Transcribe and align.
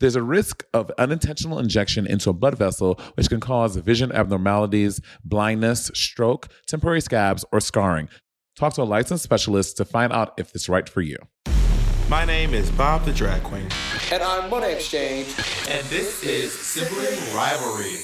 There's 0.00 0.16
a 0.16 0.22
risk 0.22 0.64
of 0.72 0.90
unintentional 0.96 1.58
injection 1.58 2.06
into 2.06 2.30
a 2.30 2.32
blood 2.32 2.56
vessel, 2.56 2.98
which 3.16 3.28
can 3.28 3.38
cause 3.38 3.76
vision 3.76 4.10
abnormalities, 4.12 4.98
blindness, 5.24 5.90
stroke, 5.92 6.48
temporary 6.66 7.02
scabs, 7.02 7.44
or 7.52 7.60
scarring. 7.60 8.08
Talk 8.56 8.72
to 8.74 8.82
a 8.82 8.84
licensed 8.84 9.24
specialist 9.24 9.76
to 9.76 9.84
find 9.84 10.10
out 10.10 10.32
if 10.38 10.54
it's 10.54 10.70
right 10.70 10.88
for 10.88 11.02
you. 11.02 11.18
My 12.08 12.24
name 12.24 12.54
is 12.54 12.70
Bob 12.70 13.04
the 13.04 13.12
Drag 13.12 13.42
Queen. 13.42 13.68
And 14.10 14.22
I'm 14.22 14.48
Monet 14.48 14.76
X 14.76 14.90
Change. 14.90 15.28
And 15.68 15.86
this 15.88 16.24
is 16.24 16.50
Sibling 16.50 17.36
Rivalry. 17.36 17.98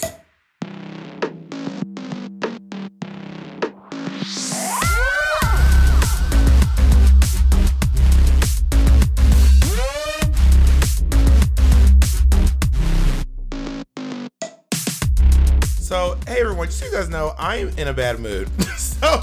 Everyone, 16.66 16.70
just 16.70 16.78
so 16.78 16.86
you 16.86 16.92
guys 16.92 17.08
know, 17.08 17.34
I'm 17.38 17.68
in 17.78 17.88
a 17.88 17.92
bad 17.92 18.18
mood. 18.18 18.48
so, 18.76 19.20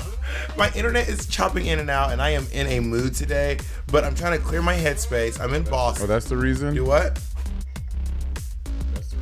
my 0.58 0.72
internet 0.76 1.08
is 1.08 1.26
chopping 1.28 1.66
in 1.66 1.80
and 1.80 1.90
out, 1.90 2.12
and 2.12 2.22
I 2.22 2.32
am 2.32 2.48
in 2.52 2.68
a 2.68 2.80
mood 2.80 3.16
today, 3.16 3.60
but 3.88 4.04
I'm 4.04 4.16
trying 4.16 4.38
to 4.38 4.44
clear 4.44 4.62
my 4.62 4.76
headspace. 4.76 5.40
I'm 5.40 5.54
in 5.54 5.64
Boston. 5.64 6.06
Oh, 6.06 6.08
that's 6.08 6.26
the 6.28 6.38
reason? 6.38 6.74
Do 6.74 6.86
what? 6.86 7.22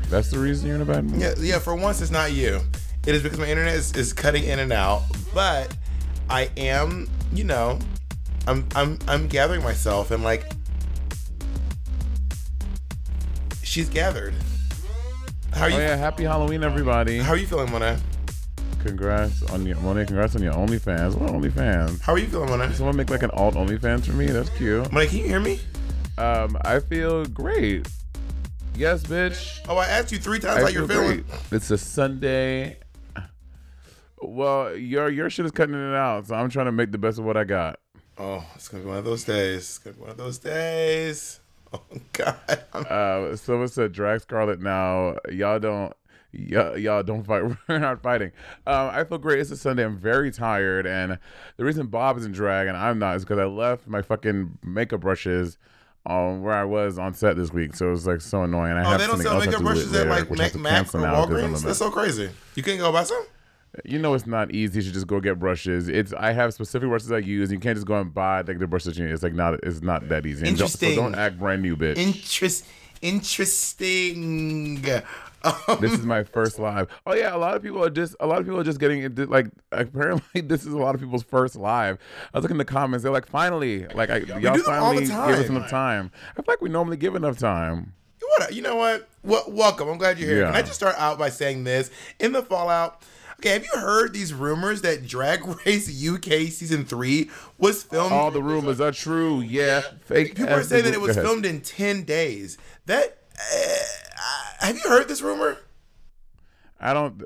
That's 0.09 0.29
the 0.29 0.39
reason 0.39 0.67
you're 0.67 0.75
in 0.75 0.81
a 0.81 0.85
bad 0.85 1.05
mood? 1.05 1.21
Yeah, 1.21 1.33
yeah, 1.37 1.59
for 1.59 1.75
once, 1.75 2.01
it's 2.01 2.11
not 2.11 2.33
you. 2.33 2.61
It 3.05 3.15
is 3.15 3.23
because 3.23 3.39
my 3.39 3.47
internet 3.47 3.73
is, 3.73 3.93
is 3.93 4.13
cutting 4.13 4.43
in 4.43 4.59
and 4.59 4.71
out, 4.71 5.03
but 5.33 5.75
I 6.29 6.49
am, 6.57 7.09
you 7.33 7.43
know, 7.43 7.79
I'm 8.47 8.67
I'm 8.75 8.97
I'm 9.07 9.27
gathering 9.27 9.63
myself 9.63 10.11
and 10.11 10.23
like 10.23 10.51
she's 13.63 13.89
gathered. 13.89 14.33
How 15.53 15.63
are 15.63 15.65
oh, 15.65 15.67
you? 15.69 15.75
Oh 15.75 15.79
yeah, 15.79 15.95
happy 15.95 16.23
Halloween, 16.23 16.63
everybody. 16.63 17.19
How 17.19 17.33
are 17.33 17.37
you 17.37 17.47
feeling, 17.47 17.71
Monet? 17.71 17.97
Congrats 18.83 19.43
on 19.51 19.65
your 19.65 19.77
Monet. 19.77 20.05
Congrats 20.05 20.35
on 20.35 20.41
your 20.43 20.53
OnlyFans. 20.53 21.15
What 21.15 21.31
OnlyFans? 21.31 22.01
How 22.01 22.13
are 22.13 22.17
you 22.17 22.27
feeling, 22.27 22.49
Monet? 22.49 22.73
Someone 22.73 22.95
make 22.95 23.09
like 23.09 23.23
an 23.23 23.31
alt 23.31 23.55
OnlyFans 23.55 24.05
for 24.05 24.13
me. 24.13 24.25
That's 24.27 24.49
cute. 24.51 24.91
Monet, 24.91 25.07
can 25.07 25.17
you 25.19 25.23
hear 25.25 25.39
me? 25.39 25.59
Um, 26.17 26.57
I 26.63 26.79
feel 26.79 27.25
great. 27.25 27.87
Yes, 28.75 29.03
bitch. 29.03 29.59
Oh, 29.69 29.77
I 29.77 29.85
asked 29.87 30.11
you 30.11 30.17
three 30.17 30.39
times 30.39 30.59
how 30.61 30.65
I 30.65 30.69
you're 30.69 30.87
feel 30.87 31.01
feeling. 31.01 31.21
great. 31.21 31.41
It's 31.51 31.69
a 31.71 31.77
Sunday. 31.77 32.77
Well, 34.19 34.75
your 34.75 35.09
your 35.09 35.29
shit 35.29 35.45
is 35.45 35.51
cutting 35.51 35.75
it 35.75 35.95
out, 35.95 36.27
so 36.27 36.35
I'm 36.35 36.49
trying 36.49 36.67
to 36.67 36.71
make 36.71 36.91
the 36.91 36.97
best 36.97 37.17
of 37.19 37.25
what 37.25 37.37
I 37.37 37.43
got. 37.43 37.79
Oh, 38.17 38.43
it's 38.55 38.67
gonna 38.67 38.83
be 38.83 38.89
one 38.89 38.97
of 38.97 39.05
those 39.05 39.23
days. 39.23 39.57
It's 39.57 39.77
gonna 39.79 39.95
be 39.95 40.01
one 40.01 40.09
of 40.11 40.17
those 40.17 40.37
days. 40.37 41.39
Oh 41.73 41.79
God. 42.11 42.35
I'm- 42.73 42.85
Uh, 42.89 43.35
someone 43.37 43.69
said 43.69 43.93
drag 43.93 44.19
Scarlet 44.19 44.59
now. 44.59 45.15
Y'all 45.31 45.57
don't. 45.57 45.93
Y'all, 46.33 46.77
y'all 46.77 47.03
don't 47.03 47.23
fight. 47.25 47.43
We're 47.67 47.79
not 47.79 48.01
fighting. 48.01 48.31
Um, 48.65 48.89
I 48.91 49.03
feel 49.03 49.17
great. 49.17 49.39
It's 49.39 49.51
a 49.51 49.57
Sunday. 49.57 49.83
I'm 49.83 49.97
very 49.97 50.31
tired, 50.31 50.87
and 50.87 51.19
the 51.57 51.65
reason 51.65 51.87
Bob 51.87 52.17
is 52.17 52.25
in 52.25 52.31
drag 52.31 52.67
and 52.67 52.77
I'm 52.77 52.99
not 52.99 53.17
is 53.17 53.23
because 53.25 53.39
I 53.39 53.45
left 53.45 53.87
my 53.87 54.01
fucking 54.01 54.57
makeup 54.63 55.01
brushes 55.01 55.57
on 56.05 56.41
where 56.41 56.53
I 56.53 56.63
was 56.63 56.97
on 56.97 57.13
set 57.13 57.35
this 57.35 57.51
week. 57.53 57.75
So 57.75 57.87
it 57.87 57.91
was 57.91 58.07
like 58.07 58.21
so 58.21 58.43
annoying. 58.43 58.71
I 58.73 58.81
Oh, 58.81 58.89
have 58.91 58.99
they 59.01 59.07
don't 59.07 59.21
sell 59.21 59.33
else 59.33 59.41
I 59.41 59.45
have 59.45 59.51
makeup 59.51 59.63
brushes 59.63 59.93
at 59.93 60.07
like 60.07 60.29
which 60.29 60.39
I 60.39 60.43
have 60.45 60.55
Mac, 60.55 60.71
or 60.71 60.75
cancel 60.75 60.99
now 61.01 61.25
'cause 61.25 61.43
I'm 61.43 61.53
Walgreens. 61.53 61.63
That's 61.63 61.79
so 61.79 61.91
crazy. 61.91 62.29
You 62.55 62.63
can't 62.63 62.79
go 62.79 62.91
buy 62.91 63.03
some. 63.03 63.25
you 63.85 63.99
know 63.99 64.13
it's 64.13 64.25
not 64.25 64.51
easy 64.53 64.81
to 64.81 64.91
just 64.91 65.07
go 65.07 65.19
get 65.19 65.37
brushes. 65.39 65.87
It's 65.89 66.11
I 66.13 66.31
have 66.31 66.53
specific 66.53 66.89
brushes 66.89 67.11
I 67.11 67.19
use. 67.19 67.51
You 67.51 67.59
can't 67.59 67.75
just 67.75 67.87
go 67.87 67.99
and 67.99 68.13
buy 68.13 68.41
like 68.41 68.57
the 68.59 68.67
brushes 68.67 68.97
you 68.97 69.05
need. 69.05 69.11
It's 69.13 69.21
like 69.23 69.33
not 69.33 69.55
it's 69.63 69.81
not 69.81 70.07
that 70.09 70.25
easy. 70.25 70.47
And 70.47 70.57
don't- 70.57 70.65
Interesting. 70.65 70.95
so 70.95 71.01
don't 71.03 71.15
act 71.15 71.37
brand 71.37 71.61
new, 71.61 71.75
bitch. 71.77 71.97
Interest, 71.97 72.65
interesting. 73.01 74.83
Um, 75.43 75.53
this 75.81 75.93
is 75.93 76.05
my 76.05 76.23
first 76.35 76.59
live. 76.59 76.87
Oh 77.05 77.13
yeah, 77.13 77.35
a 77.35 77.37
lot 77.37 77.55
of 77.55 77.63
people 77.63 77.83
are 77.83 77.89
just 77.89 78.15
a 78.19 78.27
lot 78.27 78.39
of 78.39 78.45
people 78.45 78.59
are 78.59 78.63
just 78.63 78.79
getting 78.79 79.01
it. 79.01 79.29
Like 79.29 79.47
apparently, 79.71 80.41
this 80.41 80.65
is 80.65 80.73
a 80.73 80.77
lot 80.77 80.95
of 80.95 81.01
people's 81.01 81.23
first 81.23 81.55
live. 81.55 81.97
I 82.33 82.37
was 82.37 82.43
looking 82.43 82.55
in 82.55 82.59
the 82.59 82.65
comments. 82.65 83.03
They're 83.03 83.11
like, 83.11 83.27
finally, 83.27 83.87
like 83.87 84.09
I, 84.09 84.17
y'all 84.17 84.55
do 84.55 84.63
them 84.63 84.83
all 84.83 84.95
the 84.95 85.05
finally 85.05 85.33
give 85.33 85.45
us 85.45 85.49
enough 85.49 85.69
time. 85.69 86.11
I 86.31 86.35
feel 86.35 86.45
like 86.47 86.61
we 86.61 86.69
normally 86.69 86.97
give 86.97 87.15
enough 87.15 87.37
time. 87.37 87.93
what, 88.37 88.53
you 88.53 88.61
know 88.61 88.75
what? 88.75 89.07
Well, 89.23 89.45
welcome. 89.47 89.89
I'm 89.89 89.97
glad 89.97 90.19
you're 90.19 90.29
here. 90.29 90.45
Can 90.45 90.55
I 90.55 90.61
just 90.61 90.75
start 90.75 90.95
out 90.97 91.17
by 91.17 91.29
saying 91.29 91.63
this? 91.63 91.91
In 92.19 92.31
the 92.31 92.41
Fallout, 92.41 93.03
okay, 93.37 93.49
have 93.53 93.63
you 93.63 93.79
heard 93.79 94.13
these 94.13 94.33
rumors 94.33 94.81
that 94.81 95.05
Drag 95.05 95.45
Race 95.65 95.89
UK 95.89 96.51
season 96.51 96.85
three 96.85 97.29
was 97.57 97.83
filmed? 97.83 98.11
All 98.11 98.31
the 98.31 98.41
rumors 98.41 98.79
are 98.79 98.91
true. 98.91 99.41
Yeah, 99.41 99.81
fake. 100.05 100.35
People 100.35 100.53
are 100.53 100.63
saying 100.63 100.85
that 100.85 100.93
it 100.93 101.01
was 101.01 101.15
filmed 101.15 101.45
in 101.45 101.61
10 101.61 102.03
days. 102.03 102.57
That, 102.85 103.17
uh, 103.39 103.77
have 104.67 104.75
you 104.77 104.89
heard 104.89 105.07
this 105.07 105.21
rumor? 105.21 105.57
I 106.79 106.93
don't. 106.93 107.23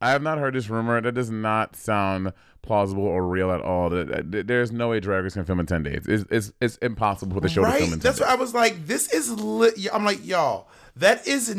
I 0.00 0.10
have 0.10 0.22
not 0.22 0.38
heard 0.38 0.54
this 0.54 0.68
rumor. 0.70 1.00
That 1.00 1.12
does 1.12 1.30
not 1.30 1.74
sound 1.76 2.32
plausible 2.62 3.04
or 3.04 3.26
real 3.26 3.50
at 3.50 3.60
all. 3.60 3.90
There's 3.90 4.70
no 4.72 4.88
way 4.90 5.00
Drag 5.00 5.24
Race 5.24 5.34
can 5.34 5.44
film 5.44 5.60
in 5.60 5.66
ten 5.66 5.82
days. 5.82 6.06
It's 6.08 6.24
it's, 6.30 6.52
it's 6.60 6.76
impossible 6.78 7.34
for 7.34 7.40
the 7.40 7.48
show 7.48 7.62
to 7.64 7.70
film 7.70 7.76
in 7.76 7.82
Right? 7.82 7.90
ten 7.90 7.98
That's 8.00 8.18
days. 8.18 8.20
what 8.26 8.30
I 8.30 8.34
was 8.36 8.54
like. 8.54 8.86
This 8.86 9.12
is 9.12 9.30
lit. 9.32 9.74
I'm 9.92 10.04
like, 10.04 10.24
y'all, 10.24 10.68
That 10.96 11.26
is 11.26 11.52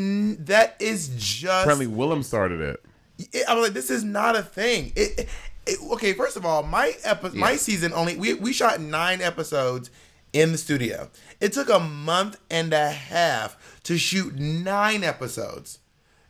that 0.46 0.76
is 0.80 1.08
just. 1.16 1.64
Apparently, 1.64 1.86
Willam 1.86 2.24
started 2.24 2.60
it. 2.60 2.84
it- 3.32 3.44
I'm 3.48 3.60
like, 3.60 3.72
this 3.72 3.90
is 3.90 4.04
not 4.04 4.36
a 4.36 4.42
thing. 4.42 4.92
It, 4.96 5.28
it, 5.66 5.78
okay, 5.92 6.14
first 6.14 6.36
of 6.38 6.46
all, 6.46 6.62
my 6.62 6.94
epi- 7.04 7.36
my 7.36 7.56
season 7.56 7.92
only 7.92 8.16
we 8.16 8.34
we 8.34 8.52
shot 8.54 8.80
nine 8.80 9.20
episodes 9.20 9.90
in 10.32 10.52
the 10.52 10.58
studio. 10.58 11.08
It 11.40 11.52
took 11.52 11.68
a 11.68 11.80
month 11.80 12.38
and 12.50 12.72
a 12.72 12.90
half 12.90 13.80
to 13.84 13.98
shoot 13.98 14.36
nine 14.36 15.04
episodes, 15.04 15.78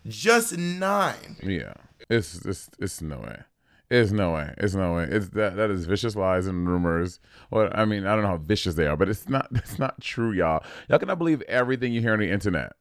just 0.07 0.57
nine. 0.57 1.37
Yeah, 1.43 1.75
it's 2.09 2.45
it's 2.45 2.71
it's 2.79 3.03
no 3.03 3.19
way. 3.19 3.43
It's 3.91 4.13
no 4.13 4.33
way. 4.33 4.55
It's 4.59 4.75
no 4.75 4.95
way. 4.95 5.09
It's 5.11 5.31
that 5.31 5.57
that 5.57 5.71
is 5.71 5.85
vicious 5.85 6.15
lies 6.15 6.47
and 6.47 6.69
rumors. 6.69 7.19
Well, 7.51 7.71
I 7.75 7.85
mean, 7.85 8.07
I 8.07 8.15
don't 8.15 8.23
know 8.23 8.29
how 8.29 8.37
vicious 8.37 8.75
they 8.75 8.87
are, 8.87 8.97
but 8.97 9.09
it's 9.09 9.29
not. 9.29 9.49
It's 9.55 9.79
not 9.79 10.01
true, 10.01 10.33
y'all. 10.33 10.63
Y'all 10.89 10.99
cannot 10.99 11.19
believe 11.19 11.43
everything 11.43 11.93
you 11.93 12.01
hear 12.01 12.13
on 12.13 12.21
the 12.21 12.31
internet. 12.31 12.73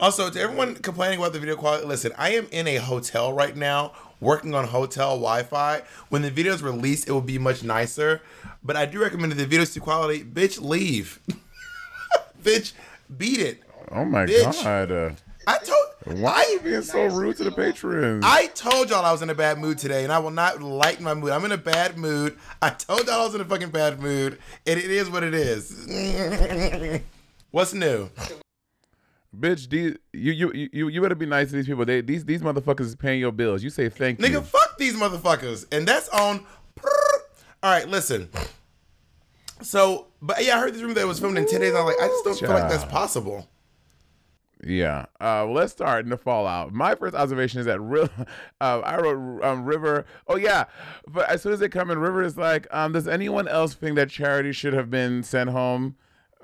Also, 0.00 0.28
to 0.28 0.40
everyone 0.40 0.74
complaining 0.76 1.18
about 1.18 1.32
the 1.32 1.38
video 1.38 1.56
quality, 1.56 1.86
listen, 1.86 2.12
I 2.18 2.30
am 2.34 2.46
in 2.50 2.66
a 2.66 2.76
hotel 2.76 3.32
right 3.32 3.56
now 3.56 3.92
working 4.20 4.54
on 4.54 4.66
hotel 4.66 5.10
Wi-Fi. 5.10 5.82
When 6.08 6.22
the 6.22 6.30
video 6.30 6.52
is 6.52 6.62
released, 6.62 7.08
it 7.08 7.12
will 7.12 7.20
be 7.20 7.38
much 7.38 7.62
nicer. 7.62 8.20
But 8.62 8.76
I 8.76 8.86
do 8.86 9.00
recommend 9.00 9.32
that 9.32 9.36
the 9.36 9.46
video's 9.46 9.72
too 9.72 9.80
quality. 9.80 10.24
Bitch, 10.24 10.60
leave. 10.60 11.20
Bitch, 12.42 12.72
beat 13.16 13.38
it. 13.38 13.62
Oh 13.92 14.04
my 14.04 14.26
Bitch. 14.26 14.62
god. 14.64 14.90
Uh, 14.90 15.10
I 15.46 15.58
told 15.58 16.20
why 16.20 16.32
are 16.32 16.50
you 16.50 16.60
being 16.60 16.82
so 16.82 17.06
rude 17.06 17.36
to 17.38 17.44
the 17.44 17.52
patrons? 17.52 18.24
I 18.26 18.48
told 18.48 18.90
y'all 18.90 19.04
I 19.04 19.12
was 19.12 19.22
in 19.22 19.30
a 19.30 19.34
bad 19.34 19.58
mood 19.58 19.78
today, 19.78 20.04
and 20.04 20.12
I 20.12 20.18
will 20.18 20.30
not 20.30 20.60
lighten 20.60 21.04
my 21.04 21.14
mood. 21.14 21.30
I'm 21.30 21.44
in 21.44 21.52
a 21.52 21.56
bad 21.56 21.96
mood. 21.96 22.36
I 22.60 22.70
told 22.70 23.06
y'all 23.06 23.22
I 23.22 23.24
was 23.24 23.34
in 23.34 23.40
a 23.40 23.44
fucking 23.44 23.70
bad 23.70 24.00
mood, 24.00 24.38
and 24.66 24.78
it 24.78 24.90
is 24.90 25.08
what 25.08 25.22
it 25.22 25.34
is. 25.34 27.00
What's 27.50 27.72
new? 27.72 28.10
Bitch, 29.38 29.68
these, 29.68 29.96
you, 30.12 30.32
you 30.32 30.68
you 30.72 30.88
you 30.88 31.00
better 31.00 31.14
be 31.14 31.26
nice 31.26 31.48
to 31.50 31.56
these 31.56 31.66
people. 31.66 31.84
They 31.84 32.00
these 32.00 32.24
these 32.24 32.42
motherfuckers 32.42 32.82
is 32.82 32.96
paying 32.96 33.20
your 33.20 33.32
bills. 33.32 33.62
You 33.62 33.70
say 33.70 33.88
thank 33.88 34.20
you. 34.20 34.26
Nigga, 34.26 34.42
fuck 34.42 34.78
these 34.78 34.94
motherfuckers. 34.94 35.66
And 35.72 35.86
that's 35.86 36.08
on. 36.10 36.44
All 37.62 37.70
right, 37.70 37.88
listen. 37.88 38.28
So, 39.62 40.08
but 40.20 40.44
yeah, 40.44 40.56
I 40.56 40.60
heard 40.60 40.74
this 40.74 40.82
rumor 40.82 40.94
that 40.94 41.06
was 41.06 41.18
filmed 41.18 41.38
in 41.38 41.46
10 41.46 41.60
days. 41.60 41.74
I 41.74 41.82
was 41.82 41.94
like, 41.94 42.04
I 42.04 42.08
just 42.08 42.24
don't 42.24 42.38
feel 42.38 42.50
like 42.50 42.68
that's 42.68 42.84
possible. 42.84 43.48
Yeah. 44.62 45.06
Uh, 45.20 45.44
well, 45.46 45.52
let's 45.52 45.72
start 45.72 46.04
in 46.04 46.10
the 46.10 46.16
fallout. 46.16 46.72
My 46.72 46.94
first 46.94 47.14
observation 47.14 47.60
is 47.60 47.66
that 47.66 47.80
real, 47.80 48.08
uh, 48.60 48.80
I 48.80 49.00
wrote 49.00 49.42
um, 49.44 49.64
River. 49.64 50.04
Oh 50.26 50.36
yeah, 50.36 50.64
but 51.08 51.28
as 51.28 51.42
soon 51.42 51.52
as 51.52 51.60
they 51.60 51.68
come 51.68 51.90
in, 51.90 51.98
River 51.98 52.22
is 52.22 52.36
like, 52.36 52.66
um, 52.70 52.92
does 52.92 53.08
anyone 53.08 53.48
else 53.48 53.74
think 53.74 53.96
that 53.96 54.10
Charity 54.10 54.52
should 54.52 54.72
have 54.72 54.90
been 54.90 55.22
sent 55.22 55.50
home? 55.50 55.96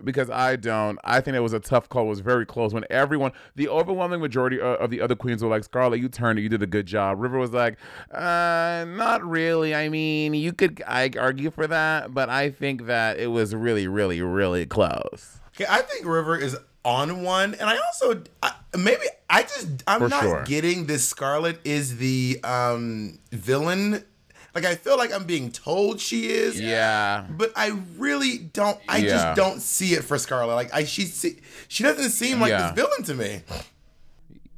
Because 0.05 0.31
I 0.31 0.57
don't. 0.57 0.99
I 1.05 1.21
think 1.21 1.37
it 1.37 1.41
was 1.41 1.53
a 1.53 1.61
tough 1.61 1.89
call. 1.89 2.07
It 2.07 2.09
was 2.09 2.21
very 2.21 2.47
close 2.47 2.73
when 2.73 2.85
everyone, 2.91 3.33
the 3.57 3.69
overwhelming 3.69 4.21
majority 4.21 4.61
of, 4.61 4.77
of 4.79 4.91
the 4.91 5.01
other 5.01 5.15
queens 5.15 5.43
were 5.43 5.51
like, 5.51 5.65
Scarlett, 5.65 6.01
you 6.01 6.09
turned 6.09 6.39
it. 6.39 6.43
You 6.43 6.49
did 6.49 6.63
a 6.63 6.67
good 6.67 6.87
job. 6.87 7.21
River 7.21 7.39
was 7.39 7.53
like, 7.53 7.77
uh, 8.13 8.85
not 8.89 9.25
really. 9.25 9.75
I 9.75 9.89
mean, 9.89 10.35
you 10.35 10.53
could 10.53 10.83
I 10.87 11.11
argue 11.19 11.51
for 11.51 11.67
that, 11.67 12.15
but 12.15 12.29
I 12.29 12.51
think 12.51 12.87
that 12.87 13.19
it 13.19 13.29
was 13.29 13.55
really, 13.55 13.87
really, 13.89 14.21
really 14.23 14.67
close. 14.67 15.39
Okay, 15.55 15.67
I 15.69 15.83
think 15.83 16.07
River 16.07 16.37
is 16.37 16.57
on 16.85 17.23
one, 17.23 17.55
and 17.55 17.69
I 17.69 17.77
also 17.77 18.23
I, 18.43 18.55
maybe 18.77 19.03
I 19.29 19.43
just 19.43 19.69
I'm 19.87 20.01
For 20.01 20.09
not 20.09 20.23
sure. 20.23 20.45
getting 20.45 20.87
this. 20.87 21.07
Scarlett 21.07 21.61
is 21.65 21.99
the 21.99 22.41
um 22.45 23.19
villain. 23.31 24.05
Like 24.55 24.65
I 24.65 24.75
feel 24.75 24.97
like 24.99 25.13
I'm 25.13 25.25
being 25.25 25.53
told 25.53 26.01
she 26.01 26.31
is. 26.31 26.61
Yeah. 26.61 27.27
But 27.31 27.53
I 27.57 27.79
really 27.99 28.39
don't. 28.39 28.79
I 28.89 28.99
Yeah. 28.99 29.09
just 29.11 29.37
don't 29.37 29.61
see 29.61 29.95
it 29.95 30.03
for 30.05 30.19
Scarlett. 30.19 30.57
Like 30.57 30.75
I, 30.75 30.85
she, 30.85 31.05
se- 31.05 31.41
she 31.69 31.83
doesn't 31.83 32.11
seem 32.11 32.41
like 32.41 32.51
Yeah. 32.51 32.73
this 32.73 32.83
villain 32.85 33.03
to 33.05 33.15
me. 33.15 33.43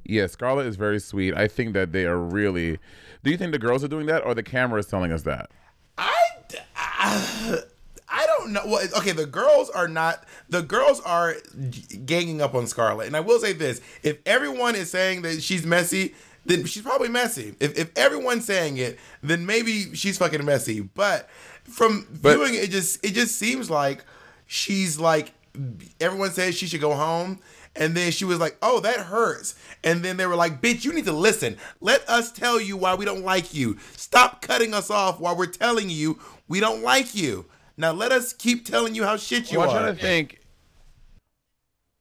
Yeah, 0.04 0.26
Scarlett 0.26 0.66
is 0.66 0.76
very 0.76 0.98
sweet. 0.98 1.34
I 1.34 1.46
think 1.48 1.74
that 1.74 1.92
they 1.92 2.04
are 2.06 2.18
really. 2.18 2.78
Do 3.22 3.30
you 3.30 3.36
think 3.36 3.52
the 3.52 3.58
girls 3.58 3.84
are 3.84 3.88
doing 3.88 4.06
that, 4.06 4.24
or 4.26 4.34
the 4.34 4.42
camera 4.42 4.80
is 4.80 4.86
telling 4.86 5.12
us 5.12 5.22
that? 5.22 5.50
I, 5.96 6.12
I, 6.76 7.58
I 8.08 8.26
don't 8.26 8.52
know. 8.52 8.62
Well, 8.66 8.86
okay, 8.98 9.12
the 9.12 9.26
girls 9.26 9.70
are 9.70 9.88
not. 9.88 10.24
The 10.48 10.60
girls 10.62 11.00
are 11.00 11.36
ganging 12.04 12.40
up 12.42 12.54
on 12.54 12.66
Scarlett, 12.66 13.06
and 13.06 13.16
I 13.16 13.20
will 13.20 13.38
say 13.38 13.52
this: 13.52 13.80
if 14.02 14.18
everyone 14.26 14.74
is 14.74 14.90
saying 14.90 15.22
that 15.22 15.42
she's 15.42 15.64
messy, 15.64 16.14
then 16.44 16.64
she's 16.64 16.82
probably 16.82 17.08
messy. 17.08 17.54
If 17.60 17.78
if 17.78 17.90
everyone's 17.96 18.44
saying 18.44 18.76
it, 18.78 18.98
then 19.22 19.46
maybe 19.46 19.94
she's 19.94 20.18
fucking 20.18 20.44
messy. 20.44 20.80
But 20.80 21.28
from 21.64 22.06
But- 22.20 22.34
viewing 22.36 22.54
it, 22.54 22.64
it 22.64 22.70
just 22.70 23.04
it 23.04 23.14
just 23.14 23.36
seems 23.36 23.70
like 23.70 24.04
she's 24.46 24.98
like 24.98 25.32
everyone 26.00 26.30
says 26.30 26.54
she 26.56 26.66
should 26.66 26.80
go 26.80 26.94
home. 26.94 27.40
And 27.74 27.94
then 27.94 28.12
she 28.12 28.26
was 28.26 28.38
like, 28.38 28.58
"Oh, 28.60 28.80
that 28.80 28.98
hurts." 29.00 29.54
And 29.82 30.02
then 30.04 30.18
they 30.18 30.26
were 30.26 30.36
like, 30.36 30.60
"Bitch, 30.60 30.84
you 30.84 30.92
need 30.92 31.06
to 31.06 31.12
listen. 31.12 31.56
Let 31.80 32.06
us 32.06 32.30
tell 32.30 32.60
you 32.60 32.76
why 32.76 32.94
we 32.96 33.06
don't 33.06 33.22
like 33.24 33.54
you. 33.54 33.78
Stop 33.96 34.42
cutting 34.42 34.74
us 34.74 34.90
off 34.90 35.18
while 35.18 35.34
we're 35.34 35.46
telling 35.46 35.88
you 35.88 36.18
we 36.48 36.60
don't 36.60 36.82
like 36.82 37.14
you. 37.14 37.46
Now 37.78 37.92
let 37.92 38.12
us 38.12 38.34
keep 38.34 38.66
telling 38.66 38.94
you 38.94 39.04
how 39.04 39.16
shit 39.16 39.50
you 39.50 39.58
well, 39.58 39.70
I'm 39.70 39.76
are." 39.76 39.80
trying 39.84 39.94
to 39.96 40.02
think. 40.02 40.40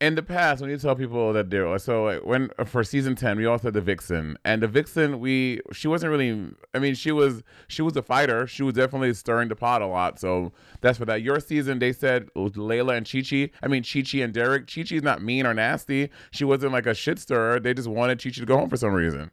In 0.02 0.16
the 0.16 0.24
past, 0.24 0.62
when 0.62 0.72
you 0.72 0.80
tell 0.80 0.96
people 0.96 1.32
that 1.32 1.52
they're 1.52 1.78
so 1.78 2.20
when 2.24 2.50
uh, 2.58 2.66
for 2.66 2.84
season 2.84 3.16
ten, 3.16 3.38
we 3.38 3.46
also 3.46 3.68
had 3.68 3.76
the 3.76 3.82
Vixen, 3.82 4.36
and 4.44 4.64
the 4.64 4.68
Vixen, 4.68 5.20
we 5.20 5.62
she 5.72 5.88
wasn't 5.88 6.12
really. 6.12 6.52
I 6.74 6.80
mean, 6.80 6.96
she 6.96 7.12
was 7.12 7.44
she 7.68 7.84
was 7.84 7.96
a 7.96 8.02
fighter. 8.02 8.48
She 8.48 8.64
was 8.64 8.74
definitely 8.74 9.14
stirring 9.14 9.48
the 9.50 9.56
pot 9.56 9.84
a 9.84 9.86
lot. 9.86 10.20
So 10.20 10.54
that's 10.82 10.98
for 10.98 11.06
that. 11.06 11.22
Your 11.22 11.40
season, 11.40 11.78
they 11.78 11.94
said 11.94 12.30
Laila 12.36 12.96
and 12.96 13.10
Chi 13.10 13.22
Chi. 13.22 13.52
I 13.62 13.68
mean, 13.68 13.84
Chi 13.84 14.02
Chi 14.02 14.18
and 14.18 14.34
Derrick. 14.34 14.66
Chi 14.74 14.82
Chi's 14.82 15.04
not 15.04 15.22
mean 15.22 15.46
or 15.46 15.54
nasty. 15.54 16.10
She 16.32 16.46
wasn't 16.46 16.74
like 16.74 16.88
a 16.88 16.96
shit 16.96 17.20
stirrer. 17.20 17.60
They 17.60 17.76
just 17.76 17.88
wanted 17.88 18.22
Chi 18.24 18.32
Chi 18.32 18.40
to 18.40 18.46
go 18.48 18.58
home 18.58 18.70
for 18.70 18.78
some 18.78 18.94
reason. 18.94 19.30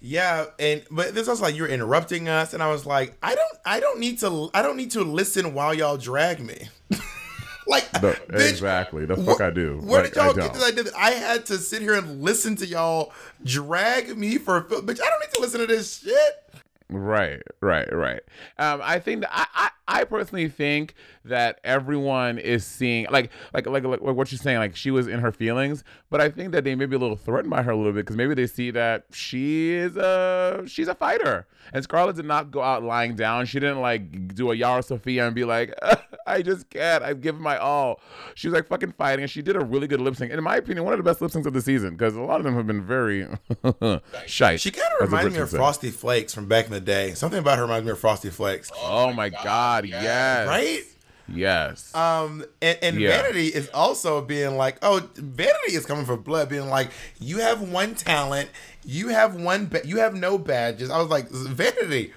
Yeah, 0.00 0.46
and 0.58 0.82
but 0.90 1.14
this 1.14 1.28
was 1.28 1.40
like 1.40 1.54
you're 1.54 1.68
interrupting 1.68 2.30
us, 2.30 2.54
and 2.54 2.62
I 2.62 2.68
was 2.70 2.86
like, 2.86 3.16
I 3.22 3.34
don't, 3.34 3.58
I 3.66 3.78
don't 3.78 4.00
need 4.00 4.18
to, 4.20 4.50
I 4.54 4.62
don't 4.62 4.76
need 4.76 4.90
to 4.92 5.04
listen 5.04 5.52
while 5.54 5.74
y'all 5.74 5.98
drag 5.98 6.40
me. 6.40 6.70
like, 7.66 7.90
bitch, 7.92 8.50
exactly. 8.50 9.04
The 9.06 9.16
wh- 9.16 9.24
fuck 9.26 9.40
I 9.40 9.50
do. 9.50 9.78
Where 9.82 10.02
Like, 10.02 10.12
did 10.14 10.16
y'all 10.22 10.30
I 10.30 10.42
get 10.42 10.54
this 10.54 10.64
idea? 10.68 10.82
that 10.84 10.94
I 10.96 11.10
had 11.12 11.46
to 11.46 11.58
sit 11.58 11.82
here 11.82 11.94
and 11.94 12.22
listen 12.22 12.56
to 12.56 12.66
y'all 12.66 13.12
drag 13.44 14.16
me 14.16 14.38
for, 14.38 14.58
a 14.58 14.64
fil- 14.64 14.82
bitch. 14.82 15.00
I 15.00 15.08
don't 15.08 15.20
need 15.20 15.32
to 15.34 15.40
listen 15.40 15.60
to 15.60 15.66
this 15.66 16.00
shit. 16.00 16.54
Right, 16.90 17.40
right, 17.60 17.90
right. 17.92 18.20
Um, 18.58 18.80
I 18.82 18.98
think 18.98 19.22
that 19.22 19.30
I, 19.32 19.46
I, 19.54 19.70
I 19.88 20.04
personally 20.04 20.48
think 20.48 20.94
that 21.24 21.60
everyone 21.64 22.38
is 22.38 22.64
seeing 22.64 23.06
like, 23.10 23.30
like, 23.52 23.66
like, 23.66 23.84
like, 23.84 24.00
what 24.00 24.30
you're 24.30 24.38
saying. 24.38 24.58
Like 24.58 24.76
she 24.76 24.90
was 24.90 25.08
in 25.08 25.20
her 25.20 25.32
feelings, 25.32 25.82
but 26.10 26.20
I 26.20 26.28
think 26.28 26.52
that 26.52 26.64
they 26.64 26.74
may 26.74 26.86
be 26.86 26.96
a 26.96 26.98
little 26.98 27.16
threatened 27.16 27.50
by 27.50 27.62
her 27.62 27.72
a 27.72 27.76
little 27.76 27.92
bit 27.92 28.00
because 28.04 28.16
maybe 28.16 28.34
they 28.34 28.46
see 28.46 28.70
that 28.72 29.04
she 29.12 29.72
is 29.72 29.96
a 29.96 30.62
she's 30.66 30.88
a 30.88 30.94
fighter, 30.94 31.46
and 31.72 31.82
Scarlett 31.82 32.16
did 32.16 32.26
not 32.26 32.50
go 32.50 32.62
out 32.62 32.82
lying 32.82 33.16
down. 33.16 33.46
She 33.46 33.58
didn't 33.60 33.80
like 33.80 34.34
do 34.34 34.52
a 34.52 34.54
Yara 34.54 34.82
Sofia 34.82 35.26
and 35.26 35.34
be 35.34 35.44
like, 35.44 35.74
I 36.26 36.42
just 36.42 36.70
can't. 36.70 37.02
I've 37.02 37.20
given 37.20 37.42
my 37.42 37.58
all. 37.58 38.00
She 38.34 38.48
was 38.48 38.54
like 38.54 38.68
fucking 38.68 38.92
fighting, 38.92 39.22
and 39.22 39.30
she 39.30 39.42
did 39.42 39.56
a 39.56 39.60
really 39.60 39.86
good 39.88 40.00
lip 40.00 40.16
sync. 40.16 40.30
And 40.30 40.38
in 40.38 40.44
my 40.44 40.56
opinion, 40.56 40.84
one 40.84 40.94
of 40.94 40.98
the 40.98 41.04
best 41.04 41.20
lip 41.20 41.32
syncs 41.32 41.46
of 41.46 41.52
the 41.52 41.62
season 41.62 41.90
because 41.90 42.14
a 42.14 42.20
lot 42.20 42.38
of 42.38 42.44
them 42.44 42.54
have 42.54 42.66
been 42.66 42.84
very 42.84 43.26
shy. 44.26 44.56
She 44.56 44.70
kind 44.70 44.88
of 45.00 45.08
reminded 45.08 45.32
me 45.32 45.38
of 45.40 45.50
Frosty 45.50 45.90
Flakes 45.90 46.32
from 46.32 46.46
back 46.46 46.66
in 46.66 46.72
the 46.72 46.80
day. 46.80 47.14
Something 47.14 47.40
about 47.40 47.58
her 47.58 47.64
reminds 47.64 47.84
me 47.84 47.92
of 47.92 47.98
Frosty 47.98 48.30
Flakes, 48.30 48.70
Oh 48.76 49.12
my 49.12 49.28
God! 49.28 49.71
Yes. 49.80 50.46
right? 50.48 50.82
Yes. 51.28 51.94
Um, 51.94 52.44
and, 52.60 52.78
and 52.82 53.00
Yeah. 53.00 53.22
Vanity 53.22 53.48
is 53.48 53.68
also 53.70 54.20
being 54.20 54.56
like, 54.56 54.76
oh, 54.82 55.08
Vanity 55.16 55.74
is 55.74 55.86
coming 55.86 56.04
for 56.04 56.16
blood, 56.16 56.48
being 56.48 56.68
like, 56.68 56.90
you 57.20 57.38
have 57.38 57.62
one 57.62 57.94
talent, 57.94 58.50
you 58.84 59.08
have 59.08 59.34
one, 59.36 59.66
ba- 59.66 59.86
you 59.86 59.98
have 59.98 60.14
no 60.14 60.36
badges. 60.36 60.90
I 60.90 60.98
was 60.98 61.08
like, 61.08 61.28
Vanity, 61.30 62.12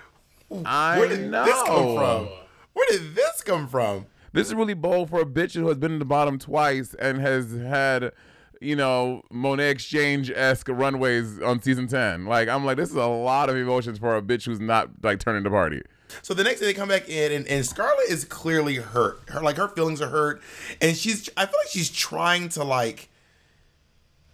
I 0.66 1.00
where 1.00 1.08
did 1.08 1.30
know. 1.30 1.46
this 1.46 1.62
come 1.64 1.96
from? 1.96 2.30
Where 2.74 2.88
did 2.90 3.16
this 3.16 3.42
come 3.44 3.68
from? 3.68 4.08
This 4.34 4.48
is 4.48 4.56
really 4.56 4.74
bold 4.74 5.10
for 5.10 5.22
a 5.22 5.26
bitch 5.26 5.54
who 5.54 5.68
has 5.70 5.78
been 5.78 5.94
in 5.94 6.00
the 6.00 6.06
bottom 6.06 6.38
twice 6.38 6.94
and 6.96 7.22
has 7.22 7.54
had, 7.54 8.12
you 8.60 8.76
know, 8.76 9.22
Monet 9.32 9.70
X 9.70 9.86
Change 9.86 10.30
esque 10.30 10.68
runways 10.68 11.42
on 11.42 11.62
season 11.62 11.88
ten. 11.88 12.26
Like 12.26 12.50
I'm 12.50 12.66
like, 12.66 12.76
this 12.76 12.90
is 12.90 12.96
a 12.98 13.06
lot 13.06 13.50
of 13.50 13.56
emotions 13.56 13.98
for 13.98 14.18
a 14.18 14.22
bitch 14.22 14.46
who's 14.46 14.60
not 14.60 14.90
like 15.04 15.20
turning 15.20 15.44
the 15.44 15.50
party. 15.50 15.84
So 16.22 16.34
the 16.34 16.44
next 16.44 16.60
day 16.60 16.68
they 16.68 16.74
come 16.74 16.90
back 16.90 17.10
in, 17.10 17.32
and, 17.32 17.48
and 17.48 17.66
Scarlett 17.66 18.10
is 18.10 18.26
clearly 18.26 18.76
hurt. 18.76 19.22
Her 19.30 19.42
like 19.42 19.58
her 19.58 19.68
feelings 19.68 20.02
are 20.02 20.10
hurt, 20.10 20.42
and 20.82 20.96
she's. 20.96 21.30
I 21.36 21.46
feel 21.46 21.60
like 21.60 21.70
she's 21.72 21.90
trying 21.90 22.50
to 22.50 22.64
like 22.64 23.10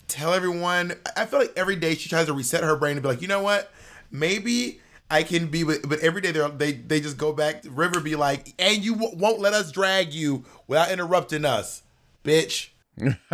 tell 0.08 0.34
everyone. 0.34 0.94
I 1.16 1.26
feel 1.26 1.40
like 1.40 1.54
every 1.56 1.76
day 1.76 1.96
she 1.96 2.10
tries 2.10 2.28
to 2.28 2.34
reset 2.34 2.64
her 2.64 2.76
brain 2.76 2.98
and 2.98 3.02
be 3.02 3.08
like, 3.10 3.22
you 3.22 3.28
know 3.28 3.42
what, 3.42 3.72
maybe 4.12 4.82
I 5.10 5.24
can 5.24 5.48
be. 5.48 5.64
But, 5.64 5.88
but 5.88 6.00
every 6.00 6.22
day 6.22 6.32
they 6.32 6.74
they 6.74 7.00
just 7.00 7.18
go 7.18 7.34
back. 7.34 7.64
River 7.70 8.00
be 8.00 8.16
like, 8.16 8.54
and 8.60 8.84
you 8.84 8.96
w- 8.96 9.18
won't 9.18 9.40
let 9.40 9.54
us 9.54 9.72
drag 9.72 10.14
you 10.14 10.44
without 10.68 10.92
interrupting 10.92 11.46
us, 11.46 11.84
bitch. 12.24 12.71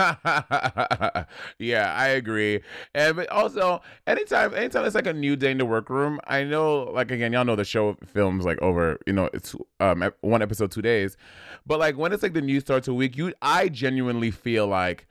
yeah, 1.58 1.94
I 1.96 2.08
agree. 2.10 2.62
And 2.94 3.16
but 3.16 3.30
also, 3.30 3.82
anytime, 4.06 4.54
anytime 4.54 4.86
it's 4.86 4.96
like 4.96 5.08
a 5.08 5.14
new 5.14 5.36
day 5.36 5.52
in 5.52 5.58
the 5.58 5.66
workroom, 5.66 6.20
I 6.28 6.44
know, 6.44 6.84
like 6.84 7.12
again, 7.12 7.34
y'all 7.34 7.46
know 7.46 7.56
the 7.56 7.66
show 7.66 7.98
films 8.06 8.46
like 8.46 8.62
over, 8.62 9.00
you 9.08 9.14
know, 9.14 9.30
it's 9.34 9.56
um 9.80 10.10
one 10.22 10.42
episode 10.42 10.72
two 10.72 10.82
days, 10.82 11.18
but 11.66 11.80
like 11.80 11.98
when 11.98 12.14
it's 12.14 12.24
like 12.24 12.34
the 12.34 12.42
new 12.42 12.60
start 12.60 12.84
to 12.84 12.92
a 12.92 12.96
week, 12.96 13.18
you, 13.18 13.34
I 13.42 13.70
genuinely 13.70 14.32
feel 14.32 14.68
like 14.68 15.08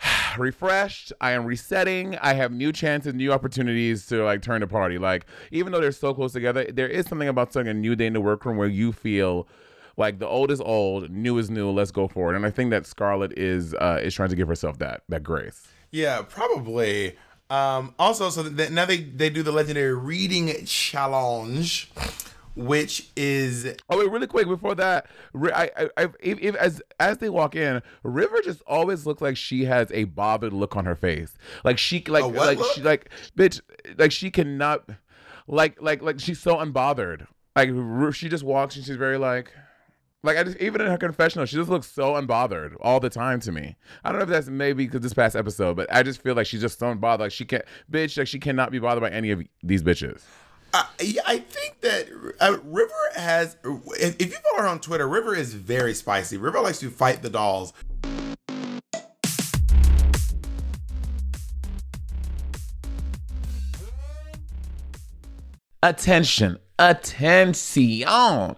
refreshed. 0.38 1.12
I 1.20 1.32
am 1.32 1.44
resetting. 1.44 2.16
I 2.18 2.34
have 2.34 2.52
new 2.52 2.72
chances, 2.72 3.14
new 3.14 3.32
opportunities 3.32 4.06
to 4.06 4.24
like 4.24 4.42
turn 4.42 4.60
the 4.60 4.66
party. 4.66 4.98
Like 4.98 5.26
even 5.52 5.72
though 5.72 5.80
they're 5.80 5.92
so 5.92 6.12
close 6.12 6.32
together, 6.32 6.64
there 6.64 6.88
is 6.88 7.06
something 7.06 7.28
about 7.28 7.50
starting 7.50 7.70
a 7.70 7.74
new 7.74 7.96
day 7.96 8.06
in 8.06 8.12
the 8.12 8.20
workroom 8.20 8.56
where 8.56 8.68
you 8.68 8.92
feel 8.92 9.48
like 9.98 10.20
the 10.20 10.28
old 10.28 10.50
is 10.50 10.60
old, 10.60 11.10
new 11.10 11.38
is 11.38 11.50
new. 11.50 11.70
Let's 11.70 11.90
go 11.90 12.08
forward. 12.08 12.36
And 12.36 12.46
I 12.46 12.50
think 12.50 12.70
that 12.70 12.86
Scarlett 12.86 13.36
is 13.36 13.74
uh, 13.74 14.00
is 14.02 14.14
trying 14.14 14.30
to 14.30 14.36
give 14.36 14.48
herself 14.48 14.78
that 14.78 15.02
that 15.08 15.22
grace. 15.22 15.66
Yeah, 15.90 16.22
probably. 16.22 17.16
Um, 17.50 17.94
also, 17.98 18.30
so 18.30 18.42
that 18.42 18.72
now 18.72 18.84
they 18.84 18.98
they 18.98 19.28
do 19.28 19.42
the 19.42 19.52
legendary 19.52 19.94
reading 19.94 20.64
challenge, 20.66 21.90
which 22.54 23.08
is 23.16 23.74
Oh 23.90 23.98
wait, 23.98 24.10
really 24.10 24.26
quick 24.26 24.46
before 24.46 24.74
that, 24.76 25.06
I, 25.34 25.70
I, 25.76 25.88
I 25.96 26.02
if, 26.20 26.38
if, 26.40 26.54
as 26.56 26.80
as 27.00 27.18
they 27.18 27.30
walk 27.30 27.56
in, 27.56 27.82
River 28.02 28.40
just 28.44 28.62
always 28.66 29.04
looks 29.04 29.20
like 29.20 29.36
she 29.36 29.64
has 29.64 29.90
a 29.92 30.04
bothered 30.04 30.52
look 30.52 30.76
on 30.76 30.84
her 30.84 30.94
face, 30.94 31.36
like 31.64 31.78
she 31.78 32.04
like 32.06 32.24
like 32.24 32.58
look? 32.58 32.74
she 32.74 32.82
like 32.82 33.10
bitch, 33.36 33.60
like 33.96 34.12
she 34.12 34.30
cannot, 34.30 34.88
like 35.48 35.80
like 35.82 36.02
like 36.02 36.20
she's 36.20 36.38
so 36.38 36.56
unbothered. 36.56 37.26
Like 37.56 37.70
she 38.14 38.28
just 38.28 38.44
walks 38.44 38.76
and 38.76 38.84
she's 38.84 38.96
very 38.96 39.18
like. 39.18 39.52
Like 40.24 40.36
I 40.36 40.42
just 40.42 40.56
even 40.56 40.80
in 40.80 40.88
her 40.88 40.98
confessional, 40.98 41.46
she 41.46 41.54
just 41.54 41.70
looks 41.70 41.86
so 41.86 42.14
unbothered 42.14 42.74
all 42.80 42.98
the 42.98 43.08
time 43.08 43.38
to 43.40 43.52
me. 43.52 43.76
I 44.02 44.10
don't 44.10 44.18
know 44.18 44.24
if 44.24 44.28
that's 44.28 44.48
maybe 44.48 44.84
because 44.84 45.00
this 45.00 45.14
past 45.14 45.36
episode, 45.36 45.76
but 45.76 45.92
I 45.94 46.02
just 46.02 46.20
feel 46.20 46.34
like 46.34 46.46
she's 46.46 46.60
just 46.60 46.78
so 46.80 46.92
unbothered. 46.92 47.20
Like 47.20 47.32
she 47.32 47.44
can't, 47.44 47.64
bitch. 47.90 48.18
Like 48.18 48.26
she 48.26 48.40
cannot 48.40 48.72
be 48.72 48.80
bothered 48.80 49.00
by 49.00 49.10
any 49.10 49.30
of 49.30 49.42
these 49.62 49.82
bitches. 49.82 50.22
I, 50.74 50.86
I 51.24 51.38
think 51.38 51.80
that 51.82 52.08
uh, 52.40 52.58
River 52.64 52.92
has. 53.14 53.56
If, 53.64 54.16
if 54.18 54.30
you 54.30 54.36
follow 54.50 54.62
her 54.62 54.68
on 54.68 54.80
Twitter, 54.80 55.06
River 55.06 55.36
is 55.36 55.54
very 55.54 55.94
spicy. 55.94 56.36
River 56.36 56.60
likes 56.60 56.80
to 56.80 56.90
fight 56.90 57.22
the 57.22 57.30
dolls. 57.30 57.72
Attention, 65.80 66.58
Attention. 66.80 68.54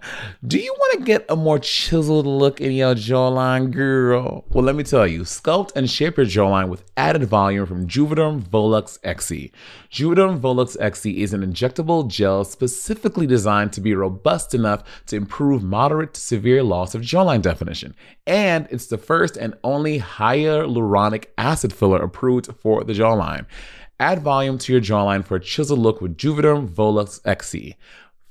Do 0.46 0.58
you 0.58 0.74
want 0.78 0.98
to 0.98 1.04
get 1.06 1.24
a 1.30 1.36
more 1.36 1.58
chiseled 1.58 2.26
look 2.26 2.60
in 2.60 2.72
your 2.72 2.94
jawline, 2.94 3.70
girl? 3.70 4.44
Well, 4.50 4.62
let 4.62 4.74
me 4.74 4.84
tell 4.84 5.06
you, 5.06 5.22
sculpt 5.22 5.72
and 5.74 5.88
shape 5.88 6.18
your 6.18 6.26
jawline 6.26 6.68
with 6.68 6.84
added 6.98 7.24
volume 7.24 7.64
from 7.64 7.88
Juvederm 7.88 8.42
Volux 8.42 8.98
XC. 9.04 9.52
Juvederm 9.90 10.38
Volux 10.38 10.76
XC 10.78 11.22
is 11.22 11.32
an 11.32 11.40
injectable 11.40 12.06
gel 12.06 12.44
specifically 12.44 13.26
designed 13.26 13.72
to 13.72 13.80
be 13.80 13.94
robust 13.94 14.54
enough 14.54 14.84
to 15.06 15.16
improve 15.16 15.62
moderate 15.62 16.12
to 16.12 16.20
severe 16.20 16.62
loss 16.62 16.94
of 16.94 17.00
jawline 17.00 17.40
definition. 17.40 17.94
And 18.26 18.68
it's 18.70 18.88
the 18.88 18.98
first 18.98 19.38
and 19.38 19.54
only 19.64 19.98
hyaluronic 19.98 21.28
acid 21.38 21.72
filler 21.72 22.02
approved 22.02 22.54
for 22.60 22.84
the 22.84 22.92
jawline. 22.92 23.46
Add 23.98 24.20
volume 24.20 24.56
to 24.58 24.72
your 24.72 24.80
jawline 24.80 25.24
for 25.24 25.36
a 25.36 25.40
chiseled 25.40 25.78
look 25.78 26.00
with 26.00 26.16
Juvederm 26.16 26.68
Volux 26.68 27.20
XC. 27.26 27.76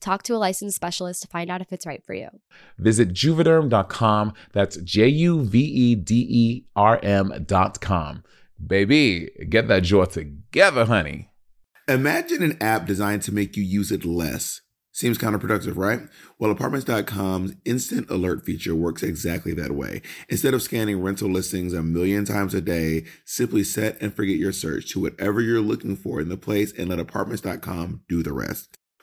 Talk 0.00 0.22
to 0.24 0.34
a 0.34 0.38
licensed 0.38 0.76
specialist 0.76 1.22
to 1.22 1.28
find 1.28 1.50
out 1.50 1.60
if 1.60 1.72
it's 1.72 1.86
right 1.86 2.02
for 2.04 2.14
you. 2.14 2.28
Visit 2.78 3.12
juvederm.com. 3.12 4.32
That's 4.52 4.76
J 4.78 5.08
U 5.08 5.44
V 5.44 5.58
E 5.58 5.94
D 5.94 6.26
E 6.28 6.64
R 6.74 6.98
M.com. 7.02 8.24
Baby, 8.64 9.30
get 9.48 9.68
that 9.68 9.84
jaw 9.84 10.04
together, 10.06 10.86
honey. 10.86 11.30
Imagine 11.88 12.42
an 12.42 12.58
app 12.62 12.86
designed 12.86 13.22
to 13.22 13.32
make 13.32 13.56
you 13.56 13.62
use 13.62 13.90
it 13.90 14.04
less. 14.04 14.60
Seems 14.92 15.18
counterproductive, 15.18 15.76
right? 15.76 16.00
Well, 16.38 16.50
apartments.com's 16.50 17.54
instant 17.64 18.10
alert 18.10 18.44
feature 18.44 18.74
works 18.74 19.02
exactly 19.02 19.54
that 19.54 19.70
way. 19.70 20.02
Instead 20.28 20.52
of 20.52 20.62
scanning 20.62 21.00
rental 21.00 21.30
listings 21.30 21.72
a 21.72 21.82
million 21.82 22.24
times 22.24 22.54
a 22.54 22.60
day, 22.60 23.04
simply 23.24 23.64
set 23.64 24.00
and 24.02 24.14
forget 24.14 24.36
your 24.36 24.52
search 24.52 24.92
to 24.92 25.00
whatever 25.00 25.40
you're 25.40 25.60
looking 25.60 25.96
for 25.96 26.20
in 26.20 26.28
the 26.28 26.36
place 26.36 26.72
and 26.76 26.88
let 26.88 26.98
apartments.com 26.98 28.02
do 28.08 28.22
the 28.22 28.32
rest. 28.32 28.79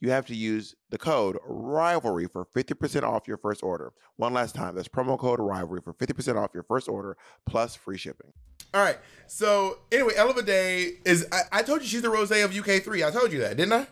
you 0.00 0.10
have 0.10 0.26
to 0.26 0.34
use 0.34 0.74
the 0.90 0.98
code 0.98 1.36
rivalry 1.44 2.26
for 2.26 2.46
50% 2.46 3.02
off 3.02 3.28
your 3.28 3.36
first 3.36 3.62
order. 3.62 3.92
One 4.16 4.32
last 4.32 4.54
time, 4.54 4.74
that's 4.74 4.88
promo 4.88 5.18
code 5.18 5.40
rivalry 5.40 5.80
for 5.82 5.94
50% 5.94 6.36
off 6.36 6.50
your 6.54 6.62
first 6.62 6.88
order 6.88 7.16
plus 7.46 7.74
free 7.74 7.98
shipping. 7.98 8.32
All 8.72 8.82
right. 8.82 8.98
So 9.26 9.78
anyway, 9.92 10.14
Ella 10.16 10.42
Day 10.42 10.94
is 11.04 11.26
I, 11.32 11.42
I 11.52 11.62
told 11.62 11.82
you 11.82 11.88
she's 11.88 12.02
the 12.02 12.10
rose 12.10 12.30
of 12.30 12.50
UK3. 12.50 13.06
I 13.06 13.10
told 13.10 13.32
you 13.32 13.40
that, 13.40 13.56
didn't 13.56 13.72
I? 13.72 13.86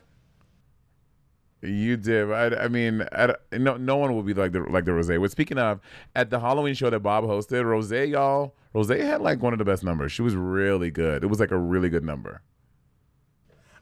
You 1.61 1.97
did. 1.97 2.31
I, 2.31 2.65
I 2.65 2.69
mean, 2.69 3.05
I, 3.11 3.35
no, 3.53 3.77
no 3.77 3.97
one 3.97 4.15
will 4.15 4.23
be 4.23 4.33
like 4.33 4.53
the 4.53 4.61
like 4.61 4.85
the 4.85 4.93
Rose. 4.93 5.09
But 5.09 5.31
speaking 5.33 5.59
of, 5.59 5.81
at 6.15 6.31
the 6.31 6.39
Halloween 6.39 6.75
show 6.75 6.89
that 6.89 7.01
Bob 7.01 7.25
hosted, 7.25 7.65
Rose, 7.65 7.91
y'all, 7.91 8.55
Rose 8.73 8.89
had 8.89 9.21
like 9.21 9.43
one 9.43 9.53
of 9.53 9.59
the 9.59 9.65
best 9.65 9.83
numbers. 9.83 10.13
She 10.13 10.23
was 10.23 10.37
really 10.37 10.93
good. 10.93 11.25
It 11.25 11.27
was 11.27 11.41
like 11.41 11.51
a 11.51 11.59
really 11.59 11.89
good 11.89 12.05
number. 12.05 12.43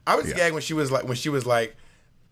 I 0.07 0.15
was 0.15 0.29
yeah. 0.29 0.37
gagged 0.37 0.53
when 0.53 0.63
she 0.63 0.73
was 0.73 0.91
like 0.91 1.03
when 1.03 1.17
she 1.17 1.29
was 1.29 1.45
like, 1.45 1.75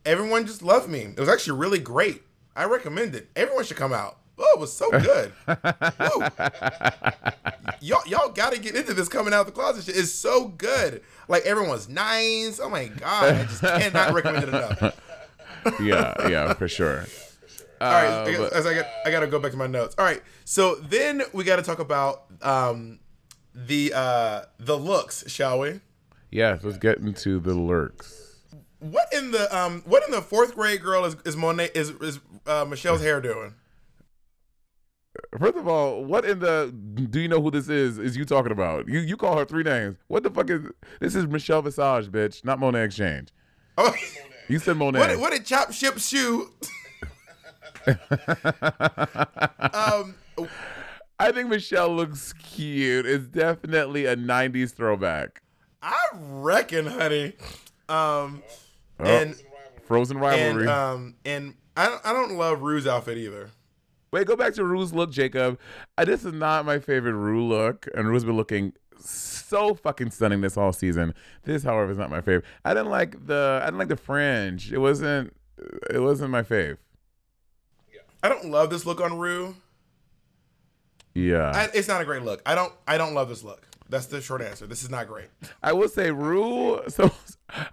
everyone 0.06 0.46
just 0.46 0.62
loved 0.62 0.90
me. 0.90 1.02
It 1.02 1.20
was 1.20 1.30
actually 1.30 1.60
really 1.60 1.80
great. 1.80 2.22
I 2.56 2.66
recommend 2.66 3.16
it. 3.16 3.30
Everyone 3.36 3.66
should 3.66 3.78
come 3.78 3.94
out. 3.94 4.20
Oh, 4.38 4.52
it 4.56 4.60
was 4.60 4.74
so 4.74 4.92
good. 4.92 5.32
y'all, 7.82 8.06
y'all 8.06 8.30
got 8.30 8.54
to 8.54 8.60
get 8.60 8.76
into 8.76 8.94
this 8.94 9.08
coming 9.08 9.34
out 9.34 9.42
of 9.42 9.46
the 9.48 9.52
closet 9.54 9.86
shit. 9.86 9.98
It's 9.98 10.12
so 10.12 10.50
good. 10.50 11.02
Like 11.28 11.46
everyone's 11.46 11.88
nice. 11.88 12.60
Oh 12.60 12.70
my 12.70 12.88
god, 12.88 13.34
I 13.34 13.44
just 13.44 13.62
cannot 13.62 14.14
recommend 14.14 14.44
it 14.44 14.50
enough. 14.50 15.02
yeah, 15.82 16.28
yeah, 16.28 16.54
for 16.54 16.68
sure. 16.68 17.06
All 17.80 17.92
right, 17.92 18.08
uh, 18.08 18.44
I, 18.44 18.48
as 18.50 18.66
I 18.66 18.74
got, 18.74 18.86
I 19.06 19.12
got 19.12 19.20
to 19.22 19.28
go 19.28 19.40
back 19.40 19.52
to 19.52 19.58
my 19.58 19.68
notes. 19.68 19.96
All 19.98 20.06
right, 20.06 20.22
so 20.44 20.76
then 20.76 21.24
we 21.34 21.44
got 21.44 21.58
to 21.58 21.62
talk 21.62 21.80
about 21.80 22.26
um, 22.42 23.00
the 23.54 23.94
uh, 23.96 24.42
the 24.60 24.78
looks, 24.78 25.30
shall 25.30 25.60
we? 25.60 25.80
Yes, 26.30 26.64
let's 26.64 26.78
get 26.78 26.98
into 26.98 27.40
the 27.40 27.54
lurks. 27.54 28.35
What 28.92 29.12
in 29.12 29.32
the 29.32 29.54
um 29.56 29.82
what 29.86 30.04
in 30.06 30.12
the 30.12 30.22
fourth 30.22 30.54
grade 30.54 30.84
girl 30.84 31.06
is 31.06 31.16
is 31.26 31.36
Monet 31.36 31.72
is 31.74 31.90
is 31.90 32.20
uh, 32.46 32.66
Michelle's 32.66 33.02
hair 33.02 33.20
doing? 33.20 33.56
First 35.40 35.58
of 35.58 35.68
all, 35.68 36.04
what 36.04 36.24
in 36.24 36.40
the 36.40 36.72
do 37.10 37.20
you 37.20 37.28
know 37.28 37.42
who 37.42 37.50
this 37.50 37.68
is? 37.68 37.98
Is 37.98 38.16
you 38.16 38.26
talking 38.26 38.52
about? 38.52 38.88
You 38.88 39.00
you 39.00 39.18
call 39.18 39.40
her 39.40 39.46
three 39.46 39.64
names. 39.64 39.98
What 40.08 40.22
the 40.22 40.30
fuck 40.30 40.52
is 40.52 40.62
this? 41.00 41.16
Is 41.16 41.26
Michelle 41.26 41.64
Visage, 41.64 42.12
bitch, 42.12 42.46
not 42.46 42.60
Monet 42.60 42.84
X 42.84 42.96
Change. 42.96 43.30
Oh, 43.76 43.92
you 44.48 44.60
said 44.60 44.78
Monet. 44.78 45.00
What, 45.00 45.20
what 45.20 45.32
did 45.32 45.46
Chop 45.46 45.72
Ship 45.72 45.98
shoe? 45.98 46.52
um, 47.88 47.98
I 51.20 51.32
think 51.32 51.50
Michelle 51.50 51.90
looks 51.90 52.34
cute. 52.34 53.08
It's 53.08 53.28
definitely 53.28 54.06
a 54.06 54.16
'90s 54.16 54.76
throwback. 54.76 55.42
I 55.82 55.98
reckon, 56.14 56.86
honey. 56.86 57.34
Um, 57.90 58.44
Oh, 59.00 59.06
and 59.06 59.36
Frozen 59.86 60.18
rivalry. 60.18 60.64
and 60.64 60.70
um 60.70 61.16
and 61.26 61.56
I 61.78 61.88
don't, 61.88 62.02
I 62.06 62.14
don't 62.14 62.38
love 62.38 62.62
Rue's 62.62 62.88
outfit 62.88 63.18
either. 63.18 63.50
Wait, 64.12 64.26
go 64.28 64.36
back 64.36 64.54
to 64.54 64.64
Rue's 64.64 64.94
look, 64.94 65.12
Jacob. 65.12 65.60
Uh, 65.98 66.06
this 66.06 66.24
is 66.24 66.32
not 66.32 66.66
my 66.66 66.80
favorite 66.80 67.16
Rue 67.16 67.46
look, 67.46 67.88
and 67.94 68.08
Rue's 68.08 68.24
been 68.24 68.38
looking 68.38 68.72
so 68.98 69.76
fucking 69.76 70.12
stunning 70.12 70.40
this 70.42 70.56
whole 70.56 70.72
season. 70.72 71.14
This, 71.44 71.64
however, 71.64 71.92
is 71.92 71.98
not 71.98 72.10
my 72.10 72.22
favorite. 72.22 72.46
I 72.64 72.74
didn't 72.74 72.90
like 72.90 73.26
the 73.28 73.60
I 73.62 73.66
didn't 73.66 73.80
like 73.80 73.90
the 73.90 73.98
fringe. 73.98 74.72
It 74.72 74.78
wasn't 74.78 75.36
it 75.90 76.00
wasn't 76.00 76.32
my 76.32 76.44
fave. 76.44 76.78
I 78.24 78.30
don't 78.30 78.46
love 78.46 78.70
this 78.70 78.86
look 78.86 79.02
on 79.02 79.18
Rue. 79.18 79.56
Yeah. 81.14 81.52
I, 81.54 81.70
it's 81.74 81.88
not 81.88 82.02
a 82.02 82.06
great 82.06 82.24
look. 82.24 82.42
I 82.46 82.56
don't 82.56 82.74
I 82.88 82.98
don't 82.98 83.14
love 83.14 83.30
this 83.30 83.44
look. 83.44 83.68
That's 83.88 84.08
the 84.08 84.20
short 84.20 84.42
answer. 84.42 84.66
This 84.66 84.82
is 84.84 84.90
not 84.90 85.08
great. 85.08 85.28
I 85.62 85.74
will 85.74 85.88
say 85.90 86.12
Rue. 86.12 86.82
So 86.90 87.12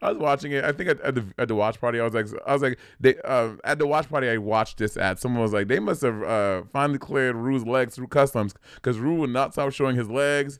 I 0.02 0.10
was 0.10 0.18
watching 0.18 0.52
it. 0.52 0.62
I 0.64 0.72
think 0.72 0.90
at, 0.90 1.00
at 1.00 1.14
the 1.14 1.24
at 1.38 1.48
the 1.48 1.54
watch 1.54 1.80
party, 1.80 1.98
I 2.00 2.04
was 2.04 2.12
like, 2.12 2.26
I 2.46 2.52
was 2.52 2.60
like, 2.62 2.78
they 3.00 3.16
uh, 3.24 3.52
at 3.64 3.78
the 3.78 3.86
watch 3.86 4.08
party, 4.10 4.28
I 4.28 4.36
watched 4.36 4.76
this 4.78 4.96
ad. 4.98 5.18
Someone 5.18 5.40
was 5.42 5.52
like, 5.54 5.68
they 5.68 5.78
must 5.80 6.02
have 6.02 6.22
uh, 6.22 6.62
finally 6.72 6.98
cleared 6.98 7.34
Rue's 7.36 7.64
legs 7.64 7.94
through 7.94 8.08
customs 8.08 8.54
because 8.74 8.98
Rue 8.98 9.14
would 9.20 9.30
not 9.30 9.54
stop 9.54 9.72
showing 9.72 9.96
his 9.96 10.10
legs. 10.10 10.58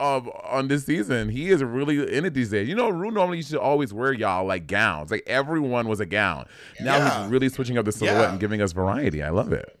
Of 0.00 0.28
on 0.42 0.66
this 0.66 0.86
season, 0.86 1.28
he 1.28 1.50
is 1.50 1.62
really 1.62 2.12
in 2.12 2.24
it 2.24 2.34
these 2.34 2.50
days. 2.50 2.68
You 2.68 2.74
know, 2.74 2.88
Rue 2.90 3.12
normally 3.12 3.36
used 3.36 3.52
to 3.52 3.60
always 3.60 3.94
wear 3.94 4.12
y'all 4.12 4.44
like 4.44 4.66
gowns. 4.66 5.12
Like 5.12 5.22
everyone 5.28 5.86
was 5.86 6.00
a 6.00 6.06
gown. 6.06 6.46
Now 6.80 6.96
Yeah. 6.96 7.22
he's 7.22 7.30
really 7.30 7.48
switching 7.48 7.78
up 7.78 7.84
the 7.84 7.92
silhouette 7.92 8.20
Yeah. 8.22 8.30
and 8.32 8.40
giving 8.40 8.60
us 8.60 8.72
variety. 8.72 9.22
I 9.22 9.28
love 9.30 9.52
it. 9.52 9.78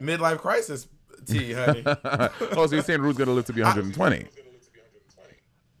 Midlife 0.00 0.38
crisis 0.38 0.88
tea, 1.24 1.52
honey. 1.52 1.82
oh, 1.86 2.66
so 2.66 2.74
you're 2.74 2.84
saying 2.84 3.00
Rue's 3.00 3.16
gonna 3.16 3.32
live 3.32 3.46
to 3.46 3.52
be 3.52 3.62
120? 3.62 4.26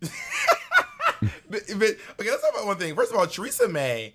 but, 0.00 0.10
but 1.50 1.60
okay, 1.60 2.30
let's 2.30 2.42
talk 2.42 2.52
about 2.52 2.66
one 2.66 2.76
thing. 2.76 2.94
First 2.94 3.12
of 3.12 3.18
all, 3.18 3.26
Choriza 3.26 3.70
May, 3.70 4.14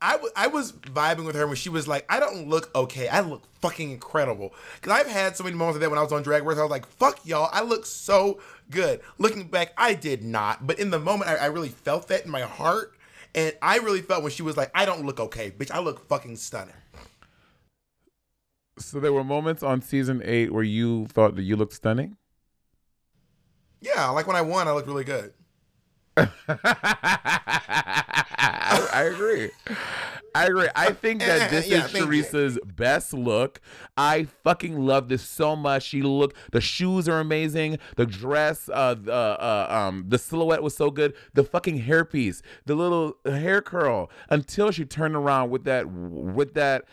I, 0.00 0.12
w- 0.12 0.32
I 0.36 0.48
was 0.48 0.72
vibing 0.72 1.24
with 1.24 1.34
her 1.34 1.46
when 1.46 1.56
she 1.56 1.70
was 1.70 1.88
like, 1.88 2.04
I 2.08 2.20
don't 2.20 2.48
look 2.48 2.70
okay. 2.74 3.08
I 3.08 3.20
look 3.20 3.42
fucking 3.60 3.90
incredible. 3.90 4.52
Because 4.74 4.92
I've 4.92 5.06
had 5.06 5.36
so 5.36 5.44
many 5.44 5.56
moments 5.56 5.76
of 5.76 5.80
that 5.80 5.90
when 5.90 5.98
I 5.98 6.02
was 6.02 6.12
on 6.12 6.22
Drag 6.22 6.44
Race. 6.44 6.58
I 6.58 6.62
was 6.62 6.70
like, 6.70 6.86
fuck 6.86 7.24
y'all. 7.24 7.48
I 7.52 7.62
look 7.62 7.86
so 7.86 8.40
good. 8.70 9.00
Looking 9.18 9.44
back, 9.44 9.72
I 9.78 9.94
did 9.94 10.22
not. 10.22 10.66
But 10.66 10.78
in 10.78 10.90
the 10.90 10.98
moment, 10.98 11.30
I, 11.30 11.36
I 11.36 11.46
really 11.46 11.70
felt 11.70 12.08
that 12.08 12.26
in 12.26 12.30
my 12.30 12.42
heart. 12.42 12.92
And 13.34 13.54
I 13.62 13.78
really 13.78 14.02
felt 14.02 14.22
when 14.22 14.30
she 14.30 14.42
was 14.42 14.56
like, 14.56 14.70
I 14.74 14.84
don't 14.84 15.06
look 15.06 15.18
okay. 15.18 15.50
Bitch, 15.50 15.70
I 15.70 15.80
look 15.80 16.06
fucking 16.06 16.36
stunning. 16.36 16.74
So 18.78 18.98
there 19.00 19.12
were 19.12 19.24
moments 19.24 19.62
on 19.62 19.82
season 19.82 20.20
eight 20.24 20.52
where 20.52 20.64
you 20.64 21.06
thought 21.06 21.36
that 21.36 21.42
you 21.42 21.56
looked 21.56 21.74
stunning. 21.74 22.16
Yeah, 23.80 24.08
like 24.08 24.26
when 24.26 24.36
I 24.36 24.42
won, 24.42 24.66
I 24.66 24.72
looked 24.72 24.88
really 24.88 25.04
good. 25.04 25.32
I, 26.16 26.28
I 28.92 29.02
agree. 29.12 29.50
I 30.34 30.46
agree. 30.46 30.68
I 30.74 30.92
think 30.92 31.20
that 31.20 31.50
this 31.50 31.68
Yeah, 31.68 31.84
is. 31.84 31.92
Choriza's 31.92 32.58
best 32.64 33.12
look. 33.12 33.60
I 33.96 34.24
fucking 34.42 34.78
love 34.78 35.08
this 35.08 35.22
so 35.22 35.54
much. 35.54 35.84
She 35.84 36.02
look. 36.02 36.34
The 36.52 36.60
shoes 36.60 37.08
are 37.08 37.20
amazing. 37.20 37.78
The 37.96 38.06
dress, 38.06 38.68
uh, 38.72 38.94
the 38.94 39.12
uh, 39.12 39.66
um, 39.70 40.06
the 40.08 40.18
silhouette 40.18 40.62
was 40.62 40.76
so 40.76 40.90
good. 40.90 41.14
The 41.34 41.44
fucking 41.44 41.82
hairpiece, 41.82 42.42
the 42.66 42.74
little 42.74 43.16
hair 43.24 43.62
curl, 43.62 44.10
until 44.30 44.70
she 44.70 44.84
turned 44.84 45.14
around 45.14 45.50
with 45.50 45.64
that 45.64 45.88
with 45.90 46.54
that 46.54 46.84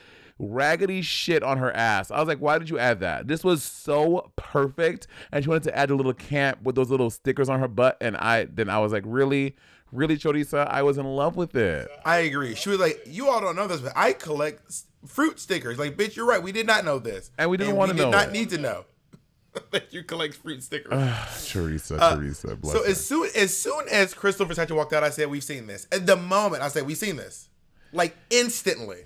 raggedy 0.43 1.01
shit 1.03 1.43
on 1.43 1.57
her 1.59 1.71
ass. 1.75 2.09
I 2.09 2.19
was 2.19 2.27
like, 2.27 2.39
why 2.39 2.57
did 2.57 2.69
you 2.69 2.79
add 2.79 2.99
that? 3.01 3.27
This 3.27 3.43
was 3.43 3.61
so 3.63 4.31
perfect. 4.35 5.05
And 5.31 5.43
she 5.43 5.49
wanted 5.49 5.63
to 5.63 5.77
add 5.77 5.91
a 5.91 5.95
little 5.95 6.13
camp 6.13 6.63
with 6.63 6.75
those 6.75 6.89
little 6.89 7.09
stickers 7.11 7.47
on 7.47 7.59
her 7.59 7.67
butt. 7.67 7.97
And 8.01 8.17
I 8.17 8.45
then 8.45 8.69
I 8.69 8.79
was 8.79 8.91
like, 8.91 9.03
really? 9.05 9.55
Really, 9.91 10.17
Choriza? 10.17 10.65
I 10.67 10.83
was 10.83 10.97
in 10.97 11.05
love 11.05 11.35
with 11.35 11.53
it. 11.55 11.89
I 12.05 12.19
agree. 12.19 12.55
She 12.55 12.69
was 12.69 12.79
like, 12.79 13.01
"You 13.05 13.27
all 13.29 13.41
don't 13.41 13.57
know 13.57 13.67
this, 13.67 13.81
but 13.81 13.91
I 13.93 14.13
collect 14.13 14.61
fruit 15.05 15.37
stickers." 15.37 15.77
Like, 15.77 15.97
bitch, 15.97 16.15
you're 16.15 16.25
right. 16.25 16.41
We 16.41 16.53
did 16.53 16.65
not 16.65 16.85
know 16.85 16.97
this, 16.97 17.29
And 17.37 17.49
we 17.49 17.57
didn't 17.57 17.75
wanna 17.75 17.93
know. 17.93 18.05
we 18.05 18.11
Did 18.11 18.17
not 18.17 18.27
it. 18.29 18.31
need 18.31 18.49
to 18.51 18.57
know 18.57 18.85
that 19.71 19.91
you 19.91 20.03
collect 20.05 20.35
fruit 20.35 20.63
stickers. 20.63 20.93
Choriza, 20.93 21.99
Uh, 21.99 22.15
Choriza, 22.15 22.61
bless 22.61 22.73
so 22.73 22.83
her. 22.85 22.89
as 22.89 23.05
soon 23.05 23.29
as 23.35 23.57
soon 23.57 23.83
as 23.91 24.13
Krystal 24.13 24.47
Versace 24.47 24.71
walked 24.73 24.93
out, 24.93 25.03
I 25.03 25.09
said, 25.09 25.29
"We've 25.29 25.43
seen 25.43 25.67
this." 25.67 25.87
At 25.91 26.05
the 26.05 26.15
moment, 26.15 26.63
I 26.63 26.69
said, 26.69 26.85
"We've 26.85 26.95
seen 26.97 27.17
this," 27.17 27.49
like 27.93 28.15
instantly. 28.29 29.03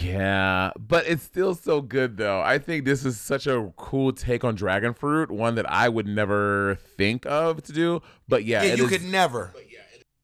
Yeah, 0.00 0.72
but 0.78 1.06
it's 1.06 1.22
still 1.22 1.54
so 1.54 1.80
good 1.80 2.16
though. 2.16 2.40
I 2.40 2.58
think 2.58 2.84
this 2.84 3.04
is 3.04 3.20
such 3.20 3.46
a 3.46 3.72
cool 3.76 4.12
take 4.12 4.44
on 4.44 4.54
dragon 4.54 4.94
fruit, 4.94 5.30
one 5.30 5.54
that 5.56 5.70
I 5.70 5.88
would 5.88 6.06
never 6.06 6.76
think 6.96 7.26
of 7.26 7.62
to 7.64 7.72
do. 7.72 8.00
But 8.28 8.44
yeah, 8.44 8.62
Yeah, 8.62 8.74
you 8.74 8.84
is- 8.84 8.90
could 8.90 9.04
never. 9.04 9.52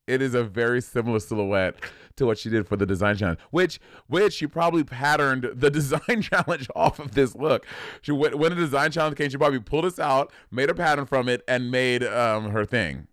it 0.07 0.20
is 0.23 0.35
a 0.35 0.42
very 0.44 0.81
similar 0.81 1.20
silhouette 1.20 1.77
to 2.16 2.27
what 2.27 2.37
she 2.37 2.51
did 2.51 2.66
for 2.66 2.77
the 2.77 2.85
design 2.85 3.16
challenge, 3.16 3.38
which 3.51 3.81
which 4.09 4.35
she 4.35 4.46
probably 4.46 4.85
patterned 4.85 5.49
the 5.55 5.70
design 5.81 6.20
challenge 6.20 6.68
off 6.75 6.99
of 6.99 7.12
this 7.14 7.35
look. 7.35 7.64
She 8.03 8.12
when, 8.12 8.37
when 8.38 8.51
the 8.51 8.57
design 8.57 8.90
challenge 8.90 9.16
came, 9.16 9.31
she 9.31 9.37
probably 9.38 9.61
pulled 9.61 9.85
this 9.85 9.99
out, 9.99 10.33
made 10.51 10.68
a 10.68 10.75
pattern 10.75 11.07
from 11.07 11.29
it, 11.29 11.42
and 11.49 11.70
made 11.70 12.03
um 12.05 12.51
her 12.51 12.64
thing. 12.66 13.07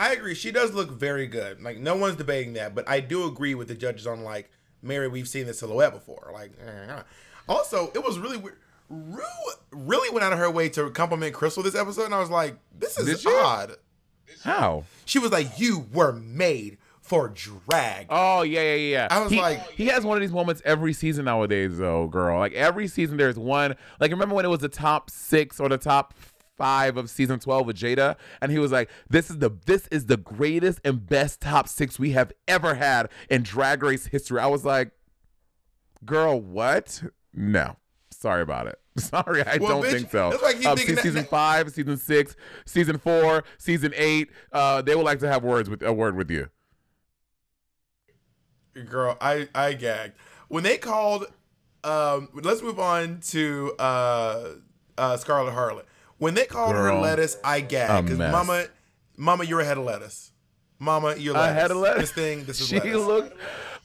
I 0.00 0.12
agree. 0.12 0.34
She 0.34 0.50
does 0.50 0.72
look 0.72 0.90
very 0.90 1.26
good. 1.26 1.62
Like 1.62 1.78
no 1.78 1.94
one's 1.94 2.16
debating 2.16 2.54
that, 2.54 2.74
but 2.74 2.88
I 2.88 3.00
do 3.00 3.26
agree 3.26 3.54
with 3.54 3.68
the 3.68 3.74
judges 3.74 4.06
on 4.06 4.24
like 4.24 4.50
Mary. 4.82 5.08
We've 5.08 5.28
seen 5.28 5.46
the 5.46 5.52
silhouette 5.52 5.92
before. 5.92 6.30
Like 6.32 6.52
eh. 6.66 7.02
also, 7.46 7.92
it 7.94 8.02
was 8.02 8.18
really 8.18 8.38
weird. 8.38 8.56
Rue 8.88 9.20
really 9.70 10.10
went 10.10 10.24
out 10.24 10.32
of 10.32 10.38
her 10.38 10.50
way 10.50 10.70
to 10.70 10.88
compliment 10.90 11.34
Krystal 11.34 11.62
this 11.62 11.74
episode, 11.74 12.06
and 12.06 12.14
I 12.14 12.18
was 12.18 12.30
like, 12.30 12.56
"This 12.76 12.98
is 12.98 13.20
she? 13.20 13.28
odd." 13.28 13.76
How? 14.42 14.84
She 15.04 15.18
was 15.18 15.32
like, 15.32 15.58
"You 15.60 15.86
were 15.92 16.12
made 16.12 16.78
for 17.02 17.28
drag." 17.28 18.06
Oh 18.08 18.40
yeah, 18.40 18.62
yeah, 18.62 18.74
yeah. 18.74 19.08
I 19.10 19.20
was 19.22 19.30
He- 19.30 19.38
like- 19.38 19.68
he 19.72 19.86
has 19.88 20.02
one 20.04 20.16
of 20.16 20.22
these 20.22 20.32
moments 20.32 20.62
every 20.64 20.94
season 20.94 21.26
nowadays, 21.26 21.76
though, 21.76 22.06
girl. 22.08 22.38
Like 22.38 22.54
every 22.54 22.88
season, 22.88 23.18
there's 23.18 23.38
one. 23.38 23.76
Like 24.00 24.10
remember 24.10 24.34
when 24.34 24.46
it 24.46 24.48
was 24.48 24.60
the 24.60 24.68
top 24.70 25.10
six 25.10 25.60
or 25.60 25.68
the 25.68 25.78
top 25.78 26.14
five 26.60 26.96
of 26.98 27.08
season 27.08 27.40
twelve 27.40 27.66
with 27.66 27.76
Jaida, 27.76 28.16
and 28.42 28.52
he 28.52 28.58
was 28.58 28.70
like, 28.70 28.90
"This 29.08 29.30
is 29.30 29.38
the 29.38 29.50
this 29.66 29.88
is 29.90 30.06
the 30.06 30.18
greatest 30.18 30.78
and 30.84 31.06
best 31.06 31.40
top 31.40 31.66
six 31.68 31.98
we 31.98 32.10
have 32.12 32.32
ever 32.46 32.74
had 32.74 33.08
in 33.30 33.42
Drag 33.42 33.82
Race 33.82 34.06
history." 34.06 34.38
I 34.40 34.46
was 34.46 34.64
like, 34.64 34.90
"Girl, 36.04 36.38
what? 36.40 37.02
No, 37.32 37.76
sorry 38.10 38.42
about 38.42 38.66
it." 38.66 38.76
Sorry, 38.98 39.42
I 39.46 39.56
Well, 39.58 39.68
don't 39.80 39.84
bitch, 39.84 39.92
think 39.92 40.10
so. 40.10 40.28
like 40.42 40.56
Um, 40.66 40.76
thinking 40.76 40.96
that- 40.96 41.02
season 41.04 41.24
five, 41.24 41.70
season 41.70 41.96
six, 41.96 42.34
season 42.66 42.98
four, 42.98 43.44
season 43.56 43.92
eight, 43.96 44.28
uh, 44.52 44.82
they 44.82 44.94
would 44.96 45.04
like 45.04 45.20
to 45.20 45.28
have 45.28 45.42
words 45.44 45.70
with 45.70 45.80
a 45.82 45.92
word 45.92 46.16
with 46.16 46.28
you. 46.30 46.48
Girl, 48.88 49.16
I 49.20 49.48
I 49.54 49.72
gagged 49.74 50.14
when 50.48 50.64
they 50.64 50.76
called. 50.76 51.26
Um, 51.82 52.28
let's 52.34 52.60
move 52.62 52.78
on 52.78 53.20
to 53.28 53.74
uh, 53.78 54.48
uh, 54.98 55.16
Scarlett 55.16 55.54
Harlett. 55.54 55.86
When 56.20 56.34
they 56.34 56.44
called 56.44 56.74
her 56.76 56.94
lettuce, 56.94 57.36
I 57.42 57.60
gagged 57.60 58.06
because. 58.06 58.18
Mama, 58.18 58.66
Mama, 59.16 59.44
you're 59.44 59.60
a 59.60 59.64
head 59.64 59.78
of 59.78 59.84
lettuce. 59.84 60.30
Mama, 60.78 61.16
you're 61.16 61.36
I 61.36 61.46
lettuce. 61.48 61.62
had 61.62 61.70
a 61.72 61.74
lettuce. 61.74 62.00
This 62.02 62.12
thing, 62.12 62.44
this 62.44 62.60
is 62.60 62.68
she 62.68 62.76
lettuce. 62.78 62.94
looked. 63.06 63.36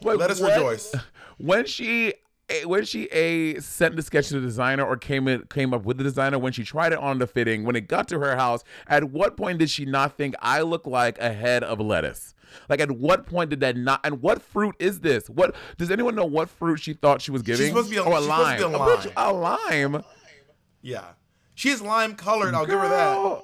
Wait, 0.04 0.17
Let 0.17 0.30
us 0.32 0.39
what? 0.39 0.52
rejoice. 0.56 0.93
When 1.38 1.65
she, 1.65 2.13
eh, 2.50 2.63
when 2.65 2.86
she 2.86 3.06
a 3.08 3.60
sent 3.62 3.95
the 3.95 4.02
sketch 4.02 4.28
to 4.30 4.36
the 4.36 4.45
designer 4.45 4.86
or 4.86 4.95
came 4.98 5.28
in, 5.28 5.43
came 5.50 5.74
up 5.74 5.84
with 5.86 5.98
the 5.98 6.04
designer 6.04 6.38
when 6.39 6.54
she 6.54 6.63
tried 6.63 6.91
it 6.93 7.00
on 7.00 7.19
the 7.19 7.28
fitting. 7.28 7.63
When 7.65 7.76
it 7.76 7.88
got 7.88 8.08
to 8.10 8.19
her 8.19 8.36
house, 8.36 8.63
at 8.88 9.06
what 9.06 9.36
point 9.38 9.60
did 9.60 9.69
she 9.69 9.86
not 9.86 10.15
think 10.17 10.36
I 10.39 10.62
look 10.62 10.86
like 10.86 11.17
a 11.19 11.34
head 11.34 11.63
of 11.63 11.80
lettuce? 11.80 12.34
Like 12.69 12.80
at 12.80 12.91
what 12.91 13.26
point 13.26 13.50
did 13.50 13.60
that 13.62 13.76
not? 13.76 14.00
And 14.06 14.21
what 14.21 14.41
fruit 14.41 14.76
is 14.80 15.00
this? 15.02 15.30
What 15.30 15.56
does 15.78 15.91
anyone 15.91 16.15
know? 16.15 16.26
What 16.26 16.50
fruit 16.50 16.78
she 16.82 16.93
thought 16.93 17.21
she 17.21 17.32
was 17.32 17.41
giving? 17.41 17.67
supposed 17.67 17.88
to 17.89 17.91
be 17.91 17.98
a- 17.98 18.04
oh, 18.04 18.13
a 18.13 18.17
she's 18.17 18.24
supposed 18.26 18.30
lime. 18.30 18.60
to 18.62 18.67
be 18.69 18.76
a 18.76 18.78
bitch, 18.80 19.15
lime. 19.15 19.89
a 19.89 19.93
lime. 19.93 20.04
Yeah, 20.82 21.04
she's 21.56 21.82
lime 21.82 22.15
colored. 22.15 22.54
I'll 22.54 22.65
give 22.65 22.80
her 22.80 22.88
that. 22.88 23.41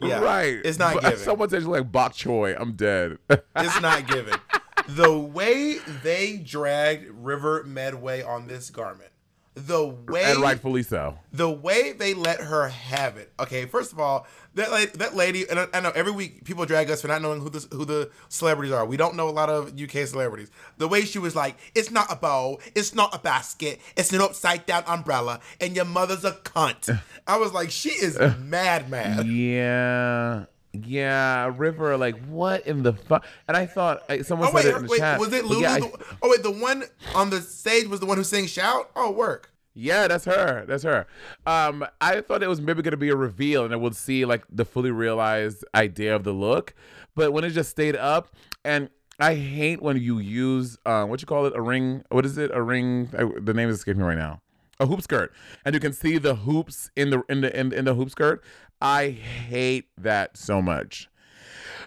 Yeah, 0.00 0.20
Right. 0.20 0.58
It's 0.64 0.78
not 0.78 0.94
But 0.94 1.02
giving. 1.04 1.18
Someone 1.18 1.48
says 1.48 1.66
like 1.66 1.90
bok 1.92 2.12
choy. 2.12 2.56
I'm 2.58 2.72
dead. 2.72 3.18
It's 3.28 3.80
not 3.80 4.06
giving. 4.08 4.34
the 4.88 5.16
way 5.16 5.78
they 6.02 6.38
dragged 6.38 7.08
River 7.08 7.62
Medway 7.64 8.22
on 8.22 8.48
this 8.48 8.70
garment, 8.70 9.11
the 9.54 9.86
way 9.86 10.24
and 10.24 10.40
rightfully 10.40 10.82
so. 10.82 11.18
the 11.30 11.50
way 11.50 11.92
they 11.92 12.14
let 12.14 12.40
her 12.40 12.68
have 12.68 13.18
it. 13.18 13.32
Okay, 13.38 13.66
first 13.66 13.92
of 13.92 14.00
all, 14.00 14.26
that 14.54 14.72
lady, 14.72 14.92
that 14.96 15.14
lady, 15.14 15.48
and 15.48 15.60
I, 15.60 15.66
I 15.74 15.80
know 15.80 15.92
every 15.94 16.12
week 16.12 16.44
people 16.44 16.64
drag 16.64 16.90
us 16.90 17.02
for 17.02 17.08
not 17.08 17.20
knowing 17.20 17.40
who 17.40 17.50
the 17.50 17.66
who 17.70 17.84
the 17.84 18.10
celebrities 18.30 18.72
are. 18.72 18.86
We 18.86 18.96
don't 18.96 19.14
know 19.14 19.28
a 19.28 19.30
lot 19.30 19.50
of 19.50 19.78
UK 19.78 20.06
celebrities. 20.06 20.50
The 20.78 20.88
way 20.88 21.02
she 21.02 21.18
was 21.18 21.36
like, 21.36 21.56
"It's 21.74 21.90
not 21.90 22.10
a 22.10 22.16
bow, 22.16 22.60
it's 22.74 22.94
not 22.94 23.14
a 23.14 23.18
basket, 23.18 23.80
it's 23.96 24.12
an 24.12 24.22
upside 24.22 24.64
down 24.64 24.84
umbrella, 24.86 25.40
and 25.60 25.76
your 25.76 25.84
mother's 25.84 26.24
a 26.24 26.32
cunt." 26.32 27.00
I 27.26 27.36
was 27.36 27.52
like, 27.52 27.70
she 27.70 27.90
is 27.90 28.18
mad, 28.38 28.90
mad. 28.90 29.26
Yeah. 29.26 30.46
Yeah, 30.74 31.52
River, 31.56 31.96
like 31.98 32.18
what 32.26 32.66
in 32.66 32.82
the 32.82 32.94
fuck? 32.94 33.26
And 33.46 33.56
I 33.56 33.66
thought 33.66 34.08
like, 34.08 34.24
someone 34.24 34.48
Oh 34.48 34.52
wait, 34.54 34.62
said 34.62 34.74
it 34.74 34.76
in 34.78 34.82
the 34.84 34.90
wait, 34.90 34.98
chat. 34.98 35.20
was 35.20 35.32
it 35.32 35.44
Lulu? 35.44 35.60
yeah, 35.62 35.74
I- 35.74 35.92
oh 36.22 36.30
wait, 36.30 36.42
the 36.42 36.50
one 36.50 36.84
on 37.14 37.30
the 37.30 37.40
stage 37.42 37.86
was 37.88 38.00
the 38.00 38.06
one 38.06 38.16
who 38.16 38.24
sang 38.24 38.46
"Shout." 38.46 38.90
Oh, 38.96 39.10
work. 39.10 39.50
Yeah, 39.74 40.06
that's 40.08 40.24
her. 40.26 40.64
That's 40.66 40.82
her. 40.82 41.06
Um, 41.46 41.84
I 42.00 42.20
thought 42.20 42.42
it 42.42 42.48
was 42.48 42.60
maybe 42.60 42.82
gonna 42.82 42.96
be 42.96 43.08
a 43.10 43.16
reveal, 43.16 43.64
and 43.64 43.72
I 43.72 43.76
would 43.76 43.96
see 43.96 44.24
like 44.24 44.44
the 44.50 44.64
fully 44.64 44.90
realized 44.90 45.64
idea 45.74 46.14
of 46.16 46.24
the 46.24 46.32
look. 46.32 46.74
But 47.14 47.32
when 47.32 47.44
it 47.44 47.50
just 47.50 47.70
stayed 47.70 47.96
up, 47.96 48.28
and 48.64 48.88
I 49.20 49.34
hate 49.34 49.82
when 49.82 49.98
you 49.98 50.18
use 50.18 50.78
uh, 50.86 51.04
what 51.04 51.20
you 51.20 51.26
call 51.26 51.44
it, 51.46 51.54
a 51.54 51.60
ring. 51.60 52.02
What 52.10 52.24
is 52.24 52.38
it? 52.38 52.50
A 52.52 52.62
ring? 52.62 53.10
I, 53.16 53.24
the 53.40 53.52
name 53.54 53.68
is 53.68 53.76
escaping 53.76 54.00
me 54.00 54.06
right 54.08 54.18
now. 54.18 54.40
A 54.80 54.86
hoop 54.86 55.00
skirt, 55.02 55.32
and 55.64 55.74
you 55.74 55.80
can 55.80 55.92
see 55.92 56.18
the 56.18 56.34
hoops 56.34 56.90
in 56.96 57.10
the 57.10 57.22
in 57.28 57.40
the 57.42 57.58
in, 57.58 57.72
in 57.72 57.84
the 57.84 57.94
hoop 57.94 58.10
skirt. 58.10 58.42
I 58.82 59.10
hate 59.10 59.88
that 59.98 60.36
so 60.36 60.60
much. 60.60 61.08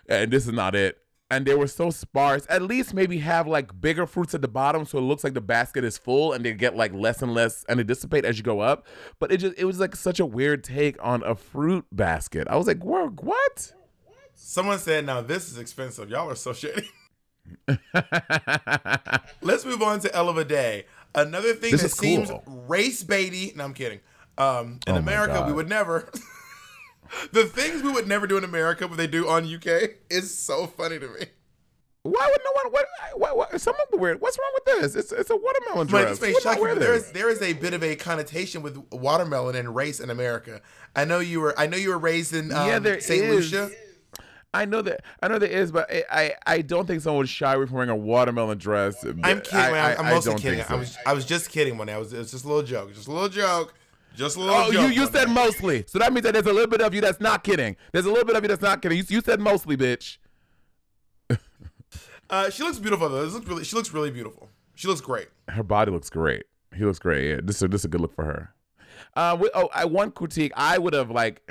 And 0.08 0.32
this 0.32 0.48
is 0.48 0.54
not 0.54 0.76
it 0.76 0.98
and 1.32 1.46
they 1.46 1.56
were 1.56 1.68
so 1.68 1.90
sparse. 1.90 2.46
At 2.50 2.62
least 2.62 2.94
maybe 2.94 3.18
have 3.20 3.48
like 3.48 3.80
bigger 3.82 4.06
fruits 4.06 4.34
at 4.34 4.42
the 4.42 4.48
bottom 4.48 4.86
so 4.86 4.98
it 4.98 5.02
looks 5.02 5.24
like 5.24 5.34
the 5.34 5.42
basket 5.42 5.84
is 5.84 5.98
full 5.98 6.34
and 6.34 6.46
they 6.46 6.54
get 6.54 6.76
like 6.76 6.94
less 6.94 7.22
and 7.22 7.34
less 7.34 7.66
and 7.68 7.80
they 7.80 7.84
dissipate 7.84 8.26
as 8.26 8.38
you 8.38 8.44
go 8.44 8.60
up. 8.60 8.86
But 9.20 9.32
it 9.32 9.38
just 9.38 9.58
it 9.58 9.66
was 9.66 9.80
like 9.80 9.96
such 9.96 10.20
a 10.20 10.26
weird 10.26 10.64
take 10.64 10.96
on 11.04 11.24
a 11.24 11.36
fruit 11.36 11.86
basket. 11.92 12.48
I 12.48 12.56
was 12.56 12.68
like, 12.68 12.84
what? 12.84 13.74
Someone 14.34 14.80
said, 14.80 15.06
"Now 15.06 15.22
this 15.22 15.50
is 15.52 15.58
expensive. 15.58 16.10
Y'all 16.10 16.30
are 16.30 16.36
so 16.36 16.52
shitty." 16.52 16.86
Let's 19.42 19.66
move 19.66 19.82
on 19.82 20.02
to 20.02 20.14
Ella 20.14 20.44
Day. 20.44 20.86
Another 21.14 21.54
thing 21.54 21.72
This 21.72 21.82
that 21.82 21.88
is 21.88 21.94
seems 21.94 22.32
race 22.46 23.04
baity. 23.04 23.56
No, 23.56 23.64
I'm 23.64 23.74
kidding. 23.74 24.02
Um, 24.38 24.80
in 24.86 24.96
Oh 24.96 24.98
America, 24.98 25.46
we 25.48 25.54
would 25.54 25.70
never. 25.70 26.10
the 27.32 27.46
things 27.46 27.82
we 27.84 27.92
would 27.92 28.08
never 28.08 28.28
do 28.28 28.38
in 28.38 28.44
America, 28.44 28.88
but 28.88 28.98
they 28.98 29.08
do 29.08 29.28
on 29.28 29.44
UK, 29.46 29.92
is 30.10 30.38
so 30.38 30.68
funny 30.68 31.00
to 31.00 31.08
me. 31.08 31.26
Why 32.04 32.28
would 32.30 32.42
no 32.46 32.52
one? 32.64 32.72
What? 32.72 32.86
what, 33.16 33.38
what 33.52 33.62
some 33.62 33.74
of 33.74 33.90
the 33.92 33.98
weird. 33.98 34.22
What's 34.22 34.38
wrong 34.38 34.52
with 34.54 34.82
this? 34.82 34.96
It's 34.96 35.12
it's 35.12 35.32
a 35.32 35.36
watermelon 35.36 35.88
dress. 35.88 36.10
this 36.12 36.22
may 36.22 36.28
Who 36.28 36.34
would 36.36 36.44
shock 36.44 36.52
not 36.54 36.58
you, 36.58 36.64
wear 36.64 36.74
but 36.76 36.80
there 36.82 36.94
is 36.94 37.12
there 37.14 37.30
is 37.32 37.42
a 37.42 37.54
bit 37.54 37.74
of 37.74 37.84
a 37.84 37.96
connotation 37.96 38.62
with 38.62 38.78
watermelon 38.92 39.56
and 39.56 39.76
race 39.76 40.00
in 40.00 40.12
America. 40.12 40.62
I 40.96 41.06
know 41.06 41.18
you 41.18 41.42
were 41.42 41.56
I 41.58 41.66
know 41.66 41.78
you 41.78 41.90
were 41.90 41.98
raised 41.98 42.34
in 42.36 42.52
um, 42.54 42.68
Yeah, 42.68 42.78
is. 42.78 43.10
Lucia. 43.10 43.72
I 44.54 44.66
know 44.66 44.82
that 44.84 45.02
I 45.22 45.28
know 45.28 45.40
there 45.40 45.50
is, 45.50 45.72
but 45.72 45.92
I, 45.92 46.04
I 46.12 46.34
I 46.46 46.62
don't 46.62 46.86
think 46.86 47.02
someone 47.02 47.20
would 47.20 47.30
shy 47.30 47.56
away 47.56 47.66
from 47.66 47.76
wearing 47.76 47.90
a 47.90 47.96
watermelon 47.96 48.58
dress. 48.60 49.04
I'm 49.04 49.42
kidding. 49.42 49.60
I, 49.60 49.72
man. 49.72 49.96
I'm 49.98 50.06
I- 50.06 50.10
I 50.10 50.14
mostly 50.14 50.36
kidding. 50.36 50.60
think 50.60 50.72
I 50.72 50.76
was 50.76 50.98
I 51.08 51.14
was 51.14 51.26
just 51.26 51.50
kidding 51.50 51.78
when 51.80 51.90
I 51.90 51.98
was 51.98 52.14
it 52.14 52.20
was 52.20 52.30
just 52.32 52.46
a 52.46 52.48
little 52.48 52.64
joke, 52.64 52.94
just 52.94 53.08
a 53.08 53.12
little 53.12 53.30
joke, 53.30 53.74
just 54.16 54.38
a 54.38 54.40
little. 54.40 54.56
Oh, 54.56 54.66
you 54.68 54.74
joke 54.74 54.96
you 54.96 55.06
said 55.08 55.26
day. 55.26 55.34
mostly, 55.34 55.84
so 55.88 56.00
that 56.00 56.14
means 56.14 56.24
that 56.24 56.34
there's 56.34 56.46
a 56.46 56.54
little 56.54 56.70
bit 56.70 56.82
of 56.82 56.94
you 56.94 57.02
that's 57.02 57.20
not 57.20 57.44
kidding. 57.44 57.76
There's 57.92 58.06
a 58.06 58.10
little 58.10 58.26
bit 58.26 58.36
of 58.36 58.44
you 58.44 58.48
that's 58.48 58.62
not 58.62 58.82
kidding. 58.82 58.98
You, 58.98 59.04
you 59.08 59.22
said 59.22 59.40
mostly, 59.40 59.78
bitch. 59.78 60.18
Uh, 62.28 62.50
she 62.50 62.64
looks 62.64 62.80
beautiful 62.80 63.08
though. 63.08 63.24
This 63.24 63.36
looks 63.36 63.48
really. 63.48 63.64
She 63.64 63.76
looks 63.76 63.94
really 63.94 64.10
beautiful. 64.10 64.50
She 64.74 64.88
looks 64.88 65.00
great. 65.00 65.28
Her 65.48 65.62
body 65.62 65.92
looks 65.92 66.10
great. 66.10 66.46
He 66.76 66.84
looks 66.84 66.98
great. 66.98 67.30
Yeah, 67.30 67.40
this 67.44 67.62
is 67.62 67.70
this 67.70 67.82
is 67.82 67.86
a 67.86 67.88
good 67.88 68.02
look 68.02 68.16
for 68.16 68.26
her. 68.26 68.54
Uh, 69.16 69.38
we, 69.40 69.50
oh, 69.54 69.70
I 69.74 69.86
one 69.86 70.10
critique. 70.10 70.52
I 70.56 70.78
would 70.78 70.94
have 70.94 71.12
like, 71.12 71.48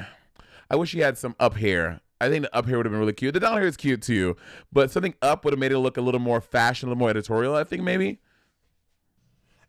I 0.71 0.77
wish 0.77 0.91
she 0.91 0.99
had 0.99 1.17
some 1.17 1.37
up 1.39 1.57
hair. 1.57 2.01
I 2.21 2.29
think 2.29 2.43
the 2.43 2.57
up 2.57 2.67
hair 2.67 2.77
would 2.77 2.87
have 2.87 2.93
been 2.93 3.01
really 3.01 3.13
cute. 3.13 3.35
The 3.35 3.41
down 3.41 3.53
hair 3.53 3.67
is 3.67 3.77
cute 3.77 4.03
too, 4.03 4.37
but 4.73 4.91
something 4.91 5.15
up 5.23 5.45
would 5.45 5.53
have 5.53 5.59
made 5.59 5.73
it 5.73 5.79
look 5.79 5.97
a 5.97 6.01
little 6.01 6.21
more 6.21 6.41
fashion, 6.41 6.89
a 6.89 6.91
little 6.91 6.99
more 6.99 7.11
editorial. 7.11 7.55
I 7.55 7.65
think 7.65 7.83
maybe. 7.83 8.19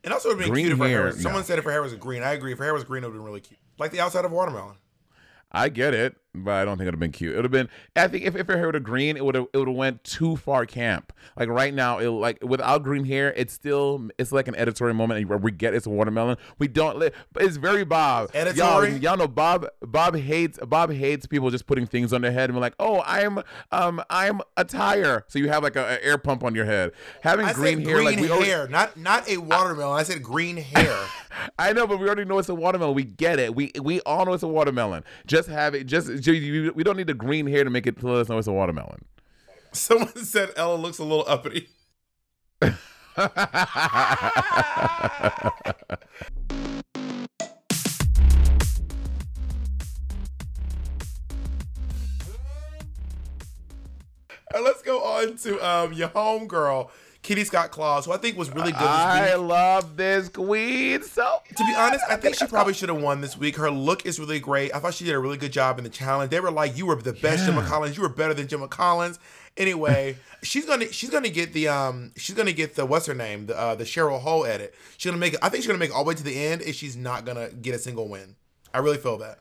And 0.05 0.13
also, 0.13 0.29
it 0.29 0.35
would 0.37 0.41
have 0.43 0.45
been 0.47 0.53
Green 0.53 0.65
cute 0.67 0.73
if 0.73 0.79
her 0.79 0.87
hair. 0.87 0.97
hair, 0.99 1.05
Was, 1.07 1.21
someone 1.21 1.41
no. 1.41 1.45
said 1.45 1.59
if 1.59 1.65
her 1.65 1.71
hair 1.71 1.81
was 1.81 1.93
green. 1.95 2.23
I 2.23 2.33
agree. 2.33 2.53
If 2.53 2.59
her 2.59 2.63
hair 2.63 2.73
was 2.73 2.83
green, 2.83 3.03
it 3.03 3.07
would 3.07 3.13
have 3.13 3.19
been 3.19 3.25
really 3.25 3.41
cute, 3.41 3.59
like 3.79 3.91
the 3.91 3.99
outside 3.99 4.23
of 4.23 4.31
a 4.31 4.35
watermelon. 4.35 4.75
I 5.51 5.69
get 5.69 5.93
it, 5.93 6.15
but 6.43 6.51
I 6.53 6.65
don't 6.65 6.77
think 6.77 6.83
it 6.83 6.87
would 6.87 6.93
have 6.95 6.99
been 6.99 7.11
cute. 7.11 7.33
It 7.33 7.35
would 7.37 7.45
have 7.45 7.51
been. 7.51 7.69
I 7.95 8.07
think 8.07 8.25
if, 8.25 8.35
if 8.35 8.47
her 8.47 8.57
hair 8.57 8.65
would 8.67 8.75
have 8.75 8.83
green, 8.83 9.17
it 9.17 9.23
would 9.25 9.35
have 9.35 9.47
it 9.53 9.57
would 9.57 9.67
have 9.67 9.77
went 9.77 10.03
too 10.03 10.35
far 10.35 10.65
camp. 10.65 11.13
Like 11.37 11.49
right 11.49 11.73
now, 11.73 11.99
it 11.99 12.07
like 12.09 12.43
without 12.43 12.83
green 12.83 13.05
hair, 13.05 13.33
it's 13.35 13.53
still 13.53 14.09
it's 14.17 14.31
like 14.31 14.47
an 14.47 14.55
editorial 14.55 14.95
moment. 14.95 15.19
And 15.29 15.43
we 15.43 15.51
get 15.51 15.73
it's 15.73 15.85
a 15.85 15.89
watermelon. 15.89 16.37
We 16.59 16.67
don't. 16.67 16.97
li- 16.97 17.11
But 17.33 17.43
it's 17.43 17.57
very 17.57 17.83
Bob. 17.85 18.31
Editory? 18.33 18.89
Y'all, 18.91 18.97
y'all 18.97 19.17
know 19.17 19.27
Bob. 19.27 19.67
Bob 19.81 20.15
hates 20.15 20.59
Bob 20.67 20.91
hates 20.91 21.25
people 21.25 21.49
just 21.51 21.65
putting 21.67 21.85
things 21.85 22.13
on 22.13 22.21
their 22.21 22.31
head 22.31 22.49
and 22.49 22.55
be 22.55 22.59
like, 22.61 22.75
oh, 22.79 23.01
I'm 23.05 23.39
um 23.71 24.01
I'm 24.09 24.41
a 24.57 24.63
tire. 24.65 25.25
So 25.27 25.39
you 25.39 25.49
have 25.49 25.63
like 25.63 25.75
a, 25.75 25.85
a 25.99 26.03
air 26.05 26.17
pump 26.17 26.43
on 26.43 26.55
your 26.55 26.65
head. 26.65 26.91
Having 27.21 27.45
I 27.47 27.53
green 27.53 27.79
hair, 27.81 27.95
green 27.95 28.05
like 28.05 28.19
we 28.19 28.29
already- 28.29 28.49
hair, 28.49 28.67
not 28.67 28.97
not 28.97 29.29
a 29.29 29.37
watermelon. 29.37 29.99
I 29.99 30.03
said 30.03 30.21
green 30.23 30.57
hair. 30.57 30.97
I 31.59 31.73
know, 31.73 31.85
but 31.85 31.99
we 31.99 32.05
already 32.05 32.23
know 32.23 32.37
it's 32.39 32.47
a 32.47 32.55
watermelon. 32.55 32.95
We 32.95 33.03
get 33.03 33.39
it. 33.39 33.53
We 33.55 33.71
we 33.81 33.99
all 34.01 34.25
know 34.25 34.33
it's 34.33 34.43
a 34.43 34.47
watermelon. 34.47 35.03
Just 35.27 35.49
have 35.49 35.75
it. 35.75 35.85
Just 35.85 36.21
we 36.31 36.83
don't 36.83 36.97
need 36.97 37.07
the 37.07 37.13
green 37.13 37.47
hair 37.47 37.63
to 37.63 37.69
make 37.69 37.87
it 37.87 37.99
to 37.99 38.07
let 38.07 38.21
us 38.21 38.29
know 38.29 38.37
it's 38.37 38.47
a 38.47 38.51
watermelon. 38.51 39.05
Someone 39.71 40.15
said 40.15 40.49
Ella 40.55 40.75
looks 40.75 40.99
a 40.99 41.03
little 41.03 41.25
uppity. 41.27 41.69
Let's 54.53 54.81
go 54.83 55.03
on 55.03 55.35
to 55.37 55.59
um, 55.67 55.93
your 55.93 56.07
homegirl, 56.09 56.89
Kitty 57.25 57.43
Scott 57.43 57.71
Claus, 57.71 58.05
who 58.05 58.11
I 58.11 58.17
think 58.17 58.37
was 58.37 58.51
really 58.51 58.71
good 58.71 58.81
this 58.81 58.81
week. 58.81 58.87
I 58.87 59.35
week. 59.35 59.47
love 59.47 59.97
this 59.97 60.29
queen 60.29 61.01
so. 61.01 61.39
To 61.55 61.65
be 61.65 61.73
honest, 61.75 62.05
I 62.07 62.17
think 62.17 62.35
she 62.35 62.45
probably 62.49 62.75
should 62.75 62.89
have 62.89 63.01
won 63.01 63.19
this 63.21 63.35
week. 63.35 63.55
Her 63.55 63.71
look 63.71 64.05
is 64.05 64.19
really 64.19 64.39
great. 64.39 64.75
I 64.75 64.79
thought 64.79 64.93
she 64.93 65.05
did 65.05 65.15
a 65.15 65.19
really 65.19 65.37
good 65.37 65.51
job 65.51 65.79
in 65.79 65.83
the 65.83 65.89
challenge. 65.89 66.29
They 66.29 66.39
were 66.39 66.51
like, 66.51 66.77
"You 66.77 66.85
were 66.85 66.95
the 66.95 67.13
best, 67.13 67.47
Gemma 67.47 67.63
Collins. 67.63 67.97
You 67.97 68.03
were 68.03 68.09
better 68.09 68.35
than 68.35 68.47
Gemma 68.47 68.67
Collins." 68.67 69.17
Anyway, 69.57 70.17
she's 70.43 70.67
gonna 70.67 70.91
she's 70.91 71.09
gonna 71.09 71.29
get 71.29 71.51
the 71.53 71.67
um 71.67 72.11
she's 72.15 72.35
gonna 72.35 72.53
get 72.53 72.75
the 72.75 72.85
what's 72.85 73.07
her 73.07 73.15
name 73.15 73.47
the 73.47 73.57
uh, 73.57 73.73
the 73.73 73.85
Cheryl 73.85 74.19
Hole 74.19 74.45
edit. 74.45 74.75
She's 74.97 75.09
gonna 75.09 75.19
make. 75.19 75.35
I 75.41 75.49
think 75.49 75.63
she's 75.63 75.67
gonna 75.67 75.79
make 75.79 75.89
it 75.89 75.95
all 75.95 76.03
the 76.03 76.09
way 76.09 76.13
to 76.15 76.23
the 76.23 76.39
end, 76.45 76.61
and 76.61 76.75
she's 76.75 76.95
not 76.95 77.25
gonna 77.25 77.49
get 77.49 77.73
a 77.73 77.79
single 77.79 78.07
win. 78.07 78.35
I 78.71 78.77
really 78.77 78.97
feel 78.97 79.17
that. 79.17 79.39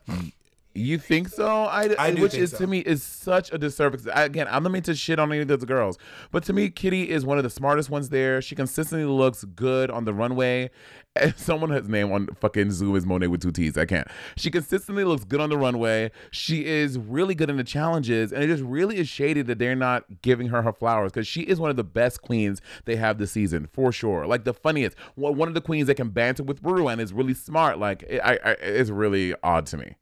You 0.74 0.98
think 0.98 1.28
so? 1.28 1.46
I, 1.46 1.94
I 1.98 2.10
do 2.10 2.22
which 2.22 2.34
is 2.34 2.50
so. 2.50 2.58
to 2.58 2.66
me 2.66 2.80
is 2.80 3.00
such 3.00 3.52
a 3.52 3.58
disservice. 3.58 4.08
I, 4.12 4.24
again, 4.24 4.48
I'm 4.50 4.64
not 4.64 4.72
meant 4.72 4.86
to 4.86 4.94
shit 4.96 5.20
on 5.20 5.30
any 5.30 5.42
of 5.42 5.48
those 5.48 5.64
girls, 5.64 5.98
but 6.32 6.42
to 6.44 6.52
me, 6.52 6.68
Kitty 6.68 7.10
is 7.10 7.24
one 7.24 7.38
of 7.38 7.44
the 7.44 7.50
smartest 7.50 7.90
ones 7.90 8.08
there. 8.08 8.42
She 8.42 8.56
consistently 8.56 9.06
looks 9.06 9.44
good 9.44 9.88
on 9.90 10.04
the 10.04 10.12
runway. 10.12 10.70
And 11.16 11.32
someone 11.36 11.70
has 11.70 11.88
name 11.88 12.10
on 12.10 12.26
fucking 12.40 12.72
Zoom 12.72 12.96
is 12.96 13.06
Monet 13.06 13.28
with 13.28 13.40
two 13.40 13.52
T's. 13.52 13.78
I 13.78 13.84
can't. 13.84 14.08
She 14.36 14.50
consistently 14.50 15.04
looks 15.04 15.22
good 15.22 15.40
on 15.40 15.48
the 15.48 15.56
runway. 15.56 16.10
She 16.32 16.66
is 16.66 16.98
really 16.98 17.36
good 17.36 17.48
in 17.48 17.56
the 17.56 17.62
challenges, 17.62 18.32
and 18.32 18.42
it 18.42 18.48
just 18.48 18.64
really 18.64 18.96
is 18.96 19.08
shady 19.08 19.40
that 19.42 19.60
they're 19.60 19.76
not 19.76 20.22
giving 20.22 20.48
her 20.48 20.62
her 20.62 20.72
flowers 20.72 21.12
because 21.12 21.28
she 21.28 21.42
is 21.42 21.60
one 21.60 21.70
of 21.70 21.76
the 21.76 21.84
best 21.84 22.20
queens 22.20 22.60
they 22.84 22.96
have 22.96 23.18
this 23.18 23.30
season 23.30 23.68
for 23.72 23.92
sure. 23.92 24.26
Like 24.26 24.42
the 24.42 24.52
funniest, 24.52 24.96
one 25.14 25.36
one 25.36 25.46
of 25.46 25.54
the 25.54 25.60
queens 25.60 25.86
that 25.86 25.94
can 25.94 26.08
banter 26.08 26.42
with 26.42 26.60
Rue 26.64 26.88
and 26.88 27.00
is 27.00 27.12
really 27.12 27.34
smart. 27.34 27.78
Like 27.78 28.02
it, 28.02 28.18
I, 28.18 28.32
I, 28.44 28.50
it's 28.60 28.90
really 28.90 29.36
odd 29.40 29.66
to 29.66 29.76
me. 29.76 29.94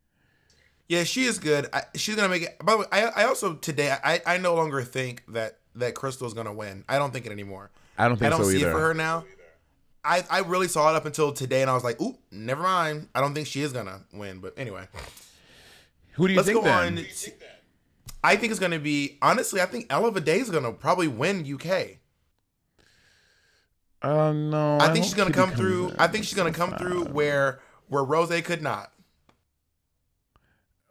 Yeah, 0.92 1.05
she 1.05 1.24
is 1.24 1.38
good. 1.38 1.70
I, 1.72 1.85
she's 1.94 2.16
gonna 2.16 2.28
make 2.28 2.42
it. 2.42 2.59
By 2.62 2.72
the 2.72 2.78
way, 2.81 2.85
I, 2.92 3.05
I 3.05 3.24
also 3.24 3.55
today 3.55 3.96
I, 4.05 4.20
I 4.26 4.37
no 4.37 4.55
longer 4.55 4.83
think 4.83 5.24
that 5.28 5.57
that 5.76 5.94
Krystal's 5.94 6.35
gonna 6.35 6.52
win. 6.52 6.85
I 6.87 6.98
don't 6.98 7.14
think 7.14 7.24
it 7.24 7.33
anymore. 7.33 7.70
I 7.96 8.09
don't 8.09 8.18
think 8.18 8.26
I 8.26 8.37
don't 8.37 8.44
so 8.44 8.50
see 8.50 8.59
either. 8.59 8.68
it 8.68 8.72
for 8.74 8.81
her 8.81 8.92
now. 8.92 9.24
I, 10.05 10.22
I 10.31 10.40
really 10.40 10.68
saw 10.68 10.90
it 10.90 10.94
up 10.94 11.07
until 11.07 11.33
today, 11.33 11.62
and 11.62 11.70
I 11.70 11.72
was 11.72 11.83
like, 11.83 11.98
"Ooh, 12.02 12.18
never 12.31 12.62
mind." 12.62 13.09
I 13.14 13.22
don't 13.22 13.33
think 13.33 13.46
she 13.46 13.62
is 13.62 13.72
gonna 13.72 14.02
win. 14.12 14.40
But 14.40 14.52
anyway, 14.59 14.87
Who 16.12 16.28
do 16.28 16.35
you 16.35 16.37
let's 16.37 16.46
think 16.46 16.62
go 16.62 16.64
then? 16.66 16.98
on. 16.98 17.07
I 18.22 18.37
think 18.37 18.50
it's 18.50 18.61
gonna 18.61 18.78
be 18.78 19.16
honestly. 19.22 19.62
I 19.62 19.66
think 19.66 19.87
Ella 19.88 20.20
Day 20.20 20.40
is 20.40 20.50
gonna 20.50 20.72
probably 20.72 21.09
win 21.09 21.50
UK. 21.50 22.00
Uh, 24.02 24.33
no. 24.35 24.76
I, 24.78 24.88
think 24.92 24.98
hope 24.98 25.05
she's 25.05 25.14
gonna 25.14 25.33
come 25.33 25.52
through. 25.52 25.92
I 25.98 26.07
think 26.09 26.26
she's 26.26 26.37
gonna 26.37 26.52
come 26.52 26.76
through 26.76 27.05
where 27.05 27.61
where 27.88 28.05
Rose 28.05 28.38
could 28.42 28.61
not. 28.61 28.92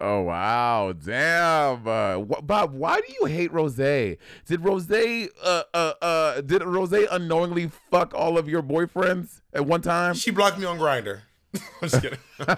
Oh 0.04 0.22
wow, 0.22 0.94
damn, 0.94 1.88
uh, 1.88 2.18
wh- 2.26 2.44
Bob. 2.44 2.74
Why 2.74 3.02
do 3.02 3.14
you 3.20 3.26
hate 3.28 3.54
Rose? 3.54 3.76
Did 3.76 4.18
Rose, 4.50 4.90
uh, 4.90 5.28
uh, 5.44 5.64
uh, 6.02 6.42
did 6.42 6.64
Rose 6.64 6.92
unknowingly 6.92 7.70
fuck 7.92 8.12
all 8.16 8.40
of 8.40 8.50
your 8.50 8.64
boyfriends 8.64 9.42
at 9.54 9.68
one 9.68 9.82
time? 9.82 10.16
She 10.16 10.32
blocked 10.32 10.58
me 10.58 10.66
on 10.66 10.80
Grindr. 10.80 11.20
I'm 11.54 11.62
just 11.90 12.02
kidding. 12.02 12.18
I'm 12.40 12.48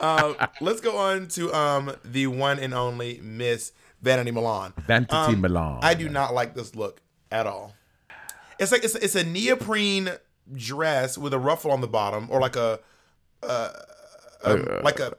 uh, 0.00 0.46
let's 0.62 0.80
go 0.80 0.96
on 0.96 1.28
to 1.28 1.52
um 1.52 1.94
the 2.02 2.28
one 2.28 2.58
and 2.58 2.72
only 2.72 3.20
Miss 3.22 3.72
Vanity 4.00 4.30
Milan. 4.30 4.72
Vanity 4.86 5.12
Um, 5.14 5.38
Milan. 5.42 5.80
I 5.82 5.92
do 5.92 6.08
not 6.08 6.32
like 6.32 6.54
this 6.54 6.74
look 6.74 7.02
at 7.30 7.46
all. 7.46 7.74
It's 8.58 8.72
like 8.72 8.84
it's, 8.84 8.94
it's 8.94 9.16
a 9.16 9.24
neoprene 9.24 10.12
dress 10.54 11.18
with 11.18 11.34
a 11.34 11.38
ruffle 11.38 11.72
on 11.72 11.82
the 11.82 11.88
bottom, 11.88 12.28
or 12.30 12.40
like 12.40 12.56
a, 12.56 12.80
uh, 13.42 13.68
um, 14.52 14.82
like 14.82 15.00
a. 15.00 15.12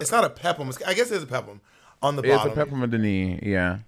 It's 0.00 0.12
not 0.12 0.24
a 0.24 0.30
peplum. 0.30 0.70
I 0.86 0.94
guess 0.94 1.10
it's 1.10 1.24
a 1.24 1.26
peplum 1.26 1.60
on 2.02 2.16
the 2.16 2.22
bottom. 2.22 2.34
It's 2.34 2.44
a 2.44 2.48
bottom. 2.48 2.64
peppermint 2.64 2.92
the 2.92 2.98
knee. 2.98 3.38
Yeah. 3.42 3.78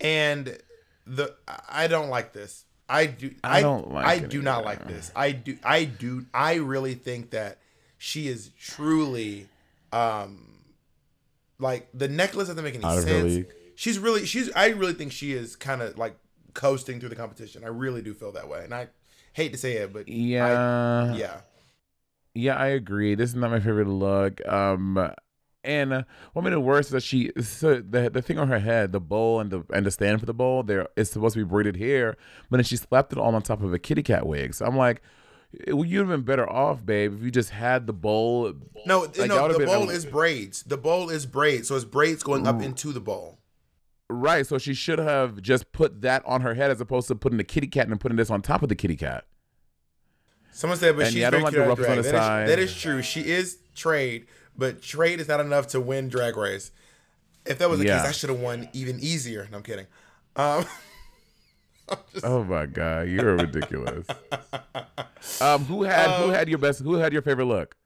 and 0.00 0.58
the 1.06 1.34
I 1.68 1.86
don't 1.86 2.08
like 2.08 2.32
this. 2.32 2.64
I 2.88 3.06
do. 3.06 3.34
I 3.42 3.58
I 3.58 3.60
don't 3.62 3.92
like 3.92 4.06
I 4.06 4.18
do 4.20 4.42
not 4.42 4.58
either. 4.58 4.66
like 4.66 4.88
this. 4.88 5.10
I 5.16 5.32
do. 5.32 5.58
I 5.64 5.84
do. 5.84 6.26
I 6.32 6.54
really 6.54 6.94
think 6.94 7.30
that 7.30 7.58
she 7.98 8.28
is 8.28 8.50
truly, 8.60 9.48
um, 9.92 10.58
like 11.58 11.88
the 11.92 12.08
necklace 12.08 12.48
doesn't 12.48 12.62
make 12.62 12.74
any 12.74 12.84
Out 12.84 12.98
of 12.98 13.04
sense. 13.04 13.46
She's 13.74 13.98
really. 13.98 14.24
She's. 14.26 14.50
I 14.54 14.68
really 14.68 14.94
think 14.94 15.12
she 15.12 15.32
is 15.32 15.56
kind 15.56 15.82
of 15.82 15.98
like 15.98 16.16
coasting 16.54 17.00
through 17.00 17.08
the 17.10 17.16
competition. 17.16 17.64
I 17.64 17.68
really 17.68 18.02
do 18.02 18.14
feel 18.14 18.32
that 18.32 18.48
way, 18.48 18.62
and 18.64 18.72
I 18.74 18.88
Hate 19.36 19.52
to 19.52 19.58
say 19.58 19.74
it, 19.74 19.92
but 19.92 20.08
Yeah. 20.08 21.10
I, 21.12 21.14
yeah. 21.14 21.40
Yeah, 22.36 22.56
I 22.56 22.66
agree. 22.66 23.14
This 23.14 23.30
is 23.30 23.36
not 23.36 23.50
my 23.50 23.60
favorite 23.60 23.88
look. 23.88 24.46
Um, 24.46 25.10
and 25.64 25.92
uh, 25.92 26.02
what 26.32 26.42
made 26.42 26.52
it 26.52 26.58
worse 26.58 26.86
is 26.86 26.92
that 26.92 27.02
she 27.02 27.32
so 27.40 27.80
the 27.80 28.08
the 28.10 28.22
thing 28.22 28.38
on 28.38 28.48
her 28.48 28.58
head, 28.60 28.92
the 28.92 29.00
bowl 29.00 29.40
and 29.40 29.50
the 29.50 29.64
and 29.72 29.84
the 29.86 29.90
stand 29.90 30.20
for 30.20 30.26
the 30.26 30.34
bowl, 30.34 30.62
there 30.62 30.86
is 30.96 31.10
supposed 31.10 31.34
to 31.34 31.40
be 31.40 31.44
braided 31.48 31.76
hair, 31.76 32.16
but 32.50 32.58
then 32.58 32.64
she 32.64 32.76
slapped 32.76 33.12
it 33.12 33.18
all 33.18 33.34
on 33.34 33.42
top 33.42 33.62
of 33.62 33.72
a 33.72 33.78
kitty 33.78 34.02
cat 34.02 34.26
wig. 34.26 34.54
So 34.54 34.64
I'm 34.66 34.76
like, 34.76 35.02
it- 35.52 35.74
well, 35.74 35.84
you'd 35.84 36.00
have 36.00 36.08
been 36.08 36.22
better 36.22 36.48
off, 36.48 36.84
babe, 36.86 37.14
if 37.18 37.22
you 37.24 37.30
just 37.30 37.50
had 37.50 37.86
the 37.86 37.92
bowl. 37.92 38.52
No, 38.86 39.00
Like, 39.00 39.28
no, 39.28 39.48
the 39.50 39.58
been- 39.58 39.66
bowl 39.66 39.90
is 39.90 40.04
braids. 40.06 40.62
The 40.62 40.76
bowl 40.76 41.10
is 41.10 41.26
braids, 41.26 41.66
so 41.68 41.74
it's 41.74 41.84
braids 41.84 42.22
going 42.22 42.46
up 42.46 42.62
into 42.62 42.92
the 42.92 43.00
bowl. 43.00 43.38
Right. 44.08 44.46
So 44.46 44.58
she 44.58 44.72
should 44.72 45.00
have 45.00 45.42
just 45.42 45.72
put 45.72 46.02
that 46.02 46.22
on 46.26 46.42
her 46.42 46.54
head 46.54 46.70
as 46.70 46.80
opposed 46.80 47.08
to 47.08 47.16
putting 47.16 47.38
the 47.38 47.44
kitty 47.44 47.66
cat 47.66 47.88
and 47.88 47.98
putting 47.98 48.16
this 48.16 48.30
on 48.30 48.40
top 48.40 48.62
of 48.62 48.68
the 48.68 48.76
kitty 48.76 48.94
cat. 48.94 49.24
Someone 50.56 50.78
said, 50.78 50.96
but 50.96 51.04
And 51.04 51.12
she's 51.12 51.20
yeah, 51.20 51.26
I 51.26 51.30
don't 51.30 51.40
very 51.42 51.44
like 51.44 51.52
the 51.52 51.60
ruffles 51.82 51.86
on 51.88 51.96
the 51.96 52.02
That 52.02 52.14
is- 52.14 52.20
side. 52.20 52.48
that 52.48 52.58
is 52.58 52.74
true. 52.74 53.02
She 53.02 53.20
is 53.20 53.58
trade, 53.74 54.26
but 54.56 54.80
trade 54.80 55.20
is 55.20 55.28
not 55.28 55.38
enough 55.40 55.66
to 55.68 55.80
win 55.82 56.08
Drag 56.08 56.34
Race. 56.36 56.70
If 57.44 57.58
that 57.58 57.68
was 57.68 57.78
the 57.78 57.84
Yeah. 57.86 57.98
case, 57.98 58.08
I 58.08 58.12
should 58.12 58.30
have 58.30 58.40
won 58.40 58.68
even 58.72 58.98
easier. 59.00 59.46
No, 59.50 59.58
I'm 59.58 59.62
kidding. 59.62 59.86
Um, 60.34 60.64
Oh 62.24 62.42
my 62.42 62.66
god, 62.66 63.08
you're 63.08 63.36
ridiculous. 63.36 64.06
um, 65.40 65.64
who 65.66 65.84
had 65.84 66.10
who 66.22 66.30
had 66.30 66.48
your 66.48 66.58
best? 66.58 66.80
Who 66.80 66.94
had 66.94 67.12
your 67.12 67.22
favorite 67.22 67.44
look? 67.44 67.76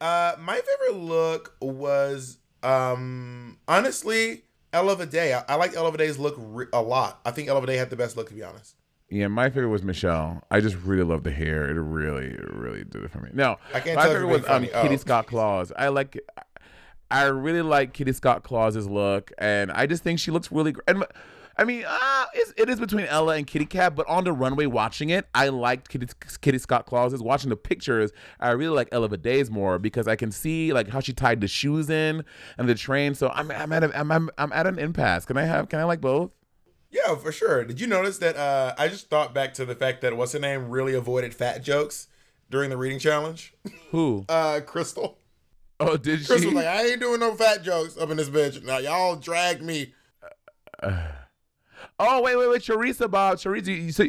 uh, 0.00 0.34
my 0.38 0.54
favorite 0.60 1.02
look 1.02 1.56
was 1.60 2.38
um, 2.62 3.58
honestly 3.66 4.44
Ella 4.72 5.04
Day. 5.06 5.32
I, 5.34 5.42
I 5.48 5.54
like 5.56 5.74
Ella 5.74 5.96
Day's 5.96 6.18
look 6.18 6.36
re- 6.38 6.66
a 6.72 6.80
lot. 6.82 7.20
I 7.24 7.32
think 7.32 7.48
Ella 7.48 7.66
Day 7.66 7.76
had 7.76 7.90
the 7.90 7.96
best 7.96 8.16
look, 8.16 8.28
to 8.28 8.34
be 8.34 8.44
honest. 8.44 8.76
Yeah, 9.10 9.28
my 9.28 9.48
favorite 9.48 9.68
was 9.70 9.82
Michelle. 9.82 10.42
I 10.50 10.60
just 10.60 10.76
really 10.76 11.02
love 11.02 11.22
the 11.22 11.30
hair. 11.30 11.68
It 11.70 11.80
really, 11.80 12.26
it 12.26 12.52
really 12.52 12.84
did 12.84 13.04
it 13.04 13.10
for 13.10 13.20
me. 13.20 13.30
No, 13.32 13.56
I 13.72 13.80
can't 13.80 13.96
my 13.96 14.06
favorite 14.06 14.26
was 14.26 14.40
um, 14.42 14.46
funny. 14.48 14.66
Kitty 14.68 14.94
Oh. 14.94 14.98
Scott 14.98 15.26
Claus. 15.26 15.72
I 15.76 15.88
like, 15.88 16.20
I 17.10 17.24
really 17.24 17.62
like 17.62 17.94
Kitty 17.94 18.12
Scott 18.12 18.42
Claus's 18.42 18.86
look, 18.86 19.32
and 19.38 19.72
I 19.72 19.86
just 19.86 20.02
think 20.02 20.18
she 20.18 20.30
looks 20.30 20.52
really. 20.52 20.72
gr- 20.72 20.82
And 20.86 21.04
I 21.56 21.64
mean, 21.64 21.84
ah, 21.88 22.28
it's, 22.34 22.52
it 22.58 22.68
is 22.68 22.78
between 22.78 23.06
Ella 23.06 23.36
and 23.36 23.46
Kitty 23.46 23.64
Cat, 23.64 23.96
but 23.96 24.06
on 24.08 24.24
the 24.24 24.32
runway 24.32 24.66
watching 24.66 25.08
it, 25.10 25.26
I 25.34 25.48
liked 25.48 25.88
Kitty, 25.88 26.06
Kitty 26.42 26.58
Scott 26.58 26.84
Claus's. 26.86 27.22
Watching 27.22 27.48
the 27.48 27.56
pictures, 27.56 28.12
I 28.38 28.50
really 28.50 28.76
like 28.76 28.88
Ella 28.92 29.08
Days 29.16 29.50
more 29.50 29.78
because 29.78 30.06
I 30.06 30.16
can 30.16 30.30
see 30.30 30.72
like 30.74 30.86
how 30.88 31.00
she 31.00 31.12
tied 31.14 31.40
the 31.40 31.48
shoes 31.48 31.88
in 31.90 32.24
and 32.58 32.68
the 32.68 32.74
train. 32.74 33.14
So 33.14 33.30
I'm, 33.30 33.50
I'm 33.50 33.72
at, 33.72 33.82
a, 33.84 33.98
I'm, 33.98 34.12
I'm, 34.12 34.30
I'm 34.36 34.52
at 34.52 34.66
an 34.66 34.78
impasse. 34.78 35.24
Can 35.24 35.36
I 35.38 35.44
have? 35.44 35.68
Can 35.70 35.80
I 35.80 35.84
like 35.84 36.00
both? 36.02 36.30
Yeah, 36.90 37.14
for 37.16 37.32
sure. 37.32 37.64
Did 37.64 37.80
you 37.80 37.86
notice 37.86 38.18
that? 38.18 38.36
Uh, 38.36 38.74
I 38.78 38.88
just 38.88 39.10
thought 39.10 39.34
back 39.34 39.52
to 39.54 39.64
the 39.64 39.74
fact 39.74 40.00
that 40.00 40.16
what's 40.16 40.32
her 40.32 40.38
name 40.38 40.68
really 40.70 40.94
avoided 40.94 41.34
fat 41.34 41.62
jokes 41.62 42.08
during 42.50 42.70
the 42.70 42.76
reading 42.76 42.98
challenge. 42.98 43.54
Who? 43.90 44.24
Uh, 44.28 44.60
Krystal. 44.64 45.16
Oh, 45.80 45.96
did 45.96 46.20
she? 46.20 46.32
Krystal 46.32 46.38
she? 46.40 46.46
was 46.46 46.54
like, 46.54 46.66
I 46.66 46.86
ain't 46.86 47.00
doing 47.00 47.20
no 47.20 47.34
fat 47.34 47.62
jokes 47.62 47.96
up 47.98 48.10
in 48.10 48.16
this 48.16 48.30
bitch. 48.30 48.64
Now 48.64 48.78
y'all 48.78 49.16
drag 49.16 49.62
me. 49.62 49.94
Oh 52.00 52.22
wait, 52.22 52.36
wait, 52.36 52.48
wait, 52.48 52.62
Choriza, 52.62 53.10
Bob, 53.10 53.38
Choriza. 53.38 53.66
You, 53.76 53.90
so, 53.90 54.04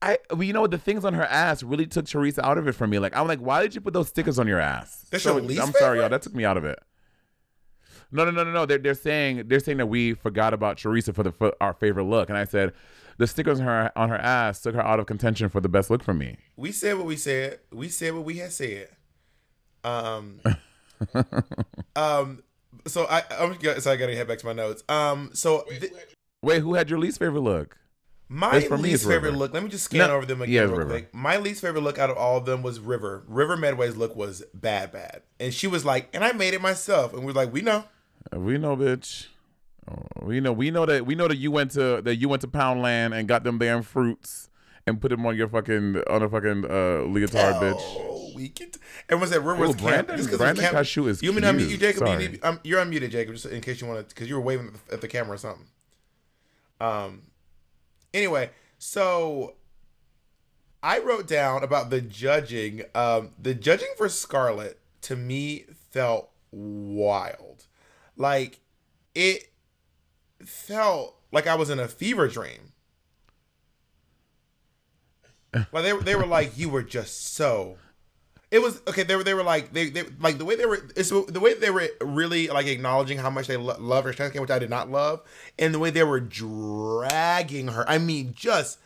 I, 0.00 0.16
well, 0.30 0.42
you 0.42 0.54
know 0.54 0.62
what? 0.62 0.70
The 0.70 0.78
things 0.78 1.04
on 1.04 1.12
her 1.12 1.24
ass 1.24 1.62
really 1.62 1.86
took 1.86 2.06
Choriza 2.06 2.38
out 2.42 2.56
of 2.56 2.66
it 2.66 2.72
for 2.72 2.86
me. 2.86 2.98
Like, 2.98 3.14
I'm 3.14 3.26
like, 3.26 3.40
why 3.40 3.60
did 3.62 3.74
you 3.74 3.82
put 3.82 3.92
those 3.92 4.08
stickers 4.08 4.38
on 4.38 4.46
your 4.46 4.58
ass? 4.58 5.04
That's 5.10 5.24
So, 5.24 5.36
your 5.36 5.42
least 5.42 5.60
I'm 5.62 5.72
sorry, 5.72 5.98
y'all. 5.98 6.08
That 6.08 6.22
took 6.22 6.34
me 6.34 6.46
out 6.46 6.56
of 6.56 6.64
it. 6.64 6.78
No, 8.12 8.24
no, 8.24 8.30
no, 8.30 8.44
no, 8.44 8.52
no. 8.52 8.66
They're 8.66 8.78
they're 8.78 8.94
saying 8.94 9.44
they're 9.48 9.60
saying 9.60 9.78
that 9.78 9.86
we 9.86 10.14
forgot 10.14 10.54
about 10.54 10.76
Choriza 10.76 11.14
for 11.14 11.22
the 11.22 11.32
for 11.32 11.52
our 11.60 11.72
favorite 11.74 12.04
look, 12.04 12.28
and 12.28 12.38
I 12.38 12.44
said 12.44 12.72
the 13.18 13.26
stickers 13.26 13.58
on 13.60 13.66
her 13.66 13.92
on 13.96 14.08
her 14.10 14.16
ass 14.18 14.60
took 14.62 14.74
her 14.74 14.80
out 14.84 15.00
of 15.00 15.06
contention 15.06 15.48
for 15.48 15.60
the 15.60 15.68
best 15.68 15.90
look 15.90 16.02
for 16.04 16.14
me. 16.14 16.36
We 16.56 16.70
said 16.72 16.96
what 16.96 17.06
we 17.06 17.16
said. 17.16 17.58
We 17.72 17.88
said 17.88 18.14
what 18.14 18.24
we 18.24 18.36
had 18.38 18.52
said. 18.52 18.88
Um, 19.84 20.40
um. 21.96 22.42
So 22.86 23.06
I, 23.06 23.22
I'm 23.40 23.58
g- 23.58 23.80
so 23.80 23.90
I 23.90 23.96
gotta 23.96 24.14
head 24.14 24.28
back 24.28 24.38
to 24.38 24.46
my 24.46 24.52
notes. 24.52 24.82
Um. 24.88 25.30
So 25.32 25.64
th- 25.68 25.92
Wait, 26.42 26.60
who 26.62 26.74
had 26.74 26.88
your 26.90 26.98
least 26.98 27.18
favorite 27.18 27.40
look? 27.40 27.76
my 28.28 28.56
It's 28.56 28.66
for 28.66 28.76
me, 28.76 28.84
least 28.84 28.94
it's 28.96 29.04
favorite 29.04 29.30
River. 29.30 29.36
look. 29.36 29.54
Let 29.54 29.62
me 29.62 29.68
just 29.68 29.84
scan 29.84 30.08
No, 30.08 30.16
over 30.16 30.26
them 30.26 30.42
again 30.42 30.52
yeah, 30.54 30.60
real 30.62 30.76
River. 30.76 30.90
quick. 30.90 31.14
My 31.14 31.36
least 31.38 31.60
favorite 31.60 31.82
look 31.82 31.98
out 31.98 32.10
of 32.10 32.16
all 32.16 32.36
of 32.36 32.44
them 32.44 32.62
was 32.62 32.78
River. 32.80 33.24
River 33.28 33.56
Medway's 33.56 33.96
look 33.96 34.14
was 34.16 34.42
bad, 34.54 34.92
bad, 34.92 35.22
and 35.40 35.52
she 35.54 35.66
was 35.66 35.84
like, 35.84 36.08
"And 36.14 36.24
I 36.24 36.32
made 36.32 36.54
it 36.54 36.60
myself." 36.60 37.12
And 37.12 37.24
we 37.24 37.30
are 37.32 37.34
like, 37.34 37.52
"We 37.52 37.62
know." 37.62 37.84
We 38.32 38.58
know, 38.58 38.76
bitch. 38.76 39.26
We 40.22 40.40
know. 40.40 40.52
We 40.52 40.70
know 40.70 40.84
that. 40.86 41.06
We 41.06 41.14
know 41.14 41.28
that 41.28 41.36
you 41.36 41.50
went 41.50 41.70
to 41.72 42.00
that 42.02 42.16
you 42.16 42.28
went 42.28 42.42
to 42.42 42.48
Poundland 42.48 43.16
and 43.16 43.28
got 43.28 43.44
them 43.44 43.58
damn 43.58 43.82
fruits 43.82 44.48
and 44.86 45.00
put 45.00 45.08
them 45.10 45.24
on 45.26 45.36
your 45.36 45.48
fucking 45.48 46.02
on 46.08 46.22
a 46.22 46.28
fucking 46.28 46.64
uh, 46.64 47.04
leotard, 47.06 47.54
bitch. 47.60 47.76
Oh, 47.78 48.32
we 48.34 48.48
can. 48.48 48.70
Everyone 49.08 49.28
said 49.28 49.44
was 49.44 49.70
Ooh, 49.70 49.74
camp. 49.74 50.08
Brandon- 50.08 50.26
'cause 50.26 50.38
Brandon 50.38 50.64
camp- 50.64 50.76
Cashew 50.76 51.06
is 51.06 51.22
You 51.22 51.32
mean 51.32 51.44
unmute 51.44 51.68
you, 51.70 51.76
Jacob? 51.76 52.08
You 52.08 52.16
need, 52.16 52.40
um, 52.44 52.58
you're 52.64 52.84
unmuted, 52.84 53.10
Jacob, 53.10 53.34
just 53.34 53.46
in 53.46 53.60
case 53.60 53.80
you 53.80 53.86
want 53.86 54.08
to, 54.08 54.14
because 54.14 54.28
you 54.28 54.34
were 54.34 54.40
waving 54.40 54.68
at 54.68 54.86
the, 54.88 54.94
at 54.94 55.00
the 55.00 55.08
camera 55.08 55.34
or 55.34 55.38
something. 55.38 55.66
Um. 56.80 57.22
Anyway, 58.12 58.50
so 58.78 59.54
I 60.82 60.98
wrote 60.98 61.28
down 61.28 61.62
about 61.62 61.90
the 61.90 62.00
judging. 62.00 62.82
Um, 62.94 63.30
the 63.40 63.54
judging 63.54 63.88
for 63.96 64.08
Scarlet 64.08 64.80
to 65.02 65.14
me 65.16 65.66
felt 65.92 66.30
wild. 66.50 67.65
Like 68.16 68.60
it 69.14 69.50
felt 70.44 71.16
like 71.32 71.46
I 71.46 71.54
was 71.54 71.70
in 71.70 71.78
a 71.78 71.88
fever 71.88 72.28
dream. 72.28 72.72
Like 75.72 75.84
they, 75.84 75.96
they 75.96 76.14
were 76.16 76.26
like, 76.26 76.58
you 76.58 76.68
were 76.68 76.82
just 76.82 77.34
so. 77.34 77.78
It 78.50 78.60
was 78.60 78.80
okay. 78.86 79.02
They 79.02 79.16
were 79.16 79.24
they 79.24 79.34
were 79.34 79.42
like 79.42 79.72
they, 79.72 79.90
they 79.90 80.04
like 80.20 80.38
the 80.38 80.44
way 80.44 80.54
they 80.54 80.66
were. 80.66 80.86
It's 80.94 81.10
the 81.10 81.40
way 81.40 81.54
they 81.54 81.70
were 81.70 81.88
really 82.00 82.46
like 82.48 82.66
acknowledging 82.66 83.18
how 83.18 83.30
much 83.30 83.48
they 83.48 83.56
lo- 83.56 83.76
love 83.78 84.04
her 84.04 84.12
strength, 84.12 84.38
which 84.38 84.50
I 84.50 84.58
did 84.58 84.70
not 84.70 84.90
love, 84.90 85.22
and 85.58 85.74
the 85.74 85.78
way 85.78 85.90
they 85.90 86.04
were 86.04 86.20
dragging 86.20 87.68
her. 87.68 87.84
I 87.88 87.98
mean, 87.98 88.34
just 88.36 88.78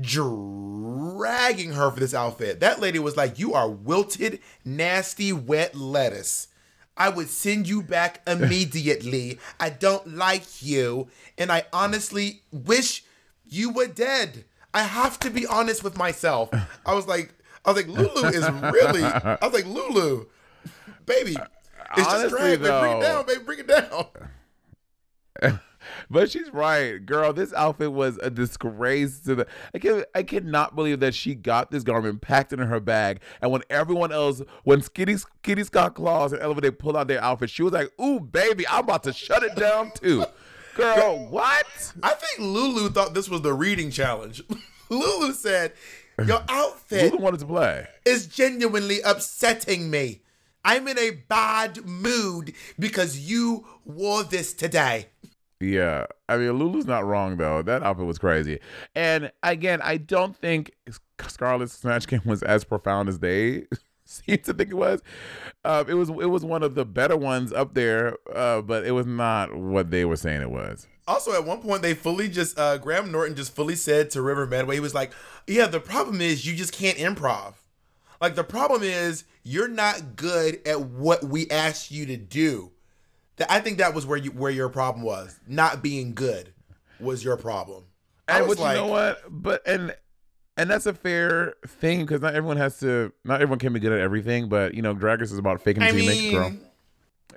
dragging 0.00 1.72
her 1.72 1.90
for 1.90 2.00
this 2.00 2.14
outfit. 2.14 2.60
That 2.60 2.80
lady 2.80 2.98
was 2.98 3.16
like, 3.16 3.38
"You 3.38 3.52
are 3.52 3.68
wilted, 3.68 4.40
nasty, 4.64 5.32
wet 5.34 5.74
lettuce." 5.74 6.48
I 6.98 7.08
would 7.08 7.30
send 7.30 7.68
you 7.68 7.82
back 7.82 8.20
immediately. 8.26 9.38
I 9.58 9.70
don't 9.70 10.16
like 10.16 10.62
you, 10.62 11.08
and 11.38 11.50
I 11.50 11.64
honestly 11.72 12.42
wish 12.52 13.04
you 13.48 13.70
were 13.70 13.86
dead. 13.86 14.44
I 14.74 14.82
have 14.82 15.18
to 15.20 15.30
be 15.30 15.46
honest 15.46 15.82
with 15.82 15.96
myself. 15.96 16.50
I 16.84 16.94
was 16.94 17.06
like, 17.06 17.32
I 17.64 17.72
was 17.72 17.82
like, 17.84 17.88
Lulu 17.88 18.28
is 18.28 18.48
really. 18.50 19.04
I 19.04 19.38
was 19.42 19.52
like, 19.52 19.66
Lulu, 19.66 20.26
baby, 21.06 21.36
it's 21.96 22.06
just 22.06 22.10
Honestly, 22.10 22.38
drag. 22.38 22.62
Baby, 22.62 22.80
bring 22.80 22.96
it 22.98 23.00
down, 23.00 23.26
baby, 23.26 23.42
bring 23.44 23.58
it 23.60 23.66
down. 23.68 25.60
But 26.10 26.30
she's 26.30 26.52
right, 26.52 27.04
girl. 27.04 27.32
This 27.32 27.52
outfit 27.52 27.92
was 27.92 28.18
a 28.22 28.30
disgrace 28.30 29.20
to 29.20 29.34
the. 29.34 29.46
I 29.74 29.78
can 29.78 30.04
I 30.14 30.22
cannot 30.22 30.74
believe 30.74 31.00
that 31.00 31.14
she 31.14 31.34
got 31.34 31.70
this 31.70 31.82
garment 31.82 32.22
packed 32.22 32.52
in 32.52 32.58
her 32.60 32.80
bag, 32.80 33.20
and 33.42 33.50
when 33.50 33.62
everyone 33.68 34.10
else, 34.12 34.40
when 34.64 34.80
Kitty 34.80 35.16
Kitty 35.42 35.64
Scott 35.64 35.94
Claus 35.94 36.32
and 36.32 36.40
Ella 36.40 36.54
Vaday 36.54 36.76
pulled 36.76 36.96
out 36.96 37.08
their 37.08 37.22
outfit, 37.22 37.50
she 37.50 37.62
was 37.62 37.72
like, 37.72 37.90
"Ooh, 38.00 38.20
baby, 38.20 38.66
I'm 38.68 38.84
about 38.84 39.02
to 39.04 39.12
shut 39.12 39.42
it 39.42 39.54
down 39.54 39.92
too." 39.94 40.24
Girl, 40.74 41.26
what? 41.28 41.92
I 42.02 42.10
think 42.14 42.38
Lulu 42.38 42.88
thought 42.90 43.12
this 43.12 43.28
was 43.28 43.42
the 43.42 43.52
reading 43.52 43.90
challenge. 43.90 44.42
Lulu 44.88 45.32
said, 45.34 45.74
"Your 46.24 46.42
outfit 46.48 47.12
Lulu 47.12 47.22
wanted 47.22 47.40
to 47.40 47.46
play. 47.46 47.86
is 48.06 48.26
genuinely 48.26 49.00
upsetting 49.02 49.90
me. 49.90 50.22
I'm 50.64 50.88
in 50.88 50.98
a 50.98 51.10
bad 51.10 51.84
mood 51.84 52.54
because 52.78 53.18
you 53.18 53.66
wore 53.84 54.22
this 54.22 54.54
today." 54.54 55.08
Yeah, 55.60 56.06
I 56.28 56.36
mean 56.36 56.52
Lulu's 56.56 56.86
not 56.86 57.04
wrong 57.04 57.36
though. 57.36 57.62
That 57.62 57.82
outfit 57.82 58.06
was 58.06 58.18
crazy, 58.18 58.60
and 58.94 59.32
again, 59.42 59.80
I 59.82 59.96
don't 59.96 60.36
think 60.36 60.72
Scarlett's 61.20 61.72
Snatch 61.72 62.06
Game 62.06 62.22
was 62.24 62.44
as 62.44 62.62
profound 62.62 63.08
as 63.08 63.18
they 63.18 63.66
seem 64.04 64.38
to 64.38 64.54
think 64.54 64.70
it 64.70 64.76
was. 64.76 65.02
Uh, 65.64 65.84
it 65.88 65.94
was 65.94 66.10
it 66.10 66.30
was 66.30 66.44
one 66.44 66.62
of 66.62 66.76
the 66.76 66.84
better 66.84 67.16
ones 67.16 67.52
up 67.52 67.74
there, 67.74 68.16
uh, 68.32 68.62
but 68.62 68.84
it 68.84 68.92
was 68.92 69.06
not 69.06 69.52
what 69.52 69.90
they 69.90 70.04
were 70.04 70.16
saying 70.16 70.42
it 70.42 70.50
was. 70.50 70.86
Also, 71.08 71.32
at 71.32 71.44
one 71.44 71.60
point, 71.60 71.82
they 71.82 71.94
fully 71.94 72.28
just 72.28 72.56
uh, 72.58 72.78
Graham 72.78 73.10
Norton 73.10 73.34
just 73.34 73.54
fully 73.54 73.74
said 73.74 74.10
to 74.10 74.22
River 74.22 74.46
Medway, 74.46 74.76
he 74.76 74.80
was 74.80 74.94
like, 74.94 75.12
"Yeah, 75.46 75.66
the 75.66 75.80
problem 75.80 76.20
is 76.20 76.46
you 76.46 76.54
just 76.54 76.72
can't 76.72 76.98
improv. 76.98 77.54
Like 78.20 78.34
the 78.34 78.44
problem 78.44 78.82
is 78.82 79.24
you're 79.42 79.68
not 79.68 80.16
good 80.16 80.60
at 80.66 80.80
what 80.80 81.24
we 81.24 81.48
asked 81.50 81.90
you 81.90 82.06
to 82.06 82.16
do. 82.16 82.72
I 83.48 83.60
think 83.60 83.78
that 83.78 83.94
was 83.94 84.06
where 84.06 84.18
you 84.18 84.30
where 84.30 84.50
your 84.50 84.68
problem 84.68 85.04
was. 85.04 85.38
Not 85.46 85.82
being 85.82 86.14
good 86.14 86.52
was 87.00 87.24
your 87.24 87.36
problem. 87.36 87.84
I 88.26 88.40
And 88.40 88.48
was 88.48 88.58
like, 88.58 88.76
you 88.76 88.82
know 88.82 88.88
what? 88.88 89.22
But 89.28 89.66
and 89.66 89.94
and 90.56 90.68
that's 90.68 90.86
a 90.86 90.94
fair 90.94 91.54
thing 91.66 92.00
because 92.00 92.20
not 92.20 92.34
everyone 92.34 92.56
has 92.56 92.80
to. 92.80 93.12
Not 93.24 93.40
everyone 93.40 93.58
can 93.58 93.72
be 93.72 93.80
good 93.80 93.92
at 93.92 94.00
everything. 94.00 94.48
But 94.48 94.74
you 94.74 94.82
know, 94.82 94.94
Drag 94.94 95.20
Race 95.20 95.32
is 95.32 95.38
about 95.38 95.62
faking 95.62 95.82
until 95.82 96.00
you 96.00 96.08
make 96.08 96.20
it, 96.20 96.32
girl. 96.32 96.52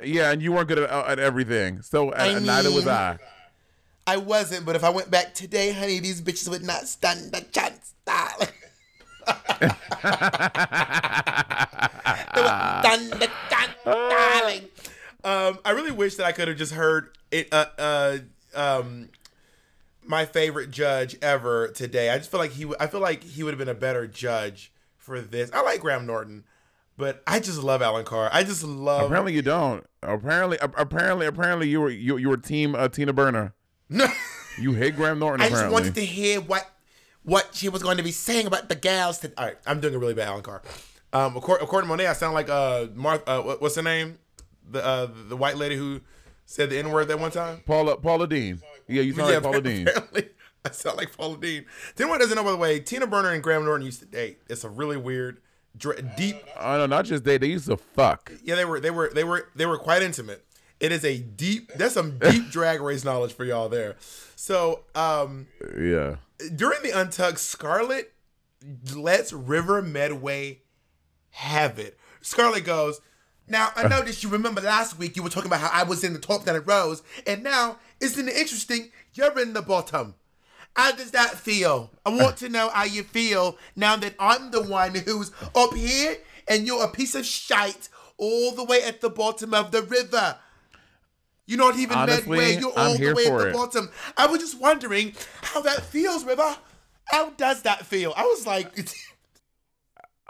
Yeah, 0.03 0.31
and 0.31 0.41
you 0.41 0.51
weren't 0.51 0.67
good 0.67 0.79
at, 0.79 0.89
uh, 0.89 1.05
at 1.07 1.19
everything. 1.19 1.83
So 1.83 2.09
uh, 2.09 2.15
I 2.17 2.27
and 2.27 2.45
neither 2.45 2.71
was 2.71 2.87
I. 2.87 3.19
I 4.07 4.17
wasn't, 4.17 4.65
but 4.65 4.75
if 4.75 4.83
I 4.83 4.89
went 4.89 5.11
back 5.11 5.35
today, 5.35 5.71
honey, 5.71 5.99
these 5.99 6.21
bitches 6.21 6.49
would 6.49 6.63
not 6.63 6.87
stand 6.87 7.29
a 7.35 7.41
chance. 7.41 7.93
dun, 8.05 8.31
dun, 12.81 13.09
dun, 13.19 13.19
darling. 13.19 13.29
I 15.71 15.73
really 15.73 15.91
wish 15.91 16.15
that 16.15 16.25
I 16.25 16.33
could 16.33 16.49
have 16.49 16.57
just 16.57 16.73
heard 16.73 17.17
it. 17.31 17.47
Uh, 17.49 17.65
uh, 17.77 18.17
um, 18.53 19.07
my 20.03 20.25
favorite 20.25 20.69
judge 20.69 21.15
ever 21.21 21.69
today. 21.69 22.09
I 22.09 22.17
just 22.17 22.29
feel 22.29 22.41
like 22.41 22.51
he. 22.51 22.69
I 22.77 22.87
feel 22.87 22.99
like 22.99 23.23
he 23.23 23.41
would 23.41 23.51
have 23.51 23.57
been 23.57 23.69
a 23.69 23.73
better 23.73 24.05
judge 24.05 24.73
for 24.97 25.21
this. 25.21 25.49
I 25.53 25.61
like 25.61 25.79
Graham 25.79 26.05
Norton, 26.05 26.43
but 26.97 27.23
I 27.25 27.39
just 27.39 27.63
love 27.63 27.81
Alan 27.81 28.03
Carr. 28.03 28.29
I 28.33 28.43
just 28.43 28.65
love. 28.65 29.05
Apparently 29.05 29.31
you 29.31 29.41
don't. 29.41 29.85
Apparently, 30.03 30.57
apparently, 30.61 31.25
apparently 31.25 31.69
you 31.69 31.79
were 31.79 31.89
you, 31.89 32.17
you 32.17 32.27
were 32.27 32.35
team 32.35 32.75
uh, 32.75 32.89
Tina 32.89 33.13
Burner. 33.13 33.53
No, 33.87 34.07
You 34.59 34.73
hate 34.73 34.97
Graham 34.97 35.19
Norton. 35.19 35.41
I 35.45 35.49
just 35.49 35.71
wanted 35.71 35.95
to 35.95 36.01
hear 36.05 36.41
what 36.41 36.69
what 37.23 37.47
she 37.53 37.69
was 37.69 37.81
going 37.81 37.95
to 37.95 38.03
be 38.03 38.11
saying 38.11 38.45
about 38.45 38.67
the 38.67 38.75
gals. 38.75 39.19
To, 39.19 39.31
all 39.37 39.45
right, 39.45 39.57
I'm 39.65 39.79
doing 39.79 39.95
a 39.95 39.99
really 39.99 40.15
bad 40.15 40.27
Alan 40.27 40.43
Carr. 40.43 40.63
Um, 41.13 41.37
according, 41.37 41.63
according 41.63 41.87
to 41.87 41.95
Monet, 41.95 42.07
I 42.07 42.13
sound 42.13 42.33
like 42.33 42.49
uh, 42.49 42.87
Martha. 42.93 43.31
Uh, 43.31 43.55
what's 43.59 43.75
her 43.75 43.81
name? 43.81 44.17
The 44.71 44.85
uh, 44.85 45.07
the 45.27 45.35
white 45.37 45.57
lady 45.57 45.75
who 45.75 46.01
said 46.45 46.69
the 46.69 46.77
N 46.79 46.91
word 46.91 47.07
that 47.09 47.19
one 47.19 47.31
time. 47.31 47.61
Paula 47.65 47.97
Paula 47.97 48.27
Deen. 48.27 48.61
Yeah, 48.87 49.01
you 49.03 49.13
sound 49.13 49.31
like 49.33 49.43
Paula 49.43 49.61
Deen. 49.61 49.87
I 50.65 50.71
sound 50.71 50.97
like 50.97 51.15
Paula 51.15 51.37
Deen. 51.37 51.65
To 51.95 52.03
anyone 52.03 52.19
doesn't 52.19 52.35
know, 52.35 52.43
by 52.43 52.51
the 52.51 52.57
way, 52.57 52.79
Tina 52.79 53.07
Burner 53.07 53.29
and 53.31 53.41
Graham 53.41 53.65
Norton 53.65 53.85
used 53.85 53.99
to 53.99 54.05
date. 54.05 54.39
It's 54.47 54.63
a 54.63 54.69
really 54.69 54.97
weird, 54.97 55.41
dr- 55.75 56.15
deep. 56.15 56.35
Oh 56.59 56.77
no, 56.77 56.85
not 56.85 57.05
just 57.05 57.23
they. 57.23 57.37
They 57.37 57.47
used 57.47 57.65
to 57.67 57.77
fuck. 57.77 58.31
Yeah, 58.43 58.55
they 58.55 58.65
were 58.65 58.79
they 58.79 58.91
were 58.91 59.09
they 59.13 59.23
were 59.23 59.49
they 59.55 59.65
were 59.65 59.77
quite 59.77 60.01
intimate. 60.03 60.45
It 60.79 60.91
is 60.91 61.05
a 61.05 61.17
deep. 61.19 61.71
That's 61.75 61.93
some 61.93 62.17
deep 62.17 62.49
drag 62.51 62.81
race 62.81 63.03
knowledge 63.05 63.33
for 63.33 63.45
y'all 63.45 63.69
there. 63.69 63.95
So, 64.35 64.81
um, 64.95 65.47
Yeah. 65.79 66.15
during 66.55 66.81
the 66.81 66.89
Untucked, 66.89 67.37
Scarlett 67.39 68.13
lets 68.95 69.31
River 69.31 69.81
Medway 69.83 70.61
have 71.31 71.77
it. 71.77 71.97
Scarlett 72.21 72.65
goes, 72.65 72.99
Now, 73.47 73.71
I 73.75 73.83
uh. 73.83 73.87
noticed 73.87 74.23
you 74.23 74.29
remember 74.29 74.61
last 74.61 74.97
week 74.97 75.15
you 75.15 75.23
were 75.23 75.29
talking 75.29 75.49
about 75.49 75.61
how 75.61 75.69
I 75.71 75.83
was 75.83 76.03
in 76.03 76.13
the 76.13 76.19
top 76.19 76.45
that 76.45 76.67
rose, 76.67 77.03
and 77.27 77.43
now, 77.43 77.77
isn't 77.99 78.27
it 78.27 78.35
interesting? 78.35 78.91
You're 79.13 79.39
in 79.39 79.53
the 79.53 79.61
bottom. 79.61 80.15
How 80.75 80.93
does 80.93 81.11
that 81.11 81.31
feel? 81.31 81.91
I 82.05 82.11
uh. 82.11 82.17
want 82.17 82.37
to 82.37 82.49
know 82.49 82.69
how 82.69 82.85
you 82.85 83.03
feel 83.03 83.57
now 83.75 83.95
that 83.97 84.15
I'm 84.19 84.51
the 84.51 84.63
one 84.63 84.95
who's 84.95 85.31
up 85.55 85.73
here 85.73 86.17
and 86.47 86.65
you're 86.65 86.83
a 86.83 86.89
piece 86.89 87.15
of 87.15 87.25
shite 87.25 87.89
all 88.17 88.51
the 88.53 88.63
way 88.63 88.83
at 88.83 89.01
the 89.01 89.09
bottom 89.09 89.53
of 89.53 89.71
the 89.71 89.81
river. 89.83 90.37
You're 91.45 91.57
not 91.57 91.77
even 91.77 91.97
Honestly, 91.97 92.37
midway. 92.37 92.59
You're 92.59 92.71
I'm 92.77 92.87
all 92.91 92.97
the 92.97 93.13
way 93.13 93.25
at 93.25 93.37
the 93.37 93.49
it. 93.49 93.53
bottom. 93.53 93.89
I 94.15 94.27
was 94.27 94.39
just 94.39 94.59
wondering 94.59 95.13
how 95.41 95.61
that 95.61 95.81
feels, 95.81 96.23
River. 96.23 96.55
How 97.05 97.31
does 97.31 97.63
that 97.63 97.85
feel? 97.85 98.13
I 98.15 98.23
was 98.23 98.45
like, 98.45 98.73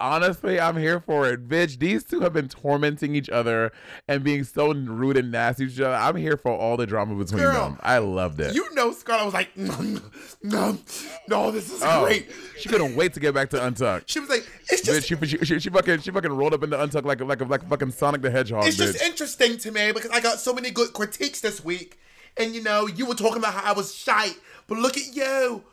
Honestly, 0.02 0.60
I'm 0.60 0.78
here 0.78 1.00
for 1.00 1.28
it. 1.30 1.48
Bitch, 1.48 1.78
these 1.80 2.04
two 2.04 2.22
have 2.22 2.34
been 2.34 2.50
tormenting 2.50 3.16
each 3.16 3.30
other 3.30 3.72
and 4.08 4.24
being 4.24 4.44
so 4.44 4.74
rude 4.74 5.16
and 5.18 5.32
nasty 5.32 5.68
to 5.68 5.72
each 5.72 5.80
other. 5.80 5.96
I'm 5.96 6.16
here 6.16 6.38
for 6.38 6.52
all 6.52 6.76
the 6.76 6.88
drama 6.88 7.16
between 7.16 7.42
Girl, 7.44 7.54
them. 7.70 7.78
I 7.82 8.00
loved 8.00 8.40
it. 8.40 8.56
you 8.56 8.74
know, 8.74 8.92
Scarlett 8.92 9.26
was 9.26 9.34
like, 9.34 9.56
no, 9.58 10.00
no, 10.42 10.78
no, 11.28 11.52
this 11.52 11.72
is 11.72 11.82
Oh, 11.84 12.06
great. 12.06 12.30
She 12.58 12.68
couldn't 12.68 12.96
wait 12.96 13.14
to 13.14 13.20
get 13.20 13.34
back 13.36 13.50
to 13.52 13.64
Untucked. 13.66 14.10
She 14.10 14.20
was 14.20 14.30
like, 14.30 14.48
it's 14.70 14.82
Bitch, 14.82 15.08
just, 15.08 15.08
she, 15.08 15.38
she, 15.38 15.46
she, 15.46 15.60
she 15.60 15.70
fucking 15.70 16.00
she 16.00 16.10
fucking 16.12 16.32
rolled 16.32 16.54
up 16.54 16.64
into 16.64 16.82
Untucked 16.82 17.06
like 17.06 17.22
like 17.22 17.42
a, 17.42 17.46
like 17.46 17.68
fucking 17.70 17.92
Sonic 17.92 18.22
the 18.22 18.32
Hedgehog. 18.32 18.66
it's 18.66 18.78
bitch. 18.78 18.94
just 18.94 19.04
interesting 19.04 19.58
to 19.60 19.72
me 19.72 19.92
because 19.92 20.10
I 20.12 20.20
got 20.20 20.40
so 20.40 20.54
many 20.54 20.72
good 20.72 20.94
critiques 20.94 21.42
this 21.42 21.64
week, 21.64 22.00
and 22.38 22.56
you 22.56 22.64
know, 22.64 22.88
you 22.88 23.06
were 23.06 23.14
talking 23.16 23.38
about 23.38 23.54
how 23.54 23.72
I 23.72 23.74
was 23.76 23.94
shite, 23.94 24.36
but 24.68 24.78
look 24.80 24.98
at 24.98 25.16
you. 25.16 25.64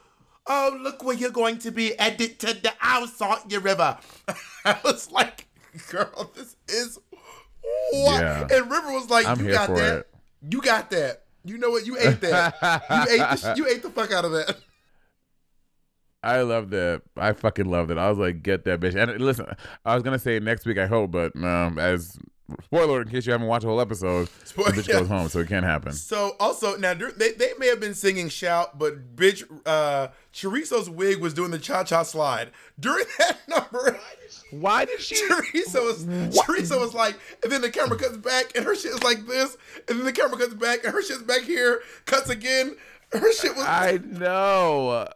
Oh, 0.49 0.79
look 0.81 1.05
where 1.05 1.15
you're 1.15 1.31
going 1.31 1.59
to 1.59 1.71
be 1.71 1.99
added 1.99 2.39
to 2.41 2.55
the 2.55 2.73
house, 2.79 3.21
aren't 3.21 3.51
you, 3.51 3.61
River? 3.61 3.99
I 4.65 4.79
was 4.83 5.11
like, 5.11 5.47
girl, 5.91 6.31
this 6.35 6.57
is 6.69 6.99
what? 7.93 8.21
Yeah. 8.21 8.47
And 8.51 8.71
River 8.71 8.93
was 8.93 9.11
like, 9.11 9.27
I'm 9.27 9.45
you 9.45 9.53
got 9.53 9.69
that. 9.75 9.97
it. 9.99 10.09
You 10.51 10.61
got 10.61 10.91
that. 10.91 11.25
You 11.45 11.59
know 11.59 11.71
what? 11.71 11.87
You 11.87 11.99
ate 11.99 12.21
that. 12.21 12.55
you 12.91 13.15
ate. 13.15 13.41
The, 13.41 13.55
you 13.57 13.67
ate 13.67 13.83
the 13.83 13.91
fuck 13.91 14.13
out 14.13 14.25
of 14.25 14.33
that. 14.33 14.57
I 16.23 16.43
loved 16.43 16.75
it. 16.75 17.03
I 17.17 17.33
fucking 17.33 17.67
loved 17.67 17.91
it. 17.91 17.99
I 17.99 18.09
was 18.09 18.19
like, 18.19 18.43
get 18.43 18.65
that 18.65 18.81
bitch. 18.81 18.95
And 18.95 19.21
listen, 19.21 19.47
I 19.85 19.95
was 19.95 20.03
gonna 20.03 20.19
say 20.19 20.41
next 20.41 20.67
week. 20.67 20.79
I 20.79 20.87
hope, 20.87 21.13
but 21.13 21.35
um, 21.37 21.79
as 21.79 22.19
spoiler 22.63 23.03
in 23.03 23.09
case 23.09 23.27
you 23.27 23.33
haven't 23.33 23.47
watched 23.47 23.63
the 23.63 23.69
whole 23.69 23.81
episode, 23.81 24.29
Spoil- 24.45 24.67
the 24.67 24.73
bitch 24.73 24.89
yeah. 24.89 24.99
goes 25.01 25.09
home, 25.09 25.29
so 25.29 25.41
it 25.41 25.49
can't 25.49 25.65
happen. 25.65 25.93
So 25.93 26.37
also 26.41 26.77
now 26.77 26.95
they, 26.95 27.33
they 27.33 27.51
may 27.59 27.69
have 27.69 27.81
been 27.81 27.95
singing 27.95 28.29
shout, 28.29 28.79
but 28.79 29.17
bitch, 29.17 29.45
uh, 29.67 30.09
Choriza's 30.33 30.89
wig 30.89 31.19
was 31.21 31.35
doing 31.35 31.51
the 31.51 31.59
cha 31.59 31.85
cha 31.85 32.03
slide 32.03 32.51
during 32.79 33.05
that 33.19 33.39
number. 33.49 33.99
Why 34.51 34.85
did 34.87 35.01
she? 35.01 35.17
Choriza 35.29 35.83
was 35.83 36.05
Choriza 36.07 36.79
was 36.81 36.95
like, 36.95 37.19
and 37.43 37.53
then 37.53 37.61
the 37.61 37.71
camera 37.71 37.99
cuts 37.99 38.17
back 38.17 38.53
and 38.57 38.65
her 38.65 38.75
shit 38.75 38.93
is 38.93 39.03
like 39.03 39.27
this, 39.27 39.57
and 39.89 39.99
then 39.99 40.05
the 40.05 40.13
camera 40.13 40.39
cuts 40.39 40.55
back 40.55 40.85
and 40.85 40.93
her 40.93 41.03
shit's 41.03 41.23
back 41.23 41.43
here, 41.43 41.83
cuts 42.07 42.31
again. 42.31 42.77
Her 43.13 43.33
shit 43.33 43.57
was. 43.57 43.65
I 43.65 44.01
know. 44.05 45.09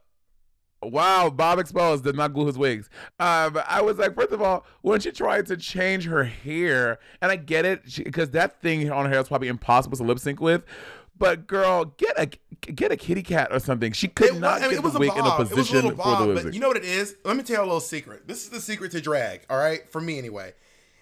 Wow, 0.82 1.30
Bob 1.30 1.58
exposed 1.58 2.04
did 2.04 2.16
not 2.16 2.32
glue 2.34 2.46
his 2.46 2.58
wigs. 2.58 2.90
Um, 3.20 3.58
I 3.68 3.80
was 3.82 3.98
like, 3.98 4.14
first 4.14 4.32
of 4.32 4.42
all, 4.42 4.66
when 4.80 5.00
she 5.00 5.12
tried 5.12 5.46
to 5.46 5.56
change 5.56 6.06
her 6.06 6.24
hair, 6.24 6.98
and 7.20 7.30
I 7.30 7.36
get 7.36 7.64
it 7.64 7.82
because 8.04 8.30
that 8.30 8.60
thing 8.60 8.90
on 8.90 9.04
her 9.04 9.10
hair 9.10 9.20
is 9.20 9.28
probably 9.28 9.48
impossible 9.48 9.96
to 9.98 10.02
lip 10.02 10.18
sync 10.18 10.40
with. 10.40 10.64
But 11.18 11.46
girl, 11.46 11.84
get 11.84 12.18
a 12.18 12.26
get 12.72 12.90
a 12.90 12.96
kitty 12.96 13.22
cat 13.22 13.48
or 13.52 13.60
something. 13.60 13.92
She 13.92 14.08
could 14.08 14.34
It, 14.36 14.40
not 14.40 14.58
I 14.58 14.62
mean, 14.62 14.70
get 14.70 14.78
it 14.78 14.82
was 14.82 14.94
the 14.94 14.98
a 14.98 15.00
wig 15.00 15.12
in 15.12 15.18
a 15.20 15.22
bob. 15.22 15.40
It 15.40 15.42
was 15.44 15.52
a 15.52 15.54
position 15.54 15.82
for 15.82 15.88
the 15.90 15.94
bob, 15.94 16.26
lip 16.26 16.34
but 16.34 16.42
sync. 16.42 16.54
you 16.54 16.60
know 16.60 16.68
what 16.68 16.76
it 16.76 16.84
is? 16.84 17.14
Let 17.24 17.36
me 17.36 17.44
tell 17.44 17.56
you 17.58 17.62
a 17.62 17.64
little 17.64 17.80
secret. 17.80 18.26
This 18.26 18.42
is 18.42 18.50
the 18.50 18.60
secret 18.60 18.90
to 18.92 19.00
drag. 19.00 19.42
All 19.48 19.58
right, 19.58 19.88
for 19.90 20.00
me 20.00 20.18
anyway. 20.18 20.54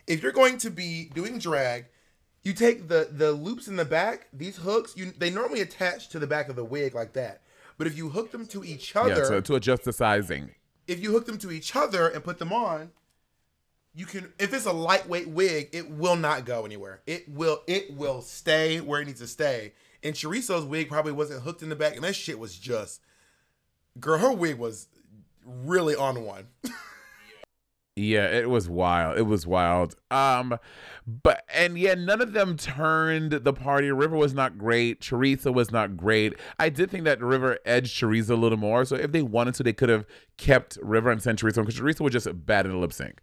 If 0.06 0.22
you're 0.22 0.32
going 0.32 0.58
to 0.58 0.70
be 0.70 1.10
doing 1.14 1.38
drag, 1.38 1.86
you 2.42 2.52
take 2.52 2.88
the 2.88 3.08
the 3.10 3.32
loops 3.32 3.66
in 3.68 3.76
the 3.76 3.84
back. 3.84 4.26
These 4.32 4.58
hooks, 4.58 4.94
you 4.96 5.12
they 5.16 5.30
normally 5.30 5.60
attach 5.62 6.08
to 6.10 6.18
the 6.18 6.26
back 6.26 6.48
of 6.50 6.56
the 6.56 6.64
wig 6.64 6.94
like 6.94 7.14
that. 7.14 7.42
But 7.80 7.86
if 7.86 7.96
you 7.96 8.10
hook 8.10 8.30
them 8.30 8.44
to 8.48 8.62
each 8.62 8.94
yeah, 8.94 9.00
other, 9.00 9.26
to, 9.26 9.40
to 9.40 9.54
adjust 9.54 9.84
the 9.84 9.92
sizing. 9.94 10.50
if 10.86 11.02
you 11.02 11.12
hook 11.12 11.24
them 11.24 11.38
to 11.38 11.50
each 11.50 11.74
other 11.74 12.08
and 12.08 12.22
put 12.22 12.38
them 12.38 12.52
on, 12.52 12.90
you 13.94 14.04
can. 14.04 14.34
If 14.38 14.52
it's 14.52 14.66
a 14.66 14.72
lightweight 14.72 15.28
wig, 15.28 15.70
it 15.72 15.90
will 15.90 16.16
not 16.16 16.44
go 16.44 16.66
anywhere. 16.66 17.00
It 17.06 17.26
will. 17.30 17.62
It 17.66 17.96
will 17.96 18.20
stay 18.20 18.82
where 18.82 19.00
it 19.00 19.06
needs 19.06 19.20
to 19.20 19.26
stay. 19.26 19.72
And 20.02 20.14
Choriza's 20.14 20.66
wig 20.66 20.90
probably 20.90 21.12
wasn't 21.12 21.42
hooked 21.42 21.62
in 21.62 21.70
the 21.70 21.74
back, 21.74 21.94
and 21.94 22.04
that 22.04 22.14
shit 22.14 22.38
was 22.38 22.54
just. 22.54 23.00
Girl, 23.98 24.18
her 24.18 24.32
wig 24.34 24.58
was 24.58 24.88
really 25.46 25.96
on 25.96 26.22
one. 26.22 26.48
Yeah, 27.96 28.26
it 28.28 28.48
was 28.48 28.68
wild. 28.68 29.18
It 29.18 29.22
was 29.22 29.46
wild. 29.46 29.96
Um, 30.10 30.58
but 31.06 31.44
and 31.52 31.76
yeah, 31.76 31.94
none 31.94 32.20
of 32.20 32.32
them 32.32 32.56
turned 32.56 33.32
the 33.32 33.52
party. 33.52 33.90
River 33.90 34.16
was 34.16 34.32
not 34.32 34.56
great. 34.56 35.00
Choriza 35.00 35.52
was 35.52 35.70
not 35.70 35.96
great. 35.96 36.34
I 36.58 36.68
did 36.68 36.90
think 36.90 37.04
that 37.04 37.20
River 37.20 37.58
edged 37.66 38.00
Choriza 38.00 38.30
a 38.30 38.34
little 38.34 38.58
more. 38.58 38.84
So 38.84 38.94
if 38.94 39.12
they 39.12 39.22
wanted 39.22 39.54
to, 39.54 39.62
they 39.64 39.72
could 39.72 39.88
have 39.88 40.06
kept 40.36 40.78
River 40.82 41.10
and 41.10 41.20
sent 41.20 41.40
Choriza 41.40 41.56
because 41.56 41.78
Choriza 41.78 42.00
was 42.00 42.12
just 42.12 42.28
bad 42.46 42.64
in 42.64 42.72
the 42.72 42.78
lip 42.78 42.92
sync. 42.92 43.20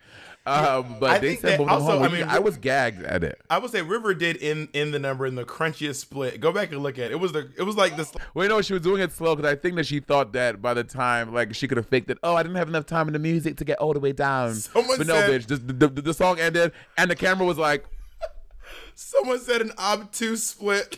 Um, 0.47 0.95
but 0.99 1.09
I 1.09 1.19
they 1.19 1.27
think 1.29 1.41
sent 1.41 1.51
that 1.51 1.57
both 1.57 1.69
of 1.69 1.83
them 1.85 1.91
also. 1.91 2.03
I 2.03 2.07
mean, 2.07 2.23
I 2.27 2.39
was 2.39 2.57
gagged 2.57 3.03
at 3.03 3.23
it. 3.23 3.39
I 3.49 3.57
would 3.57 3.69
say 3.71 3.81
River 3.81 4.13
did 4.13 4.37
in 4.37 4.69
in 4.73 4.91
the 4.91 4.99
number 4.99 5.25
in 5.25 5.35
the 5.35 5.43
crunchiest 5.43 5.95
split. 5.95 6.39
Go 6.39 6.51
back 6.51 6.71
and 6.71 6.81
look 6.81 6.97
at 6.97 7.05
it. 7.05 7.11
It 7.11 7.19
was 7.19 7.33
the 7.33 7.49
it 7.57 7.63
was 7.63 7.75
like 7.75 7.97
this. 7.97 8.13
Well, 8.33 8.45
you 8.45 8.49
know, 8.49 8.61
she 8.61 8.73
was 8.73 8.81
doing 8.81 9.01
it 9.01 9.11
slow 9.11 9.35
because 9.35 9.51
I 9.51 9.55
think 9.55 9.75
that 9.75 9.85
she 9.85 9.99
thought 9.99 10.31
that 10.33 10.61
by 10.61 10.73
the 10.73 10.83
time, 10.83 11.33
like, 11.33 11.53
she 11.53 11.67
could 11.67 11.77
have 11.77 11.87
faked 11.87 12.09
it. 12.09 12.17
Oh, 12.23 12.35
I 12.35 12.43
didn't 12.43 12.55
have 12.57 12.69
enough 12.69 12.85
time 12.85 13.07
in 13.07 13.13
the 13.13 13.19
music 13.19 13.57
to 13.57 13.65
get 13.65 13.77
all 13.79 13.93
the 13.93 13.99
way 13.99 14.13
down. 14.13 14.55
Someone 14.55 14.97
but 14.97 15.07
no, 15.07 15.13
said- 15.15 15.41
bitch. 15.41 15.47
Just, 15.47 15.67
the, 15.67 15.73
the, 15.73 16.01
the 16.01 16.13
song 16.13 16.39
ended, 16.39 16.71
and 16.97 17.11
the 17.11 17.15
camera 17.15 17.45
was 17.45 17.57
like, 17.57 17.85
Someone 18.95 19.39
said 19.39 19.61
an 19.61 19.71
obtuse 19.77 20.43
split. 20.43 20.97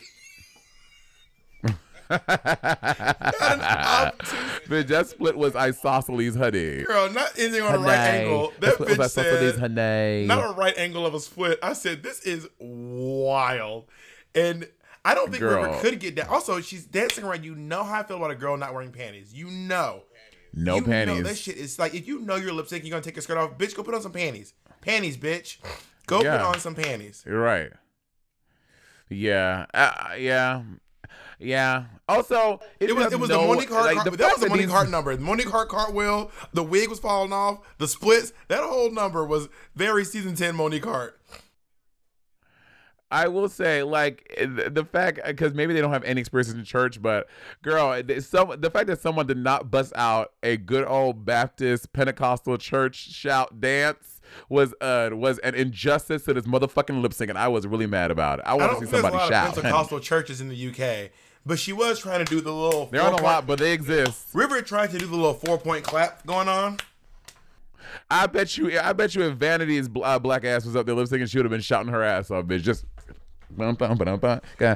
Bitch, 4.68 4.88
that 4.88 5.06
split 5.08 5.36
was 5.36 5.54
isosceles, 5.56 6.34
honey. 6.36 6.82
girl. 6.82 7.10
Not 7.12 7.38
anything 7.38 7.62
on 7.62 7.74
a 7.74 7.78
right 7.78 7.96
angle. 7.98 8.52
That 8.60 8.74
bitch 8.78 8.98
isosceles, 8.98 9.54
said. 9.54 9.60
honey. 9.60 10.26
not 10.26 10.50
a 10.50 10.52
right 10.54 10.76
angle 10.76 11.06
of 11.06 11.14
a 11.14 11.20
split. 11.20 11.58
I 11.62 11.72
said 11.72 12.02
this 12.02 12.20
is 12.20 12.48
wild, 12.58 13.86
and 14.34 14.68
I 15.04 15.14
don't 15.14 15.30
think 15.30 15.42
River 15.42 15.62
Girl. 15.62 15.80
could 15.80 15.98
get 16.00 16.16
that. 16.16 16.28
Also, 16.28 16.60
she's 16.60 16.84
dancing 16.84 17.24
around. 17.24 17.44
You 17.44 17.54
know 17.54 17.84
how 17.84 18.00
I 18.00 18.02
feel 18.02 18.16
about 18.18 18.30
a 18.30 18.34
girl 18.36 18.56
not 18.56 18.74
wearing 18.74 18.92
panties. 18.92 19.32
You 19.32 19.50
know, 19.50 20.02
no 20.52 20.76
you 20.76 20.82
panties. 20.82 21.16
Know 21.18 21.22
that 21.28 21.36
shit 21.38 21.56
is 21.56 21.78
like 21.78 21.94
if 21.94 22.06
you 22.06 22.20
know 22.20 22.36
your 22.36 22.52
lip 22.52 22.68
sync, 22.68 22.84
you're 22.84 22.90
gonna 22.90 23.02
take 23.02 23.16
your 23.16 23.22
skirt 23.22 23.38
off. 23.38 23.56
Bitch, 23.58 23.74
go 23.74 23.82
put 23.82 23.94
on 23.94 24.02
some 24.02 24.12
panties. 24.12 24.52
Panties, 24.80 25.16
bitch. 25.16 25.58
Go 26.06 26.22
Yeah. 26.22 26.38
put 26.38 26.46
on 26.46 26.58
some 26.60 26.74
panties. 26.74 27.22
You're 27.26 27.40
right. 27.40 27.70
Yeah. 29.08 29.66
Uh, 29.74 30.14
yeah. 30.18 30.62
Yeah. 31.42 31.84
Also, 32.08 32.60
It 32.78 32.94
was 32.94 33.12
it 33.12 33.18
was 33.18 33.30
no, 33.30 33.40
the 33.42 33.46
Monique 33.48 33.70
Heart. 33.70 33.84
like, 33.86 33.94
cart- 33.96 34.10
the 34.10 34.16
that 34.18 34.32
was 34.32 34.40
the 34.42 34.48
Monique 34.50 34.66
these- 34.66 34.72
Hart 34.72 34.90
number. 34.90 35.16
The 35.16 35.22
Monique 35.22 35.48
Heart 35.48 35.68
cartwheel. 35.70 36.30
The 36.52 36.62
wig 36.62 36.88
was 36.90 36.98
falling 37.00 37.32
off. 37.32 37.60
The 37.78 37.88
splits. 37.88 38.32
That 38.48 38.62
whole 38.62 38.90
number 38.90 39.24
was 39.24 39.48
very 39.74 40.04
season 40.04 40.34
ten 40.34 40.54
Monique 40.54 40.84
Heart. 40.84 41.18
I 43.12 43.26
will 43.26 43.48
say, 43.48 43.82
like 43.82 44.32
the, 44.38 44.86
fact, 44.90 45.18
because 45.26 45.52
maybe 45.52 45.74
they 45.74 45.80
don't 45.80 45.92
have 45.92 46.04
any 46.04 46.20
experience 46.20 46.52
in 46.52 46.62
church, 46.62 47.02
but 47.02 47.26
girl, 47.60 48.00
some 48.20 48.54
the 48.60 48.70
fact 48.70 48.86
that 48.86 49.00
someone 49.00 49.26
did 49.26 49.36
not 49.38 49.68
bust 49.68 49.92
out 49.96 50.30
a 50.44 50.56
good 50.56 50.86
old 50.86 51.24
Baptist 51.24 51.92
Pentecostal 51.92 52.56
church 52.56 52.94
shout 53.10 53.60
dance 53.60 54.20
was 54.48 54.72
uh 54.80 55.10
was 55.12 55.38
an 55.40 55.56
injustice 55.56 56.22
to 56.26 56.34
this 56.34 56.44
motherfucking 56.44 57.02
lip 57.02 57.12
sync, 57.12 57.30
and 57.30 57.38
I 57.38 57.48
was 57.48 57.66
really 57.66 57.86
mad 57.86 58.12
about 58.12 58.38
it. 58.38 58.44
I 58.46 58.54
want 58.54 58.70
to 58.70 58.74
see 58.76 58.80
think 58.82 58.90
there's 58.92 59.00
a 59.02 59.06
somebody 59.08 59.16
lot 59.16 59.28
shout. 59.28 59.56
of 59.56 59.62
Pentecostal 59.62 59.98
churches 59.98 60.40
in 60.40 60.48
the 60.48 60.68
UK, 60.68 61.10
but 61.44 61.58
she 61.58 61.72
was 61.72 61.98
trying 61.98 62.24
to 62.24 62.30
do 62.30 62.40
the 62.40 62.52
little. 62.52 62.86
There 62.86 63.02
aren't 63.02 63.20
a 63.20 63.22
lot, 63.22 63.46
but 63.46 63.58
they 63.58 63.72
exist. 63.72 64.28
River 64.32 64.62
tried 64.62 64.90
to 64.90 64.98
do 64.98 65.06
the 65.06 65.16
little 65.16 65.34
four 65.34 65.58
point 65.58 65.84
clap 65.84 66.26
going 66.26 66.48
on. 66.48 66.78
I 68.10 68.26
bet 68.26 68.56
you, 68.56 68.78
I 68.78 68.92
bet 68.92 69.14
you, 69.14 69.22
if 69.22 69.34
Vanity's 69.34 69.88
uh, 70.02 70.18
black 70.18 70.44
ass 70.44 70.64
was 70.64 70.76
up 70.76 70.86
there 70.86 70.94
lip 70.94 71.08
syncing, 71.08 71.28
she 71.30 71.38
would 71.38 71.44
have 71.44 71.50
been 71.50 71.60
shouting 71.60 71.92
her 71.92 72.02
ass 72.02 72.30
off, 72.30 72.44
bitch. 72.44 72.62
Just. 72.62 72.84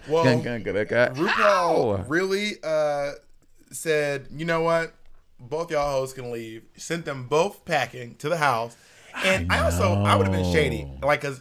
Well. 0.08 0.24
RuPaul 1.14 2.04
really 2.08 2.54
uh, 2.64 3.12
said, 3.70 4.26
you 4.32 4.44
know 4.44 4.62
what? 4.62 4.94
Both 5.38 5.70
y'all 5.70 5.92
hoes 5.92 6.12
can 6.12 6.32
leave. 6.32 6.64
Sent 6.76 7.04
them 7.04 7.28
both 7.28 7.64
packing 7.64 8.16
to 8.16 8.28
the 8.28 8.36
house. 8.36 8.76
And 9.24 9.52
I, 9.52 9.60
also, 9.64 9.92
I 10.02 10.16
would 10.16 10.26
have 10.26 10.34
been 10.34 10.52
shady. 10.52 10.90
Like, 11.02 11.20
because 11.20 11.40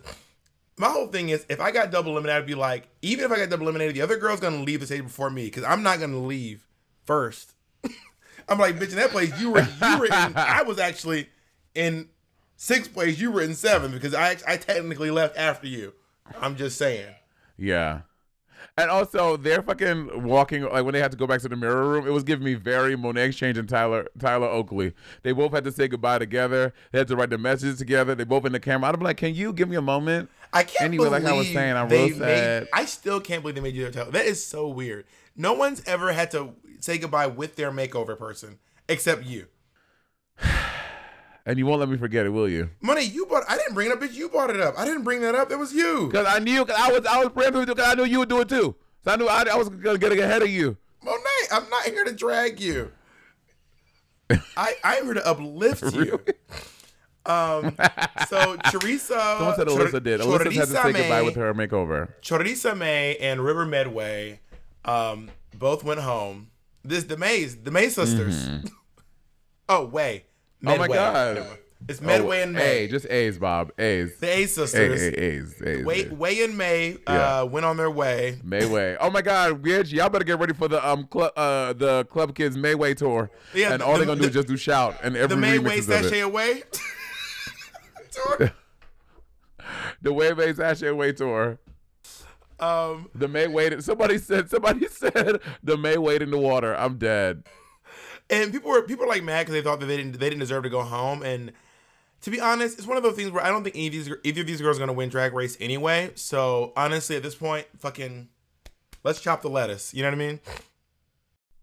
my 0.77 0.89
whole 0.89 1.07
thing 1.07 1.29
is 1.29 1.45
if 1.49 1.59
I 1.59 1.71
got 1.71 1.91
double 1.91 2.11
eliminated, 2.11 2.43
I'd 2.43 2.47
be 2.47 2.55
like, 2.55 2.89
even 3.01 3.25
if 3.25 3.31
I 3.31 3.37
got 3.37 3.49
double 3.49 3.65
eliminated, 3.65 3.95
the 3.95 4.01
other 4.01 4.17
girl's 4.17 4.39
to 4.53 4.63
leave 4.63 4.79
the 4.79 4.85
stage 4.85 5.03
before 5.03 5.29
me 5.29 5.45
because 5.45 5.63
I'm 5.63 5.83
not 5.83 5.99
to 6.11 6.17
leave 6.17 6.65
first. 7.05 7.53
I'm 8.49 8.57
like, 8.57 8.77
bitch, 8.77 8.89
in 8.89 8.95
that 8.97 9.11
place, 9.11 9.39
you 9.39 9.51
were, 9.51 9.61
you 9.61 9.99
were 9.99 10.05
in, 10.05 10.11
I 10.13 10.63
was 10.63 10.79
actually 10.79 11.29
in 11.75 12.09
sixth 12.57 12.93
place. 12.93 13.19
You 13.19 13.31
were 13.31 13.41
in 13.41 13.53
seventh 13.55 13.93
because 13.93 14.13
I, 14.13 14.37
I 14.47 14.57
technically 14.57 15.11
left 15.11 15.37
after 15.37 15.67
you. 15.67 15.93
I'm 16.39 16.55
just 16.55 16.77
saying. 16.77 17.13
Yeah. 17.57 18.01
And 18.75 18.89
also, 18.89 19.37
they're 19.37 19.61
fucking 19.61 20.23
walking 20.23 20.63
like 20.63 20.83
when 20.83 20.93
they 20.93 20.99
had 20.99 21.11
to 21.11 21.17
go 21.17 21.27
back 21.27 21.41
to 21.41 21.49
the 21.49 21.55
mirror 21.55 21.89
room. 21.89 22.07
It 22.07 22.11
was 22.11 22.23
giving 22.23 22.43
me 22.43 22.55
very 22.55 22.95
Monet 22.95 23.27
X 23.27 23.35
Change 23.35 23.57
and 23.57 23.69
Tyler 23.69 24.07
Tyler 24.17 24.47
Oakley. 24.47 24.93
They 25.21 25.31
both 25.31 25.51
had 25.51 25.63
to 25.65 25.71
say 25.71 25.87
goodbye 25.87 26.17
together. 26.17 26.73
They 26.91 26.97
had 26.97 27.07
to 27.09 27.15
write 27.15 27.29
the 27.29 27.37
messages 27.37 27.77
together. 27.77 28.15
They 28.15 28.23
both 28.23 28.45
in 28.45 28.51
the 28.51 28.59
camera. 28.59 28.89
I'd 28.89 28.97
be 28.97 29.05
like, 29.05 29.17
"Can 29.17 29.35
you 29.35 29.53
give 29.53 29.69
me 29.69 29.75
a 29.75 29.81
moment?" 29.81 30.29
I 30.51 30.63
can't 30.63 30.85
Anyway, 30.85 31.05
believe 31.05 31.23
like 31.23 31.31
I 31.31 31.37
was 31.37 31.47
saying, 31.51 31.75
I'm 31.75 31.89
real 31.89 32.09
sad. 32.09 32.63
Made, 32.63 32.69
I 32.73 32.85
still 32.85 33.19
can't 33.19 33.41
believe 33.41 33.55
they 33.55 33.61
made 33.61 33.75
you 33.75 33.83
their 33.83 33.91
tell. 33.91 34.11
That 34.11 34.25
is 34.25 34.43
so 34.43 34.67
weird. 34.67 35.05
No 35.35 35.53
one's 35.53 35.83
ever 35.85 36.11
had 36.13 36.31
to 36.31 36.53
say 36.79 36.97
goodbye 36.97 37.27
with 37.27 37.55
their 37.55 37.71
makeover 37.71 38.17
person 38.17 38.59
except 38.87 39.23
you. 39.23 39.47
And 41.45 41.57
you 41.59 41.65
won't 41.65 41.79
let 41.81 41.89
me 41.89 41.97
forget 41.97 42.25
it, 42.25 42.29
will 42.29 42.47
you? 42.47 42.69
Money, 42.81 43.03
you 43.03 43.25
bought. 43.25 43.43
I 43.49 43.57
didn't 43.57 43.73
bring 43.73 43.87
it 43.89 43.93
up, 43.93 43.99
bitch. 43.99 44.13
You 44.13 44.29
brought 44.29 44.49
it 44.49 44.61
up. 44.61 44.75
I 44.77 44.85
didn't 44.85 45.03
bring 45.03 45.21
that 45.21 45.35
up. 45.35 45.49
That 45.49 45.57
was 45.59 45.73
you. 45.73 46.07
Because 46.07 46.25
I 46.25 46.39
knew, 46.39 46.63
cause 46.65 46.75
I 46.79 46.91
was, 46.91 47.05
I 47.05 47.19
was 47.19 47.29
praying 47.29 47.51
for 47.51 47.59
you. 47.59 47.65
Because 47.65 47.85
I 47.85 47.95
knew 47.95 48.05
you 48.05 48.19
would 48.19 48.29
do 48.29 48.39
it 48.39 48.47
too. 48.49 48.75
So 49.03 49.11
I 49.11 49.15
knew 49.17 49.27
I, 49.27 49.43
I 49.51 49.55
was 49.57 49.67
gonna 49.69 49.97
get 49.97 50.13
ahead 50.17 50.41
of 50.41 50.49
you. 50.49 50.77
Monet, 51.03 51.19
I'm 51.51 51.69
not 51.69 51.83
here 51.83 52.05
to 52.05 52.13
drag 52.13 52.61
you. 52.61 52.91
I 54.55 54.73
I'm 54.85 55.03
here 55.03 55.13
to 55.15 55.27
uplift 55.27 55.83
you. 55.95 56.21
Um. 57.25 57.75
So 58.29 58.55
Teresa. 58.71 59.19
Someone 59.37 59.55
said 59.55 59.67
Chor- 59.67 59.79
Alyssa 59.79 60.03
did. 60.03 60.21
Alyssa 60.21 60.43
had 60.53 60.61
to 60.61 60.65
say 60.67 60.77
Choriza 60.77 60.93
goodbye 60.93 61.21
with 61.23 61.35
her 61.35 61.53
makeover. 61.53 62.09
Choriza 62.21 62.77
May 62.77 63.17
and 63.17 63.43
River 63.43 63.65
Medway, 63.65 64.39
um, 64.85 65.29
both 65.53 65.83
went 65.83 65.99
home. 65.99 66.51
This 66.85 67.03
the 67.03 67.17
Mays, 67.17 67.57
the 67.57 67.71
May 67.71 67.89
sisters. 67.89 68.47
oh, 69.69 69.85
way. 69.85 70.25
Mm-hmm. 70.63 70.69
Oh 70.69 70.77
my. 70.77 70.87
God. 70.87 71.47
It's 71.89 71.99
Medway 71.99 72.39
Oh, 72.39 72.43
and 72.43 72.53
May. 72.53 72.61
Hey, 72.61 72.87
just 72.87 73.05
A's, 73.09 73.37
Bob. 73.37 73.73
A's. 73.77 74.15
the 74.17 74.27
A 74.29 74.45
sisters. 74.45 75.01
hey, 75.01 75.07
A's, 75.09 75.61
A's. 75.61 75.83
Way, 75.85 75.95
A's. 76.05 76.11
Way 76.11 76.43
and 76.45 76.57
May 76.57 76.95
Yeah. 77.05 77.41
uh, 77.41 77.45
went 77.45 77.65
on 77.65 77.75
their 77.75 77.91
way. 77.91 78.39
Mayway. 78.41 78.95
Oh 79.01 79.09
my 79.09 79.21
God, 79.21 79.61
bitch! 79.61 79.91
Y'all 79.91 80.07
better 80.07 80.23
get 80.23 80.39
ready 80.39 80.53
for 80.53 80.69
the 80.69 80.87
um 80.87 81.03
club 81.07 81.33
uh 81.35 81.73
the 81.73 82.05
Club 82.05 82.33
Kids 82.35 82.55
Mayway 82.55 82.95
tour. 82.95 83.29
Yeah, 83.53 83.73
and 83.73 83.81
the- 83.81 83.85
all 83.85 83.97
they're 83.97 84.05
gonna 84.05 84.21
do 84.21 84.27
is 84.27 84.33
just 84.33 84.47
do 84.47 84.55
shout 84.55 84.95
and 85.03 85.17
every 85.17 85.35
The 85.35 85.41
May 85.41 85.59
Way 85.59 85.79
remix 85.79 85.79
of 85.79 86.05
sashay 86.05 86.19
it. 86.19 86.23
away. 86.23 86.63
Tour. 88.11 88.51
The 90.01 90.09
Mayway 90.11 90.55
Sashay 90.55 90.91
Way 90.91 91.11
tour. 91.13 91.59
um, 92.59 93.09
The 93.15 93.27
May 93.27 93.47
waited. 93.47 93.83
Somebody 93.83 94.17
said. 94.19 94.49
Somebody 94.49 94.87
said 94.91 95.39
the 95.63 95.77
May 95.77 95.97
wade 95.97 96.21
in 96.21 96.31
the 96.31 96.37
water. 96.37 96.75
I'm 96.75 96.97
dead. 96.97 97.43
And 98.29 98.51
people 98.51 98.69
were 98.69 98.81
people 98.81 99.05
were 99.05 99.11
like 99.11 99.23
mad 99.23 99.41
because 99.41 99.53
they 99.53 99.61
thought 99.61 99.79
that 99.79 99.85
they 99.87 99.97
didn't 99.97 100.19
they 100.19 100.29
didn't 100.29 100.39
deserve 100.39 100.63
to 100.63 100.69
go 100.69 100.81
home. 100.81 101.23
And 101.23 101.51
to 102.21 102.31
be 102.31 102.39
honest, 102.39 102.77
it's 102.77 102.87
one 102.87 102.97
of 102.97 103.03
those 103.03 103.15
things 103.15 103.31
where 103.31 103.43
I 103.43 103.49
don't 103.49 103.63
think 103.63 103.75
any 103.75 103.87
of 103.87 103.93
these 103.93 104.09
either 104.23 104.41
of 104.41 104.47
these 104.47 104.61
girls 104.61 104.77
are 104.77 104.79
gonna 104.79 104.93
win 104.93 105.09
Drag 105.09 105.33
Race 105.33 105.57
anyway. 105.59 106.11
So 106.15 106.73
honestly, 106.75 107.15
at 107.15 107.23
this 107.23 107.35
point, 107.35 107.67
fucking, 107.77 108.29
let's 109.03 109.21
chop 109.21 109.41
the 109.41 109.49
lettuce. 109.49 109.93
You 109.93 110.03
know 110.03 110.09
what 110.09 110.15
I 110.15 110.17
mean? 110.17 110.39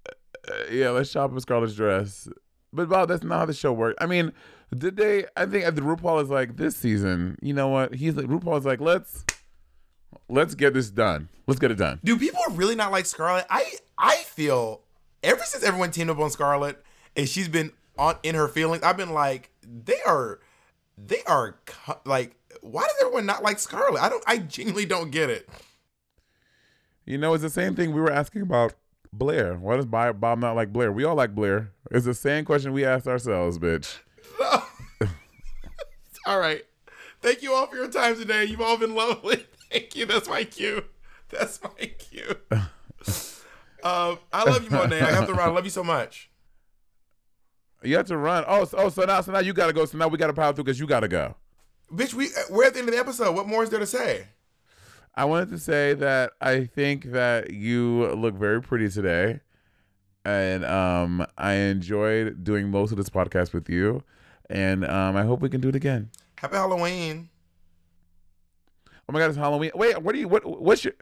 Uh, 0.07 0.55
yeah, 0.71 0.91
let's 0.91 1.11
chop 1.13 1.33
in 1.33 1.41
Scarlett's 1.41 1.75
dress. 1.75 2.29
But 2.73 2.89
Bob, 2.89 3.09
that's 3.09 3.25
not 3.25 3.39
how 3.39 3.47
the 3.47 3.55
show 3.55 3.73
worked. 3.73 4.01
I 4.03 4.07
mean, 4.07 4.33
did 4.77 4.97
they? 4.97 5.25
I 5.37 5.47
think 5.47 5.65
the 5.75 5.83
RuPaul 5.83 6.23
is 6.23 6.31
like 6.31 6.57
this 6.57 6.77
season. 6.77 7.37
You 7.43 7.55
know 7.55 7.69
what? 7.69 7.95
He's 7.95 8.15
like 8.17 8.27
RuPaul 8.27 8.59
is 8.59 8.65
like 8.65 8.81
let's 8.81 9.25
let's 10.29 10.55
get 10.55 10.75
this 10.75 10.91
done. 10.91 11.29
Let's 11.47 11.59
get 11.59 11.71
it 11.71 11.79
done. 11.79 12.01
Do 12.05 12.19
people 12.19 12.43
really 12.51 12.77
not 12.77 12.93
like 12.93 13.07
Scarlett? 13.07 13.47
I 13.51 13.73
I 13.99 14.17
feel 14.17 14.83
ever 15.23 15.43
since 15.45 15.65
everyone 15.65 15.91
teamed 15.91 16.11
up 16.11 16.19
on 16.19 16.31
Scarlett 16.31 16.83
and 17.17 17.29
she's 17.29 17.49
been 17.49 17.73
on 17.99 18.17
in 18.23 18.35
her 18.35 18.49
feelings, 18.49 18.83
I've 18.83 18.97
been 18.97 19.13
like 19.13 19.51
they 19.63 20.01
are 20.07 20.41
they 20.97 21.23
are 21.27 21.57
like 22.05 22.37
why 22.63 22.83
does 22.83 22.97
everyone 23.01 23.27
not 23.27 23.43
like 23.43 23.59
Scarlett? 23.59 24.03
I 24.03 24.09
don't 24.09 24.25
I 24.27 24.39
genuinely 24.39 24.87
don't 24.87 25.11
get 25.11 25.31
it. 25.31 25.49
You 27.05 27.19
know, 27.19 27.35
it's 27.35 27.43
the 27.43 27.51
same 27.51 27.75
thing 27.75 27.93
we 27.93 28.01
were 28.01 28.13
asking 28.13 28.43
about 28.43 28.75
Blair. 29.13 29.55
Why 29.55 29.77
does 29.77 29.87
Bob 29.87 30.21
Bob 30.21 30.39
not 30.39 30.55
like 30.55 30.73
Blair? 30.73 30.93
We 30.93 31.05
all 31.05 31.17
like 31.17 31.35
Blair. 31.35 31.73
It's 31.91 32.07
the 32.07 32.15
same 32.15 32.45
question 32.45 32.73
we 32.73 32.85
asked 32.85 33.09
ourselves, 33.09 33.59
bitch. 33.59 33.99
All 36.27 36.39
right. 36.39 36.63
Thank 37.23 37.43
you 37.43 37.55
all 37.55 37.67
for 37.67 37.77
your 37.77 37.89
time 37.89 38.17
today. 38.17 38.45
You've 38.45 38.61
all 38.61 38.77
been 38.77 38.95
lovely. 38.95 39.45
Thank 39.73 39.97
you. 39.97 40.07
That's 40.07 40.29
my 40.29 40.45
cue. 40.45 40.85
That's 41.29 41.61
my 41.63 41.87
cue. 41.99 42.37
um, 43.85 44.19
I 44.33 44.45
love 44.45 44.65
you, 44.65 44.71
Monet. 44.71 45.01
I 45.01 45.13
have 45.13 45.27
to 45.27 45.35
run. 45.35 45.49
I 45.49 45.53
love 45.53 45.65
you 45.65 45.71
so 45.71 45.85
much. 45.85 46.31
You 47.83 47.97
have 47.97 48.07
to 48.07 48.17
run. 48.17 48.45
Oh, 48.47 48.65
so, 48.65 48.79
oh, 48.79 48.89
so 48.91 49.05
now, 49.05 49.21
so 49.21 49.33
now 49.33 49.39
you 49.39 49.53
gotta 49.53 49.73
go. 49.73 49.85
So 49.85 49.97
now 49.97 50.09
we 50.09 50.19
gotta 50.19 50.33
power 50.33 50.53
through 50.53 50.65
because 50.65 50.79
you 50.79 50.87
gotta 50.87 51.09
go. 51.09 51.35
Bitch, 51.93 52.15
we 52.15 52.29
we're 52.51 52.67
at 52.67 52.75
the 52.75 52.81
end 52.81 52.89
of 52.89 52.95
the 52.95 53.01
episode. 53.01 53.35
What 53.35 53.49
more 53.49 53.63
is 53.63 53.71
there 53.71 53.81
to 53.81 53.87
say? 53.87 54.27
I 55.15 55.25
wanted 55.25 55.51
to 55.51 55.59
say 55.59 55.95
that 55.95 56.33
I 56.41 56.65
think 56.65 57.05
that 57.13 57.51
you 57.51 58.07
look 58.15 58.35
very 58.35 58.63
pretty 58.63 58.89
today, 58.89 59.41
and 60.25 60.65
um, 60.65 61.27
I 61.37 61.55
enjoyed 61.55 62.45
doing 62.45 62.71
most 62.71 62.91
of 62.93 62.97
this 62.97 63.11
podcast 63.11 63.53
with 63.53 63.69
you, 63.69 64.05
and 64.49 64.85
um, 64.85 65.17
I 65.17 65.25
hope 65.25 65.41
we 65.41 65.49
can 65.49 65.61
do 65.61 65.69
it 65.69 65.75
again. 65.75 66.11
Happy 66.37 66.57
Halloween. 66.57 67.29
Oh 69.09 69.13
my 69.13 69.19
God, 69.19 69.31
it's 69.31 69.37
Halloween. 69.37 69.73
Wait, 69.75 70.01
what 70.01 70.15
do 70.15 70.21
you? 70.21 70.29
What? 70.29 70.45
What's 70.45 70.85
your? 70.85 70.95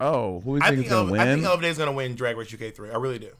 Oh, 0.00 0.40
who 0.40 0.58
do 0.60 0.64
you 0.64 0.70
think 0.70 0.74
think, 0.74 0.86
is 0.86 0.90
gonna 0.92 1.08
Ele- 1.12 1.20
I 1.20 1.24
think 1.24 1.36
win? 1.42 1.44
Ella 1.44 1.58
Vaday 1.58 1.70
is 1.70 1.78
gonna 1.78 1.92
win 1.92 2.14
Drag 2.14 2.36
Race 2.36 2.52
UK 2.52 2.74
three. 2.74 2.90
I 2.90 2.96
really 2.96 3.18
do. 3.18 3.30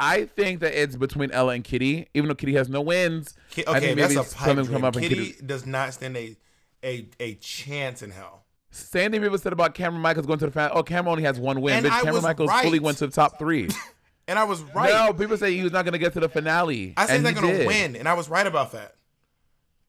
I 0.00 0.24
think 0.24 0.60
that 0.60 0.74
it's 0.80 0.96
between 0.96 1.30
Ella 1.30 1.54
and 1.54 1.62
Kitty, 1.62 2.08
even 2.14 2.28
though 2.28 2.34
Kitty 2.34 2.54
has 2.54 2.68
no 2.68 2.80
wins. 2.80 3.34
Ki- 3.50 3.64
I 3.66 3.76
okay, 3.76 3.94
think 3.94 4.14
that's 4.14 4.32
a 4.32 4.36
pipe 4.36 4.66
come 4.66 4.84
up 4.84 4.94
Kitty 4.94 5.32
Kitty. 5.32 5.46
does 5.46 5.66
not 5.66 5.94
stand 5.94 6.16
a 6.16 6.36
a 6.82 7.08
a 7.20 7.34
chance 7.36 8.02
in 8.02 8.10
hell. 8.10 8.44
Sandy 8.70 9.20
people 9.20 9.38
said 9.38 9.52
about 9.52 9.74
Cameron 9.74 10.02
Michaels 10.02 10.26
going 10.26 10.40
to 10.40 10.46
the 10.46 10.52
final. 10.52 10.78
Oh, 10.78 10.82
Cameron 10.82 11.12
only 11.12 11.22
has 11.22 11.38
one 11.38 11.60
win. 11.60 11.76
And 11.76 11.86
Bitch, 11.86 12.02
Cameron 12.02 12.22
Michaels 12.22 12.48
right. 12.48 12.64
fully 12.64 12.80
went 12.80 12.98
to 12.98 13.06
the 13.06 13.12
top 13.12 13.38
three. 13.38 13.68
And 14.26 14.38
I 14.38 14.44
was 14.44 14.62
right. 14.74 14.90
No, 14.90 15.12
people 15.12 15.36
say 15.36 15.54
he 15.54 15.62
was 15.62 15.72
not 15.72 15.84
going 15.84 15.92
to 15.92 15.98
get 15.98 16.14
to 16.14 16.20
the 16.20 16.30
finale. 16.30 16.94
I 16.96 17.04
said 17.06 17.16
he's 17.16 17.22
not 17.22 17.34
gonna 17.34 17.66
win, 17.66 17.94
and 17.94 18.08
I 18.08 18.14
was 18.14 18.28
right 18.30 18.46
about 18.46 18.72
that. 18.72 18.94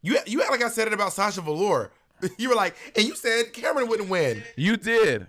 You 0.01 0.17
you 0.27 0.41
act 0.41 0.51
like 0.51 0.61
I 0.61 0.67
said 0.67 0.87
it 0.87 0.93
about 0.93 1.13
Sasha 1.13 1.39
Velour. 1.39 1.91
You 2.37 2.49
were 2.49 2.55
like, 2.55 2.75
and 2.95 3.05
you 3.05 3.15
said 3.15 3.53
Cameron 3.53 3.87
wouldn't 3.87 4.09
win. 4.09 4.43
You 4.55 4.77
did. 4.77 5.27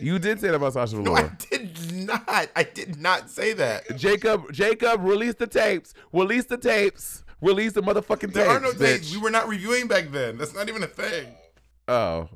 You 0.00 0.18
did 0.18 0.40
say 0.40 0.48
that 0.48 0.54
about 0.56 0.72
Sasha 0.72 0.96
No, 0.96 1.14
I 1.14 1.30
did 1.50 1.92
not. 1.92 2.48
I 2.56 2.62
did 2.62 3.00
not 3.00 3.30
say 3.30 3.52
that. 3.54 3.96
Jacob, 3.96 4.52
Jacob, 4.52 5.02
release 5.02 5.34
the 5.34 5.46
tapes. 5.46 5.94
Release 6.12 6.46
the 6.46 6.56
tapes. 6.56 7.24
Release 7.40 7.72
the 7.72 7.82
motherfucking 7.82 8.20
tapes. 8.20 8.34
There 8.34 8.48
are 8.48 8.60
no 8.60 8.72
tapes. 8.72 9.12
We 9.14 9.20
were 9.20 9.30
not 9.30 9.48
reviewing 9.48 9.88
back 9.88 10.10
then. 10.10 10.38
That's 10.38 10.54
not 10.54 10.68
even 10.68 10.82
a 10.82 10.86
thing. 10.86 11.34
Oh, 11.88 12.28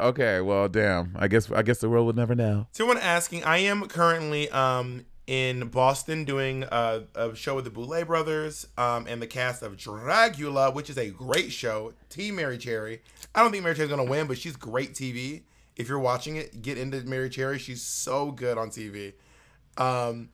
okay. 0.00 0.40
Well, 0.40 0.68
damn. 0.68 1.16
I 1.18 1.28
guess 1.28 1.50
I 1.50 1.62
guess 1.62 1.78
the 1.78 1.88
world 1.88 2.06
would 2.06 2.16
never 2.16 2.34
know. 2.34 2.66
Someone 2.72 2.98
asking, 2.98 3.44
I 3.44 3.58
am 3.58 3.86
currently 3.86 4.50
um 4.50 5.06
in 5.26 5.68
Boston 5.68 6.24
doing 6.24 6.64
a, 6.64 7.02
a 7.14 7.34
show 7.34 7.54
with 7.54 7.64
the 7.64 7.70
Boulet 7.70 8.06
Brothers 8.06 8.66
um 8.76 9.06
and 9.08 9.22
the 9.22 9.26
cast 9.26 9.62
of 9.62 9.76
Dragula, 9.76 10.74
which 10.74 10.90
is 10.90 10.98
a 10.98 11.10
great 11.10 11.52
show. 11.52 11.92
Team 12.08 12.36
Mary 12.36 12.58
Cherry. 12.58 13.02
I 13.34 13.42
don't 13.42 13.52
think 13.52 13.62
Mary 13.62 13.74
Cherry's 13.76 13.90
gonna 13.90 14.04
win, 14.04 14.26
but 14.26 14.38
she's 14.38 14.56
great 14.56 14.94
TV. 14.94 15.42
If 15.76 15.88
you're 15.88 15.98
watching 15.98 16.36
it, 16.36 16.60
get 16.62 16.76
into 16.76 17.00
Mary 17.02 17.30
Cherry. 17.30 17.58
She's 17.58 17.82
so 17.82 18.30
good 18.30 18.58
on 18.58 18.68
TV. 18.70 19.14
Um, 19.78 20.28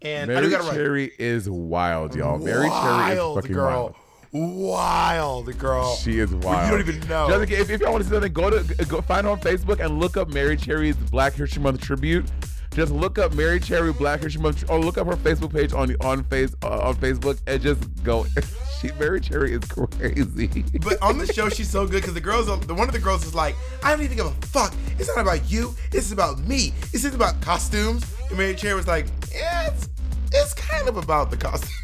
and 0.00 0.28
Mary. 0.28 0.50
Cherry 0.50 1.12
is 1.18 1.50
wild, 1.50 2.14
y'all. 2.14 2.38
Mary 2.38 2.68
Cherry 2.68 3.12
is 3.12 3.18
Wild, 3.18 3.40
fucking 3.40 3.52
girl. 3.52 3.96
wild. 4.32 4.56
wild, 4.56 5.58
girl. 5.58 5.96
She 5.96 6.20
is 6.20 6.32
wild. 6.34 6.70
You 6.70 6.78
don't 6.78 6.88
even 6.96 7.08
know. 7.08 7.28
Jessica, 7.28 7.60
if, 7.60 7.70
if 7.70 7.80
y'all 7.80 7.92
want 7.92 8.04
to 8.04 8.08
see 8.08 8.14
something, 8.14 8.32
go 8.32 8.50
to 8.50 8.84
go 8.86 9.00
find 9.02 9.26
her 9.26 9.32
on 9.32 9.40
Facebook 9.40 9.84
and 9.84 9.98
look 9.98 10.16
up 10.16 10.28
Mary 10.28 10.56
Cherry's 10.56 10.96
Black 10.96 11.34
History 11.34 11.60
Month 11.62 11.80
tribute. 11.82 12.24
Just 12.72 12.92
look 12.92 13.18
up 13.18 13.34
Mary 13.34 13.58
Cherry 13.58 13.92
Black 13.92 14.22
History 14.22 14.40
Month, 14.42 14.68
or 14.70 14.78
look 14.78 14.98
up 14.98 15.06
her 15.06 15.16
Facebook 15.16 15.52
page 15.52 15.72
on 15.72 15.94
on 16.00 16.24
face 16.24 16.54
uh, 16.62 16.88
on 16.88 16.94
Facebook 16.96 17.38
and 17.46 17.60
just 17.62 17.80
go. 18.04 18.26
She 18.80 18.92
Mary 18.92 19.20
Cherry 19.20 19.54
is 19.54 19.64
crazy. 19.64 20.64
But 20.84 21.02
on 21.02 21.18
the 21.18 21.26
show, 21.26 21.48
she's 21.48 21.68
so 21.68 21.84
good 21.84 22.00
because 22.00 22.14
the 22.14 22.20
girls, 22.20 22.46
the 22.46 22.74
one 22.74 22.86
of 22.86 22.92
the 22.94 23.00
girls 23.00 23.26
is 23.26 23.34
like, 23.34 23.56
I 23.82 23.90
don't 23.90 24.02
even 24.04 24.16
give 24.16 24.26
a 24.26 24.46
fuck. 24.46 24.72
It's 25.00 25.08
not 25.08 25.22
about 25.22 25.50
you. 25.50 25.74
It's 25.92 26.12
about 26.12 26.38
me. 26.38 26.72
It's 26.92 27.02
just 27.02 27.16
about 27.16 27.40
costumes. 27.40 28.04
And 28.28 28.38
Mary 28.38 28.54
Cherry 28.54 28.74
was 28.74 28.86
like, 28.86 29.06
Yeah, 29.32 29.66
it's, 29.66 29.88
it's 30.32 30.54
kind 30.54 30.88
of 30.88 30.96
about 30.96 31.30
the 31.30 31.36
costume. 31.36 31.70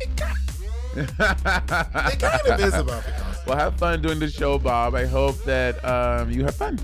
It 0.00 0.16
kind, 0.16 0.36
it 2.12 2.18
kind 2.20 2.46
of 2.46 2.60
is 2.60 2.74
about 2.74 3.04
the 3.04 3.10
costume. 3.12 3.42
Well, 3.46 3.56
have 3.56 3.76
fun 3.76 4.02
doing 4.02 4.18
the 4.18 4.28
show, 4.28 4.58
Bob. 4.58 4.94
I 4.94 5.06
hope 5.06 5.42
that 5.44 5.82
um, 5.84 6.30
you 6.30 6.44
have 6.44 6.54
fun. 6.54 6.78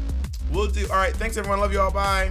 We'll 0.51 0.69
do. 0.69 0.87
All 0.89 0.97
right. 0.97 1.15
Thanks, 1.15 1.37
everyone. 1.37 1.61
Love 1.61 1.73
you 1.73 1.81
all. 1.81 1.91
Bye. 1.91 2.31